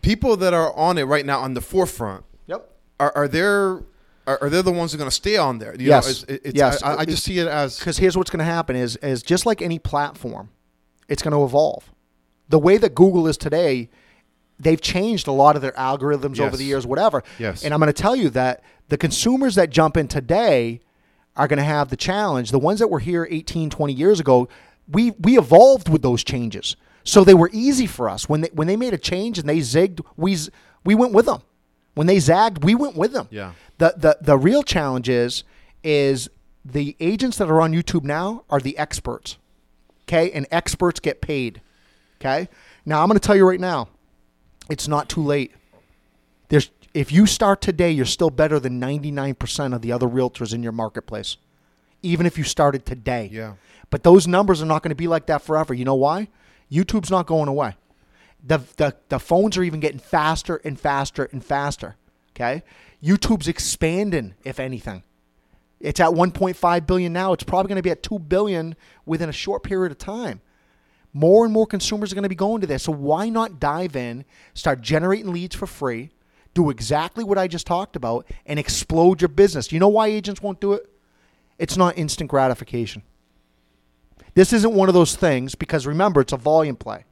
People 0.02 0.36
that 0.38 0.54
are 0.54 0.72
on 0.74 0.96
it 0.98 1.04
right 1.04 1.26
now 1.26 1.40
on 1.40 1.52
the 1.54 1.60
forefront, 1.60 2.24
Yep. 2.46 2.70
are, 3.00 3.12
are 3.16 3.28
there 3.28 3.82
are, 4.26 4.38
are 4.42 4.50
they 4.50 4.62
the 4.62 4.72
ones 4.72 4.92
who 4.92 4.96
are 4.96 4.98
going 4.98 5.10
to 5.10 5.14
stay 5.14 5.36
on 5.36 5.58
there? 5.58 5.74
You 5.78 5.88
Yes. 5.88 6.04
Know, 6.04 6.34
it's, 6.34 6.46
it's, 6.46 6.56
Yes. 6.56 6.82
I, 6.82 6.98
I 6.98 7.04
just 7.04 7.22
see 7.22 7.38
it 7.38 7.46
as 7.46 7.78
Because 7.78 7.98
here's 7.98 8.16
what's 8.16 8.30
going 8.30 8.38
to 8.38 8.44
happen 8.44 8.76
is 8.76 8.96
is 8.96 9.22
just 9.22 9.46
like 9.46 9.62
any 9.62 9.78
platform, 9.78 10.50
it's 11.08 11.22
going 11.22 11.32
to 11.32 11.44
evolve. 11.44 11.90
The 12.48 12.58
way 12.58 12.76
that 12.76 12.94
Google 12.94 13.26
is 13.26 13.36
today, 13.36 13.88
they've 14.58 14.80
changed 14.80 15.26
a 15.26 15.32
lot 15.32 15.56
of 15.56 15.62
their 15.62 15.72
algorithms 15.72 16.38
over 16.38 16.56
the 16.56 16.64
years, 16.64 16.86
whatever. 16.86 17.22
Yes. 17.38 17.64
And 17.64 17.74
I'm 17.74 17.80
going 17.80 17.92
to 17.92 18.02
tell 18.02 18.14
you 18.16 18.30
that 18.30 18.62
the 18.88 18.96
consumers 18.96 19.56
that 19.56 19.70
jump 19.70 19.96
in 19.96 20.06
today 20.08 20.80
are 21.36 21.48
going 21.48 21.58
to 21.58 21.64
have 21.64 21.88
the 21.88 21.96
challenge. 21.96 22.50
The 22.50 22.58
ones 22.58 22.78
that 22.78 22.88
were 22.88 23.00
here 23.00 23.26
18, 23.30 23.68
20 23.70 23.92
years 23.92 24.20
ago, 24.20 24.48
we 24.88 25.12
we 25.12 25.38
evolved 25.38 25.88
with 25.88 26.02
those 26.02 26.22
changes. 26.24 26.76
So 27.04 27.22
they 27.22 27.34
were 27.34 27.50
easy 27.52 27.86
for 27.86 28.08
us. 28.08 28.28
When 28.28 28.40
they, 28.40 28.50
when 28.52 28.66
they 28.66 28.76
made 28.76 28.92
a 28.92 28.98
change 28.98 29.38
and 29.38 29.48
they 29.48 29.58
zigged, 29.58 30.00
we 30.16 30.36
we 30.84 30.94
went 30.94 31.12
with 31.12 31.26
them. 31.26 31.42
When 31.96 32.06
they 32.06 32.18
zagged, 32.18 32.62
we 32.62 32.74
went 32.74 32.94
with 32.94 33.14
them. 33.14 33.26
Yeah. 33.30 33.52
The 33.78 33.94
the 33.96 34.18
the 34.20 34.36
real 34.36 34.62
challenge 34.62 35.08
is 35.08 35.44
is 35.82 36.28
the 36.62 36.94
agents 37.00 37.38
that 37.38 37.48
are 37.48 37.60
on 37.62 37.72
YouTube 37.72 38.04
now 38.04 38.44
are 38.50 38.60
the 38.60 38.76
experts. 38.76 39.38
Okay? 40.02 40.30
And 40.30 40.46
experts 40.50 41.00
get 41.00 41.22
paid. 41.22 41.62
Okay? 42.20 42.50
Now 42.84 43.00
I'm 43.00 43.08
going 43.08 43.18
to 43.18 43.26
tell 43.26 43.34
you 43.34 43.48
right 43.48 43.58
now, 43.58 43.88
it's 44.68 44.86
not 44.86 45.08
too 45.08 45.22
late. 45.22 45.54
There's 46.48 46.70
if 46.92 47.10
you 47.10 47.24
start 47.24 47.62
today, 47.62 47.90
you're 47.90 48.04
still 48.04 48.30
better 48.30 48.60
than 48.60 48.78
99% 48.78 49.74
of 49.74 49.80
the 49.80 49.90
other 49.90 50.06
realtors 50.06 50.52
in 50.52 50.62
your 50.62 50.72
marketplace. 50.72 51.38
Even 52.02 52.26
if 52.26 52.36
you 52.36 52.44
started 52.44 52.84
today. 52.84 53.30
Yeah. 53.32 53.54
But 53.88 54.02
those 54.02 54.28
numbers 54.28 54.60
are 54.60 54.66
not 54.66 54.82
going 54.82 54.90
to 54.90 54.94
be 54.94 55.08
like 55.08 55.26
that 55.26 55.40
forever. 55.40 55.72
You 55.72 55.86
know 55.86 55.94
why? 55.94 56.28
YouTube's 56.70 57.10
not 57.10 57.26
going 57.26 57.48
away. 57.48 57.74
The, 58.44 58.58
the, 58.76 58.96
the 59.08 59.18
phones 59.18 59.56
are 59.56 59.62
even 59.62 59.80
getting 59.80 59.98
faster 59.98 60.60
and 60.64 60.78
faster 60.78 61.28
and 61.32 61.44
faster. 61.44 61.96
Okay? 62.34 62.62
YouTube's 63.02 63.48
expanding, 63.48 64.34
if 64.44 64.60
anything. 64.60 65.02
It's 65.80 66.00
at 66.00 66.10
1.5 66.10 66.86
billion 66.86 67.12
now. 67.12 67.32
It's 67.32 67.44
probably 67.44 67.68
going 67.68 67.76
to 67.76 67.82
be 67.82 67.90
at 67.90 68.02
2 68.02 68.18
billion 68.18 68.76
within 69.04 69.28
a 69.28 69.32
short 69.32 69.62
period 69.62 69.92
of 69.92 69.98
time. 69.98 70.40
More 71.12 71.44
and 71.44 71.52
more 71.52 71.66
consumers 71.66 72.12
are 72.12 72.14
going 72.14 72.24
to 72.24 72.28
be 72.28 72.34
going 72.34 72.60
to 72.60 72.66
this. 72.66 72.82
So 72.82 72.92
why 72.92 73.30
not 73.30 73.58
dive 73.58 73.96
in, 73.96 74.24
start 74.52 74.82
generating 74.82 75.32
leads 75.32 75.56
for 75.56 75.66
free, 75.66 76.10
do 76.52 76.68
exactly 76.68 77.24
what 77.24 77.38
I 77.38 77.48
just 77.48 77.66
talked 77.66 77.96
about, 77.96 78.26
and 78.44 78.58
explode 78.58 79.22
your 79.22 79.28
business? 79.28 79.72
You 79.72 79.80
know 79.80 79.88
why 79.88 80.08
agents 80.08 80.42
won't 80.42 80.60
do 80.60 80.74
it? 80.74 80.90
It's 81.58 81.76
not 81.76 81.96
instant 81.96 82.28
gratification. 82.28 83.02
This 84.34 84.52
isn't 84.52 84.74
one 84.74 84.88
of 84.88 84.94
those 84.94 85.16
things 85.16 85.54
because 85.54 85.86
remember, 85.86 86.20
it's 86.20 86.34
a 86.34 86.36
volume 86.36 86.76
play. 86.76 87.05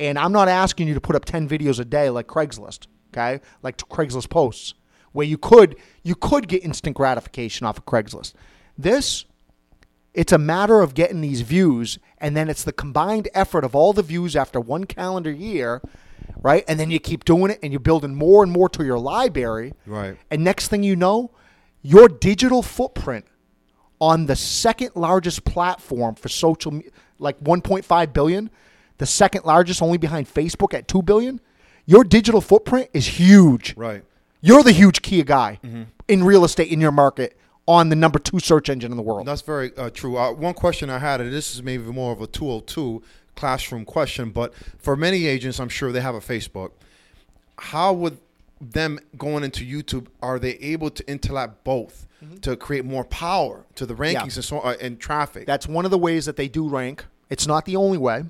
And 0.00 0.18
I'm 0.18 0.32
not 0.32 0.48
asking 0.48 0.88
you 0.88 0.94
to 0.94 1.00
put 1.00 1.14
up 1.14 1.26
10 1.26 1.48
videos 1.48 1.78
a 1.78 1.84
day 1.84 2.08
like 2.10 2.26
Craigslist, 2.26 2.86
okay? 3.12 3.40
Like 3.62 3.76
Craigslist 3.76 4.30
posts 4.30 4.74
where 5.12 5.26
you 5.26 5.36
could 5.36 5.76
you 6.02 6.14
could 6.14 6.48
get 6.48 6.64
instant 6.64 6.96
gratification 6.96 7.66
off 7.66 7.78
of 7.78 7.84
Craigslist. 7.84 8.32
This 8.78 9.26
it's 10.12 10.32
a 10.32 10.38
matter 10.38 10.80
of 10.80 10.94
getting 10.94 11.20
these 11.20 11.42
views 11.42 11.98
and 12.18 12.36
then 12.36 12.48
it's 12.48 12.64
the 12.64 12.72
combined 12.72 13.28
effort 13.34 13.62
of 13.62 13.74
all 13.74 13.92
the 13.92 14.02
views 14.02 14.34
after 14.34 14.58
one 14.58 14.84
calendar 14.84 15.30
year, 15.30 15.82
right? 16.40 16.64
And 16.66 16.80
then 16.80 16.90
you 16.90 16.98
keep 16.98 17.24
doing 17.24 17.52
it 17.52 17.58
and 17.62 17.72
you're 17.72 17.78
building 17.78 18.14
more 18.14 18.42
and 18.42 18.50
more 18.50 18.68
to 18.70 18.84
your 18.84 18.98
library. 18.98 19.74
Right. 19.86 20.16
And 20.30 20.42
next 20.42 20.68
thing 20.68 20.82
you 20.82 20.96
know, 20.96 21.30
your 21.82 22.08
digital 22.08 22.62
footprint 22.62 23.26
on 24.00 24.26
the 24.26 24.36
second 24.36 24.92
largest 24.94 25.44
platform 25.44 26.14
for 26.14 26.28
social 26.28 26.80
like 27.18 27.38
1.5 27.40 28.12
billion, 28.14 28.50
the 29.00 29.06
second 29.06 29.46
largest 29.46 29.80
only 29.80 29.96
behind 29.96 30.32
Facebook 30.32 30.74
at 30.74 30.86
2 30.86 31.00
billion, 31.02 31.40
your 31.86 32.04
digital 32.04 32.42
footprint 32.42 32.90
is 32.92 33.06
huge. 33.06 33.74
Right. 33.74 34.04
You're 34.42 34.62
the 34.62 34.72
huge 34.72 35.00
key 35.00 35.22
guy 35.22 35.58
in 36.06 36.22
real 36.22 36.44
estate 36.44 36.70
in 36.70 36.82
your 36.82 36.92
market 36.92 37.34
on 37.66 37.88
the 37.88 37.96
number 37.96 38.18
2 38.18 38.38
search 38.40 38.68
engine 38.68 38.90
in 38.90 38.98
the 38.98 39.02
world. 39.02 39.26
That's 39.26 39.40
very 39.40 39.74
uh, 39.78 39.88
true. 39.88 40.18
Uh, 40.18 40.32
one 40.32 40.52
question 40.52 40.90
I 40.90 40.98
had, 40.98 41.22
and 41.22 41.32
this 41.32 41.54
is 41.54 41.62
maybe 41.62 41.84
more 41.84 42.12
of 42.12 42.20
a 42.20 42.26
202 42.26 43.02
classroom 43.36 43.86
question, 43.86 44.30
but 44.30 44.52
for 44.76 44.96
many 44.96 45.26
agents, 45.26 45.58
I'm 45.58 45.70
sure 45.70 45.92
they 45.92 46.02
have 46.02 46.14
a 46.14 46.20
Facebook. 46.20 46.72
How 47.56 47.94
would 47.94 48.18
them 48.60 48.98
going 49.16 49.44
into 49.44 49.64
YouTube 49.64 50.08
are 50.20 50.38
they 50.38 50.56
able 50.56 50.90
to 50.90 51.10
interact 51.10 51.64
both 51.64 52.06
to 52.42 52.54
create 52.54 52.84
more 52.84 53.04
power 53.04 53.64
to 53.76 53.86
the 53.86 53.94
rankings 53.94 54.36
and 54.36 54.44
so 54.44 54.60
uh, 54.60 54.76
and 54.78 55.00
traffic? 55.00 55.46
That's 55.46 55.66
one 55.66 55.86
of 55.86 55.90
the 55.90 55.96
ways 55.96 56.26
that 56.26 56.36
they 56.36 56.48
do 56.48 56.68
rank. 56.68 57.06
It's 57.30 57.46
not 57.46 57.64
the 57.64 57.76
only 57.76 57.96
way, 57.96 58.24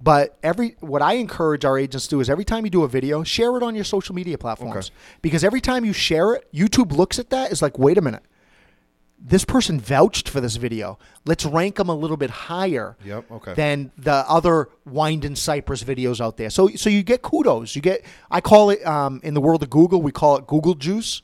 but 0.00 0.38
every 0.42 0.76
what 0.80 1.02
I 1.02 1.14
encourage 1.14 1.64
our 1.64 1.78
agents 1.78 2.06
to 2.06 2.10
do 2.10 2.20
is 2.20 2.30
every 2.30 2.44
time 2.44 2.64
you 2.64 2.70
do 2.70 2.84
a 2.84 2.88
video, 2.88 3.22
share 3.22 3.56
it 3.56 3.62
on 3.62 3.74
your 3.74 3.84
social 3.84 4.14
media 4.14 4.38
platforms. 4.38 4.88
Okay. 4.88 4.94
Because 5.22 5.44
every 5.44 5.60
time 5.60 5.84
you 5.84 5.92
share 5.92 6.32
it, 6.34 6.48
YouTube 6.52 6.92
looks 6.92 7.18
at 7.18 7.30
that 7.30 7.52
is 7.52 7.60
like, 7.60 7.78
wait 7.78 7.98
a 7.98 8.00
minute, 8.00 8.22
this 9.18 9.44
person 9.44 9.78
vouched 9.78 10.28
for 10.28 10.40
this 10.40 10.56
video. 10.56 10.98
Let's 11.26 11.44
rank 11.44 11.76
them 11.76 11.90
a 11.90 11.94
little 11.94 12.16
bit 12.16 12.30
higher 12.30 12.96
Yep, 13.04 13.30
okay. 13.30 13.54
than 13.54 13.92
the 13.98 14.24
other 14.26 14.70
Winding 14.86 15.36
Cypress 15.36 15.84
videos 15.84 16.20
out 16.20 16.38
there. 16.38 16.48
So 16.48 16.68
so 16.68 16.88
you 16.88 17.02
get 17.02 17.20
kudos. 17.20 17.76
You 17.76 17.82
get 17.82 18.02
I 18.30 18.40
call 18.40 18.70
it 18.70 18.84
um, 18.86 19.20
in 19.22 19.34
the 19.34 19.40
world 19.40 19.62
of 19.62 19.68
Google, 19.68 20.00
we 20.00 20.12
call 20.12 20.36
it 20.36 20.46
Google 20.46 20.74
juice. 20.74 21.22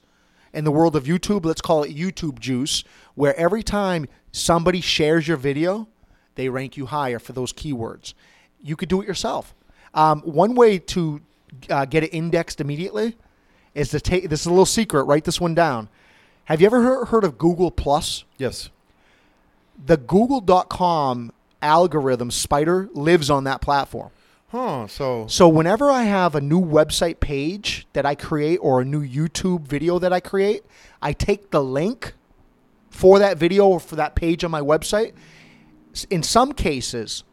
In 0.53 0.65
the 0.65 0.71
world 0.71 0.97
of 0.97 1.05
YouTube, 1.05 1.45
let's 1.45 1.61
call 1.61 1.83
it 1.83 1.95
YouTube 1.95 2.39
juice, 2.39 2.83
where 3.15 3.37
every 3.39 3.63
time 3.63 4.07
somebody 4.33 4.81
shares 4.81 5.29
your 5.29 5.37
video, 5.37 5.87
they 6.35 6.49
rank 6.49 6.79
you 6.79 6.87
higher 6.87 7.19
for 7.19 7.33
those 7.35 7.53
keywords. 7.53 8.15
You 8.63 8.77
could 8.77 8.89
do 8.89 9.01
it 9.03 9.09
yourself. 9.09 9.55
Um, 9.95 10.21
one 10.23 10.55
way 10.55 10.79
to 10.79 11.21
uh, 11.71 11.85
get 11.85 12.03
it 12.05 12.15
indexed 12.15 12.61
immediately 12.61 13.17
is 13.75 13.91
to 13.91 14.01
take 14.01 14.29
this 14.29 14.41
is 14.41 14.47
a 14.47 14.51
little 14.51 14.67
secret. 14.67 15.05
Write 15.05 15.25
this 15.25 15.41
one 15.41 15.55
down. 15.55 15.89
Have 16.45 16.61
you 16.61 16.67
ever 16.67 16.83
heard, 16.83 17.07
heard 17.09 17.25
of 17.25 17.39
Google 17.39 17.71
Plus? 17.71 18.25
yes. 18.39 18.71
the 19.85 19.97
google.com 19.97 21.33
algorithm 21.63 22.31
spider 22.31 22.89
lives 22.93 23.31
on 23.31 23.45
that 23.45 23.61
platform 23.61 24.11
Huh. 24.49 24.87
So 24.87 25.27
so 25.27 25.49
whenever 25.49 25.91
i 25.91 26.05
have 26.05 26.35
a 26.35 26.41
new 26.41 26.61
website 26.61 27.19
page 27.19 27.87
that 27.95 28.07
i 28.07 28.15
create 28.15 28.59
or 28.59 28.81
a 28.81 28.85
new 28.85 29.03
youtube 29.05 29.63
video 29.63 29.99
that 29.99 30.13
i 30.13 30.21
create 30.21 30.63
i 31.03 31.13
take 31.13 31.51
the 31.51 31.63
link 31.63 32.15
for 32.91 33.19
that 33.19 33.39
video 33.39 33.67
or 33.67 33.81
for 33.81 33.97
that 33.97 34.15
page 34.15 34.45
on 34.45 34.51
my 34.51 34.61
website 34.61 35.13
in 36.11 36.23
some 36.23 36.53
cases 36.53 37.25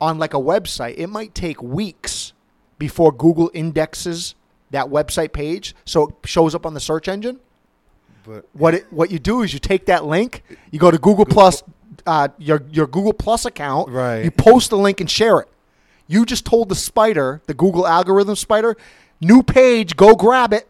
on 0.00 0.18
like 0.18 0.34
a 0.34 0.38
website 0.38 0.94
it 0.96 1.06
might 1.08 1.34
take 1.34 1.62
weeks 1.62 2.32
before 2.78 3.12
google 3.12 3.50
indexes 3.54 4.34
that 4.70 4.86
website 4.86 5.32
page 5.32 5.74
so 5.84 6.08
it 6.08 6.14
shows 6.24 6.54
up 6.54 6.66
on 6.66 6.74
the 6.74 6.80
search 6.80 7.08
engine 7.08 7.38
but 8.26 8.48
what 8.54 8.74
it, 8.74 8.92
what 8.92 9.10
you 9.10 9.18
do 9.18 9.42
is 9.42 9.52
you 9.52 9.58
take 9.58 9.84
that 9.86 10.06
link, 10.06 10.42
you 10.70 10.78
go 10.78 10.90
to 10.90 10.96
Google 10.96 11.26
Plus, 11.26 11.62
uh, 12.06 12.28
your 12.38 12.62
your 12.70 12.86
Google 12.86 13.12
Plus 13.12 13.44
account, 13.44 13.90
Right. 13.90 14.24
You 14.24 14.30
post 14.30 14.70
the 14.70 14.78
link 14.78 15.00
and 15.00 15.10
share 15.10 15.40
it. 15.40 15.48
You 16.06 16.24
just 16.24 16.46
told 16.46 16.70
the 16.70 16.74
spider, 16.74 17.42
the 17.46 17.54
Google 17.54 17.86
algorithm 17.86 18.36
spider, 18.36 18.76
new 19.20 19.42
page, 19.42 19.94
go 19.96 20.14
grab 20.14 20.54
it, 20.54 20.66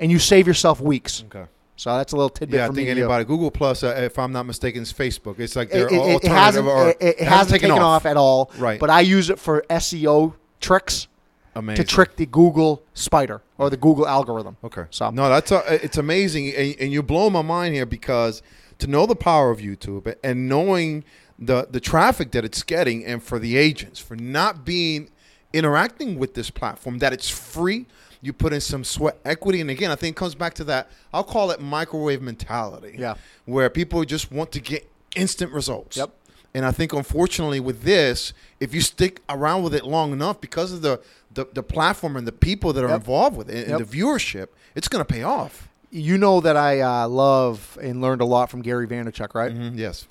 and 0.00 0.10
you 0.10 0.18
save 0.18 0.48
yourself 0.48 0.80
weeks. 0.80 1.22
okay. 1.32 1.48
So 1.76 1.96
that's 1.96 2.12
a 2.12 2.16
little 2.16 2.28
tidbit 2.28 2.58
Yeah, 2.58 2.68
I 2.68 2.70
think 2.70 2.88
anybody 2.88 3.24
Google 3.24 3.50
Plus, 3.50 3.82
uh, 3.82 3.94
if 3.98 4.18
I'm 4.18 4.30
not 4.32 4.44
mistaken, 4.46 4.82
is 4.82 4.92
Facebook. 4.92 5.38
It's 5.40 5.56
like 5.56 5.70
their 5.70 5.86
It, 5.86 5.92
it- 5.92 6.24
it 6.24 6.28
hasn't 6.30 6.66
or 6.66 6.90
it, 6.90 6.96
it 7.00 7.20
hasn't 7.20 7.60
taken, 7.60 7.70
off. 7.70 8.06
at 8.06 8.16
all. 8.16 8.50
Right. 8.58 8.78
But 8.78 8.90
I 8.90 9.00
use 9.00 9.30
it 9.30 9.38
for 9.38 9.64
SEO 9.70 10.34
tricks 10.60 11.08
Amazing. 11.54 11.84
to 11.84 11.90
trick 11.90 12.16
the 12.16 12.26
Google 12.26 12.82
spider 12.94 13.42
or 13.58 13.68
the 13.70 13.76
Google 13.76 14.06
algorithm. 14.06 14.56
Okay. 14.62 14.84
So- 14.90 15.10
no, 15.10 15.28
that's 15.28 15.50
uh 15.50 15.62
it's 15.82 15.96
amazing, 15.98 16.48
and, 16.54 16.76
and 16.78 16.92
you 16.92 17.02
blow 17.02 17.30
my 17.30 17.42
mind 17.42 17.74
here 17.74 17.86
because 17.86 18.42
to 18.78 18.86
know 18.86 19.06
the 19.06 19.16
power 19.16 19.50
of 19.50 19.58
YouTube 19.58 20.14
and 20.22 20.48
knowing 20.48 21.04
the 21.38 21.66
the 21.70 21.80
traffic 21.80 22.30
that 22.32 22.44
it's 22.44 22.62
getting, 22.62 23.04
and 23.04 23.22
for 23.22 23.38
the 23.38 23.56
agents 23.56 23.98
for 23.98 24.14
not 24.16 24.64
being 24.64 25.08
interacting 25.52 26.18
with 26.18 26.34
this 26.34 26.50
platform, 26.50 26.98
that 26.98 27.12
it's 27.12 27.28
free. 27.28 27.86
You 28.24 28.32
put 28.32 28.52
in 28.52 28.60
some 28.60 28.84
sweat 28.84 29.18
equity, 29.24 29.60
and 29.60 29.68
again, 29.68 29.90
I 29.90 29.96
think 29.96 30.16
it 30.16 30.18
comes 30.18 30.34
back 30.36 30.54
to 30.54 30.64
that. 30.64 30.88
I'll 31.12 31.24
call 31.24 31.50
it 31.50 31.60
microwave 31.60 32.22
mentality. 32.22 32.94
Yeah. 32.98 33.14
Where 33.46 33.68
people 33.68 34.04
just 34.04 34.30
want 34.30 34.52
to 34.52 34.60
get 34.60 34.88
instant 35.16 35.52
results. 35.52 35.96
Yep. 35.96 36.10
And 36.54 36.64
I 36.64 36.70
think 36.70 36.92
unfortunately 36.92 37.60
with 37.60 37.82
this, 37.82 38.32
if 38.60 38.74
you 38.74 38.80
stick 38.80 39.20
around 39.28 39.62
with 39.64 39.74
it 39.74 39.84
long 39.84 40.12
enough, 40.12 40.40
because 40.40 40.72
of 40.72 40.82
the 40.82 41.00
the, 41.34 41.46
the 41.54 41.62
platform 41.62 42.14
and 42.16 42.26
the 42.26 42.32
people 42.32 42.74
that 42.74 42.84
are 42.84 42.88
Yep. 42.88 42.96
involved 43.00 43.36
with 43.38 43.48
it 43.50 43.66
and 43.66 43.78
Yep. 43.80 43.88
the 43.88 43.98
viewership, 44.00 44.48
it's 44.74 44.86
going 44.86 45.02
to 45.02 45.10
pay 45.10 45.22
off. 45.22 45.68
You 45.90 46.18
know 46.18 46.40
that 46.42 46.58
I 46.58 46.80
uh, 46.80 47.08
love 47.08 47.78
and 47.82 48.02
learned 48.02 48.20
a 48.20 48.26
lot 48.26 48.50
from 48.50 48.60
Gary 48.60 48.86
Vaynerchuk, 48.86 49.34
right? 49.34 49.50
Mhm, 49.52 49.76
Yes. 49.78 50.06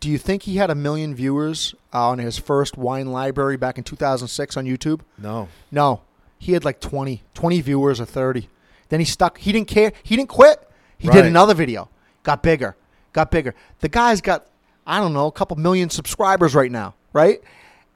Do 0.00 0.10
you 0.10 0.18
think 0.18 0.42
he 0.42 0.56
had 0.56 0.68
a 0.68 0.74
million 0.74 1.14
viewers 1.14 1.74
on 1.92 2.18
his 2.18 2.36
first 2.36 2.76
wine 2.76 3.06
library 3.12 3.56
back 3.56 3.78
in 3.78 3.84
2006 3.84 4.56
on 4.56 4.64
YouTube? 4.66 5.00
No. 5.18 5.48
No. 5.70 6.00
He 6.38 6.52
had 6.52 6.64
like 6.64 6.80
20, 6.80 7.22
20 7.34 7.60
viewers 7.60 8.00
or 8.00 8.04
30. 8.04 8.48
Then 8.88 9.00
he 9.00 9.06
stuck. 9.06 9.38
He 9.38 9.52
didn't 9.52 9.68
care. 9.68 9.92
He 10.02 10.16
didn't 10.16 10.28
quit. 10.28 10.68
He 10.98 11.08
did 11.08 11.24
another 11.26 11.54
video. 11.54 11.88
Got 12.22 12.42
bigger. 12.42 12.76
Got 13.12 13.30
bigger. 13.30 13.54
The 13.80 13.88
guy's 13.88 14.20
got, 14.20 14.46
I 14.86 15.00
don't 15.00 15.12
know, 15.12 15.26
a 15.26 15.32
couple 15.32 15.56
million 15.56 15.90
subscribers 15.90 16.54
right 16.54 16.70
now, 16.70 16.94
right? 17.12 17.40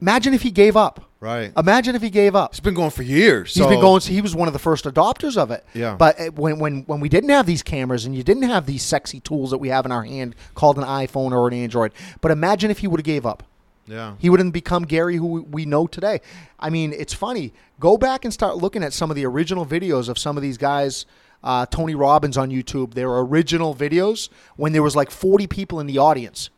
Imagine 0.01 0.33
if 0.33 0.41
he 0.41 0.51
gave 0.51 0.75
up. 0.75 1.05
Right. 1.19 1.53
Imagine 1.55 1.95
if 1.95 2.01
he 2.01 2.09
gave 2.09 2.35
up. 2.35 2.53
He's 2.55 2.59
been 2.59 2.73
going 2.73 2.89
for 2.89 3.03
years. 3.03 3.53
He's 3.53 3.63
so- 3.63 3.69
been 3.69 3.79
going. 3.79 4.01
He 4.01 4.21
was 4.21 4.35
one 4.35 4.47
of 4.47 4.53
the 4.53 4.59
first 4.59 4.85
adopters 4.85 5.37
of 5.37 5.51
it. 5.51 5.63
Yeah. 5.75 5.95
But 5.95 6.19
uh, 6.19 6.31
when 6.31 6.57
when 6.57 6.81
when 6.87 6.99
we 6.99 7.09
didn't 7.09 7.29
have 7.29 7.45
these 7.45 7.61
cameras 7.61 8.05
and 8.05 8.15
you 8.15 8.23
didn't 8.23 8.43
have 8.43 8.65
these 8.65 8.81
sexy 8.81 9.19
tools 9.19 9.51
that 9.51 9.59
we 9.59 9.69
have 9.69 9.85
in 9.85 9.91
our 9.91 10.03
hand 10.03 10.35
called 10.55 10.79
an 10.79 10.83
iPhone 10.83 11.31
or 11.31 11.47
an 11.47 11.53
Android. 11.53 11.93
But 12.21 12.31
imagine 12.31 12.71
if 12.71 12.79
he 12.79 12.87
would 12.87 12.99
have 12.99 13.05
gave 13.05 13.27
up. 13.27 13.43
Yeah. 13.87 14.15
He 14.19 14.29
wouldn't 14.29 14.53
become 14.53 14.83
Gary 14.83 15.17
who 15.17 15.41
we 15.49 15.65
know 15.65 15.87
today. 15.87 16.21
I 16.59 16.69
mean, 16.69 16.93
it's 16.93 17.13
funny. 17.13 17.51
Go 17.79 17.97
back 17.97 18.23
and 18.25 18.33
start 18.33 18.57
looking 18.57 18.83
at 18.83 18.93
some 18.93 19.09
of 19.09 19.15
the 19.15 19.25
original 19.25 19.65
videos 19.65 20.07
of 20.09 20.17
some 20.17 20.37
of 20.37 20.43
these 20.43 20.57
guys. 20.57 21.05
Uh, 21.43 21.65
Tony 21.65 21.95
Robbins 21.95 22.37
on 22.37 22.51
YouTube. 22.51 22.93
Their 22.93 23.09
original 23.17 23.73
videos 23.73 24.29
when 24.55 24.73
there 24.73 24.83
was 24.83 24.95
like 24.95 25.09
40 25.09 25.47
people 25.47 25.79
in 25.79 25.87
the 25.87 25.97
audience. 25.97 26.49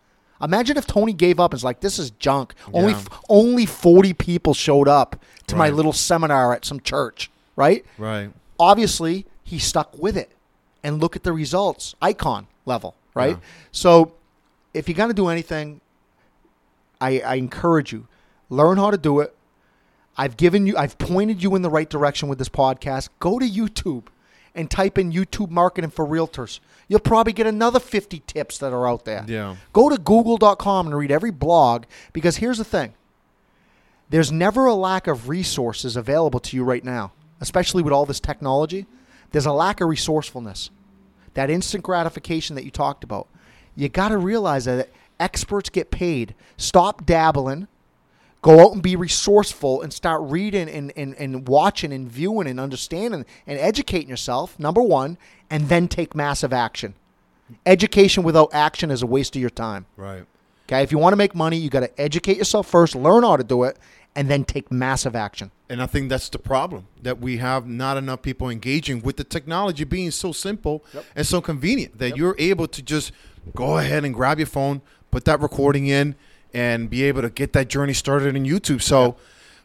Imagine 0.41 0.75
if 0.75 0.85
Tony 0.85 1.13
gave 1.13 1.39
up 1.39 1.51
and 1.51 1.57
was 1.57 1.63
like, 1.63 1.79
"This 1.79 1.97
is 1.97 2.11
junk." 2.11 2.53
Only 2.73 2.91
Yeah. 2.91 2.97
f- 2.99 3.21
only 3.29 3.65
40 3.65 4.11
people 4.13 4.53
showed 4.53 4.89
up 4.89 5.15
to 5.47 5.55
my 5.55 5.69
little 5.69 5.93
seminar 5.93 6.53
at 6.53 6.65
some 6.65 6.81
church. 6.81 7.31
Right? 7.55 7.85
Right. 7.97 8.31
obviously 8.59 9.25
he 9.43 9.59
stuck 9.59 9.95
with 9.97 10.15
it 10.17 10.31
and 10.83 10.99
look 11.01 11.15
at 11.15 11.23
the 11.23 11.31
results 11.33 11.95
icon 12.01 12.47
level 12.65 12.95
right 13.13 13.37
Yeah. 13.37 13.47
so 13.71 14.13
if 14.73 14.87
you're 14.87 14.95
going 14.95 15.09
to 15.09 15.13
do 15.15 15.27
anything 15.27 15.81
I, 17.03 17.09
I 17.19 17.35
encourage 17.35 17.91
you 17.93 18.07
learn 18.49 18.77
how 18.77 18.91
to 18.91 18.97
do 18.97 19.19
it 19.19 19.35
i've 20.17 20.35
given 20.37 20.65
you 20.67 20.77
i've 20.77 20.97
pointed 20.97 21.41
you 21.43 21.55
in 21.55 21.61
the 21.61 21.69
right 21.69 21.89
direction 21.89 22.29
with 22.29 22.37
this 22.39 22.49
podcast 22.49 23.09
go 23.19 23.39
to 23.39 23.45
youtube 23.59 24.03
and 24.55 24.69
type 24.69 24.97
in 24.97 25.11
youtube 25.11 25.49
marketing 25.49 25.89
for 25.91 26.05
realtors 26.05 26.59
you'll 26.87 26.99
probably 27.11 27.33
get 27.33 27.47
another 27.47 27.79
50 27.79 28.19
tips 28.27 28.57
that 28.59 28.71
are 28.73 28.87
out 28.87 29.05
there 29.05 29.25
Yeah. 29.27 29.55
go 29.73 29.89
to 29.89 29.97
google.com 29.97 30.87
and 30.87 30.95
read 30.95 31.11
every 31.11 31.31
blog 31.31 31.85
because 32.13 32.37
here's 32.37 32.59
the 32.59 32.63
thing 32.77 32.93
there's 34.09 34.31
never 34.31 34.65
a 34.67 34.75
lack 34.75 35.07
of 35.07 35.27
resources 35.27 35.95
available 35.95 36.39
to 36.41 36.55
you 36.55 36.63
right 36.63 36.83
now, 36.83 37.13
especially 37.41 37.81
with 37.81 37.91
all 37.93 38.05
this 38.05 38.19
technology. 38.19 38.85
There's 39.31 39.47
a 39.47 39.51
lack 39.53 39.81
of 39.81 39.89
resourcefulness. 39.89 40.69
That 41.33 41.49
instant 41.49 41.83
gratification 41.83 42.55
that 42.55 42.63
you 42.63 42.69
talked 42.69 43.03
about. 43.03 43.27
You 43.75 43.89
got 43.89 44.09
to 44.09 44.19
realize 44.19 44.65
that 44.65 44.89
experts 45.23 45.69
get 45.69 45.89
paid. 45.89 46.35
Stop 46.57 47.05
dabbling. 47.05 47.67
Go 48.41 48.59
out 48.59 48.73
and 48.73 48.83
be 48.83 48.97
resourceful 48.97 49.81
and 49.81 49.93
start 49.93 50.21
reading 50.23 50.69
and, 50.69 50.91
and, 50.97 51.15
and 51.15 51.47
watching 51.47 51.93
and 51.93 52.11
viewing 52.11 52.45
and 52.45 52.59
understanding 52.59 53.25
and 53.47 53.57
educating 53.57 54.09
yourself, 54.09 54.59
number 54.59 54.81
one, 54.81 55.17
and 55.49 55.69
then 55.69 55.87
take 55.87 56.13
massive 56.13 56.51
action. 56.51 56.93
Education 57.65 58.23
without 58.23 58.49
action 58.53 58.91
is 58.91 59.01
a 59.01 59.07
waste 59.07 59.37
of 59.37 59.41
your 59.41 59.49
time. 59.49 59.85
Right. 59.95 60.25
Okay, 60.67 60.83
if 60.83 60.91
you 60.91 60.97
want 60.97 61.13
to 61.13 61.17
make 61.17 61.33
money, 61.35 61.55
you 61.57 61.69
got 61.69 61.81
to 61.81 62.01
educate 62.01 62.37
yourself 62.37 62.67
first, 62.67 62.95
learn 62.95 63.23
how 63.23 63.37
to 63.37 63.43
do 63.45 63.63
it, 63.63 63.77
and 64.15 64.29
then 64.29 64.43
take 64.43 64.71
massive 64.71 65.15
action. 65.15 65.51
And 65.69 65.81
I 65.81 65.85
think 65.85 66.09
that's 66.09 66.29
the 66.29 66.39
problem 66.39 66.87
that 67.01 67.19
we 67.19 67.37
have 67.37 67.65
not 67.65 67.95
enough 67.97 68.21
people 68.21 68.49
engaging 68.49 69.01
with 69.01 69.17
the 69.17 69.23
technology 69.23 69.85
being 69.85 70.11
so 70.11 70.33
simple 70.33 70.83
and 71.15 71.25
so 71.25 71.41
convenient 71.41 71.97
that 71.99 72.17
you're 72.17 72.35
able 72.37 72.67
to 72.67 72.81
just 72.81 73.11
go 73.55 73.77
ahead 73.77 74.05
and 74.05 74.13
grab 74.13 74.39
your 74.39 74.47
phone, 74.47 74.81
put 75.13 75.25
that 75.25 75.39
recording 75.39 75.85
in, 75.85 76.15
and 76.55 76.89
be 76.89 77.03
able 77.03 77.21
to 77.21 77.29
get 77.29 77.53
that 77.53 77.67
journey 77.67 77.93
started 77.93 78.35
in 78.35 78.45
YouTube. 78.45 78.81
So, 78.81 79.15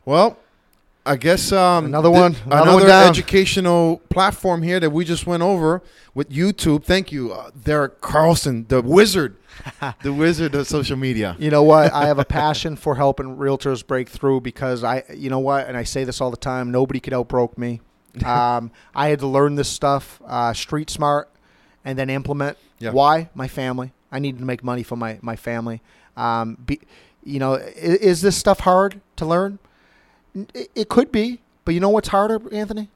well, 0.04 0.36
I 1.06 1.16
guess 1.16 1.52
um, 1.52 1.86
Another 1.86 2.10
th- 2.10 2.20
one, 2.20 2.36
another 2.44 2.70
another, 2.70 2.82
one 2.82 3.08
educational 3.08 4.02
platform 4.10 4.62
here 4.62 4.78
that 4.78 4.90
we 4.90 5.06
just 5.06 5.26
went 5.26 5.42
over 5.42 5.82
with 6.14 6.28
YouTube. 6.28 6.84
Thank 6.84 7.10
you, 7.10 7.32
uh, 7.32 7.50
Derek 7.64 8.02
Carlson, 8.02 8.66
the 8.68 8.82
wizard, 8.82 9.36
the 10.02 10.12
wizard 10.12 10.54
of 10.54 10.66
social 10.66 10.98
media. 10.98 11.34
You 11.38 11.50
know 11.50 11.62
what? 11.62 11.94
I 11.94 12.06
have 12.08 12.18
a 12.18 12.24
passion 12.42 12.76
for 12.76 12.94
helping 12.96 13.38
realtors 13.38 13.84
break 13.86 14.10
through 14.10 14.42
because 14.42 14.84
I, 14.84 15.02
you 15.14 15.30
know 15.30 15.38
what, 15.38 15.66
and 15.66 15.78
I 15.78 15.84
say 15.84 16.04
this 16.04 16.20
all 16.20 16.30
the 16.30 16.36
time. 16.36 16.70
Nobody 16.70 17.00
could 17.00 17.14
outbroke 17.14 17.56
me. 17.56 17.80
Um, 18.24 18.72
I 18.96 19.08
had 19.08 19.20
to 19.20 19.28
learn 19.28 19.54
this 19.54 19.68
stuff, 19.68 20.20
uh, 20.26 20.52
street 20.52 20.90
smart, 20.90 21.30
and 21.84 21.96
then 21.96 22.10
implement. 22.10 22.58
Yeah. 22.80 22.90
Why? 22.90 23.28
My 23.32 23.46
family. 23.46 23.92
I 24.10 24.18
needed 24.18 24.38
to 24.38 24.44
make 24.44 24.62
money 24.64 24.82
for 24.82 24.96
my 24.96 25.18
my 25.22 25.36
family. 25.36 25.80
Um, 26.16 26.56
be, 26.64 26.80
you 27.24 27.38
know, 27.38 27.54
is, 27.54 27.94
is 27.96 28.22
this 28.22 28.36
stuff 28.36 28.60
hard 28.60 29.00
to 29.16 29.26
learn? 29.26 29.58
It, 30.54 30.70
it 30.74 30.88
could 30.88 31.10
be, 31.12 31.40
but 31.64 31.74
you 31.74 31.80
know 31.80 31.88
what's 31.88 32.08
harder, 32.08 32.40
Anthony? 32.52 32.88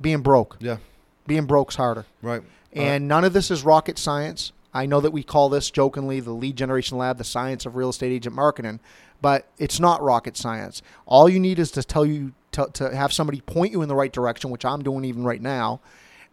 Being 0.00 0.20
broke. 0.20 0.56
Yeah, 0.60 0.78
Being 1.26 1.46
broke's 1.46 1.76
harder. 1.76 2.06
right. 2.22 2.42
And 2.74 3.06
none 3.06 3.22
of 3.24 3.34
this 3.34 3.50
is 3.50 3.64
rocket 3.64 3.98
science. 3.98 4.52
I 4.72 4.86
know 4.86 5.00
that 5.02 5.10
we 5.10 5.22
call 5.22 5.50
this 5.50 5.70
jokingly 5.70 6.20
the 6.20 6.32
lead 6.32 6.56
generation 6.56 6.96
lab, 6.96 7.18
the 7.18 7.24
science 7.24 7.66
of 7.66 7.76
real 7.76 7.90
estate 7.90 8.10
agent 8.12 8.34
marketing, 8.34 8.80
but 9.20 9.46
it's 9.58 9.78
not 9.78 10.02
rocket 10.02 10.38
science. 10.38 10.80
All 11.04 11.28
you 11.28 11.38
need 11.38 11.58
is 11.58 11.70
to 11.72 11.82
tell 11.82 12.06
you 12.06 12.32
to, 12.52 12.68
to 12.72 12.96
have 12.96 13.12
somebody 13.12 13.42
point 13.42 13.72
you 13.72 13.82
in 13.82 13.88
the 13.88 13.94
right 13.94 14.10
direction, 14.12 14.50
which 14.50 14.64
I'm 14.64 14.82
doing 14.82 15.04
even 15.04 15.22
right 15.22 15.42
now, 15.42 15.80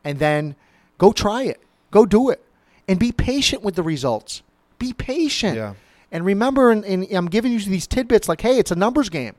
and 0.06 0.20
then 0.20 0.56
go 0.98 1.12
try 1.12 1.44
it, 1.44 1.60
go 1.92 2.06
do 2.06 2.30
it, 2.30 2.42
and 2.90 3.00
be 3.00 3.12
patient 3.12 3.62
with 3.64 3.76
the 3.76 3.84
results. 3.84 4.42
Be 4.80 4.94
patient. 4.94 5.56
Yeah. 5.56 5.76
And 6.12 6.26
remember, 6.26 6.72
and, 6.72 6.84
and 6.86 7.08
I'm 7.12 7.28
giving 7.28 7.52
you 7.52 7.60
these 7.60 7.88
tidbits 7.88 8.28
like, 8.28 8.42
hey, 8.42 8.58
it's 8.58 8.72
a 8.72 8.76
numbers 8.76 9.10
game. 9.10 9.36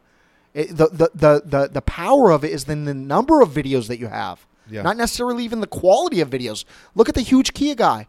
It, 0.54 0.68
the, 0.76 0.88
the, 0.88 1.10
the, 1.14 1.42
the, 1.44 1.68
the 1.68 1.82
power 1.82 2.30
of 2.30 2.44
it 2.44 2.52
is 2.52 2.68
in 2.68 2.84
the 2.84 2.94
number 2.94 3.40
of 3.42 3.50
videos 3.50 3.88
that 3.88 3.98
you 3.98 4.06
have, 4.08 4.46
Yeah. 4.68 4.82
not 4.82 4.96
necessarily 4.96 5.44
even 5.44 5.60
the 5.60 5.66
quality 5.66 6.20
of 6.20 6.30
videos. 6.30 6.64
Look 6.94 7.08
at 7.08 7.14
the 7.14 7.20
huge 7.22 7.54
Kia 7.54 7.74
guy 7.74 8.08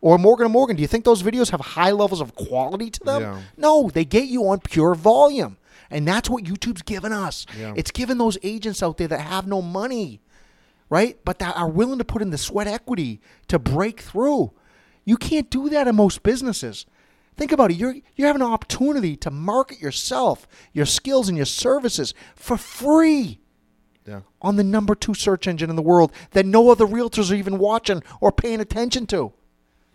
or 0.00 0.18
Morgan 0.18 0.50
& 0.50 0.52
Morgan. 0.52 0.76
Do 0.76 0.82
you 0.82 0.88
think 0.88 1.04
those 1.04 1.22
videos 1.22 1.50
have 1.50 1.60
high 1.60 1.90
levels 1.92 2.20
of 2.20 2.34
quality 2.34 2.90
to 2.90 3.00
them? 3.04 3.22
Yeah. 3.22 3.40
No, 3.56 3.90
they 3.92 4.04
get 4.04 4.28
you 4.28 4.46
on 4.48 4.60
pure 4.60 4.94
volume. 4.94 5.56
And 5.90 6.06
that's 6.08 6.28
what 6.28 6.44
YouTube's 6.44 6.82
given 6.82 7.12
us. 7.12 7.46
Yeah. 7.58 7.72
It's 7.76 7.90
given 7.90 8.18
those 8.18 8.36
agents 8.42 8.82
out 8.82 8.96
there 8.98 9.08
that 9.08 9.20
have 9.20 9.46
no 9.46 9.62
money, 9.62 10.20
right? 10.90 11.18
But 11.24 11.38
that 11.38 11.56
are 11.56 11.68
willing 11.68 11.98
to 11.98 12.04
put 12.04 12.20
in 12.22 12.30
the 12.30 12.38
sweat 12.38 12.66
equity 12.66 13.20
to 13.48 13.58
break 13.58 14.00
through. 14.00 14.52
You 15.04 15.16
can't 15.16 15.50
do 15.50 15.68
that 15.70 15.86
in 15.88 15.96
most 15.96 16.22
businesses. 16.22 16.86
Think 17.36 17.50
about 17.52 17.70
it. 17.70 17.74
You're 17.76 17.96
you 18.16 18.26
have 18.26 18.36
an 18.36 18.42
opportunity 18.42 19.16
to 19.16 19.30
market 19.30 19.80
yourself, 19.80 20.46
your 20.72 20.86
skills 20.86 21.28
and 21.28 21.36
your 21.36 21.46
services 21.46 22.14
for 22.36 22.56
free 22.56 23.40
Yeah. 24.06 24.20
on 24.40 24.56
the 24.56 24.64
number 24.64 24.94
two 24.94 25.14
search 25.14 25.46
engine 25.48 25.68
in 25.70 25.76
the 25.76 25.82
world 25.82 26.12
that 26.30 26.46
no 26.46 26.70
other 26.70 26.86
realtors 26.86 27.32
are 27.32 27.34
even 27.34 27.58
watching 27.58 28.02
or 28.20 28.30
paying 28.30 28.60
attention 28.60 29.06
to. 29.08 29.32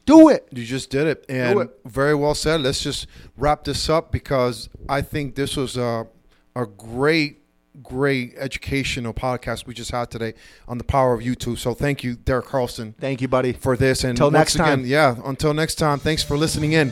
Do 0.05 0.27
it. 0.29 0.47
You 0.51 0.65
just 0.65 0.89
did 0.89 1.05
it, 1.07 1.25
and 1.29 1.59
it. 1.61 1.79
very 1.85 2.15
well 2.15 2.33
said. 2.33 2.61
Let's 2.61 2.81
just 2.81 3.05
wrap 3.37 3.63
this 3.63 3.89
up 3.89 4.11
because 4.11 4.67
I 4.89 5.01
think 5.01 5.35
this 5.35 5.55
was 5.55 5.77
a 5.77 6.07
a 6.55 6.65
great, 6.65 7.38
great 7.83 8.33
educational 8.37 9.13
podcast 9.13 9.65
we 9.65 9.73
just 9.73 9.91
had 9.91 10.11
today 10.11 10.33
on 10.67 10.77
the 10.77 10.83
power 10.83 11.13
of 11.13 11.21
YouTube. 11.21 11.57
So 11.57 11.73
thank 11.73 12.03
you, 12.03 12.15
Derek 12.15 12.45
Carlson. 12.45 12.93
Thank 12.99 13.21
you, 13.21 13.27
buddy, 13.27 13.53
for 13.53 13.77
this. 13.77 14.03
And 14.03 14.11
until 14.11 14.31
next 14.31 14.55
again, 14.55 14.65
time, 14.65 14.85
yeah. 14.85 15.15
Until 15.25 15.53
next 15.53 15.75
time, 15.75 15.99
thanks 15.99 16.23
for 16.23 16.37
listening 16.37 16.73
in. 16.73 16.91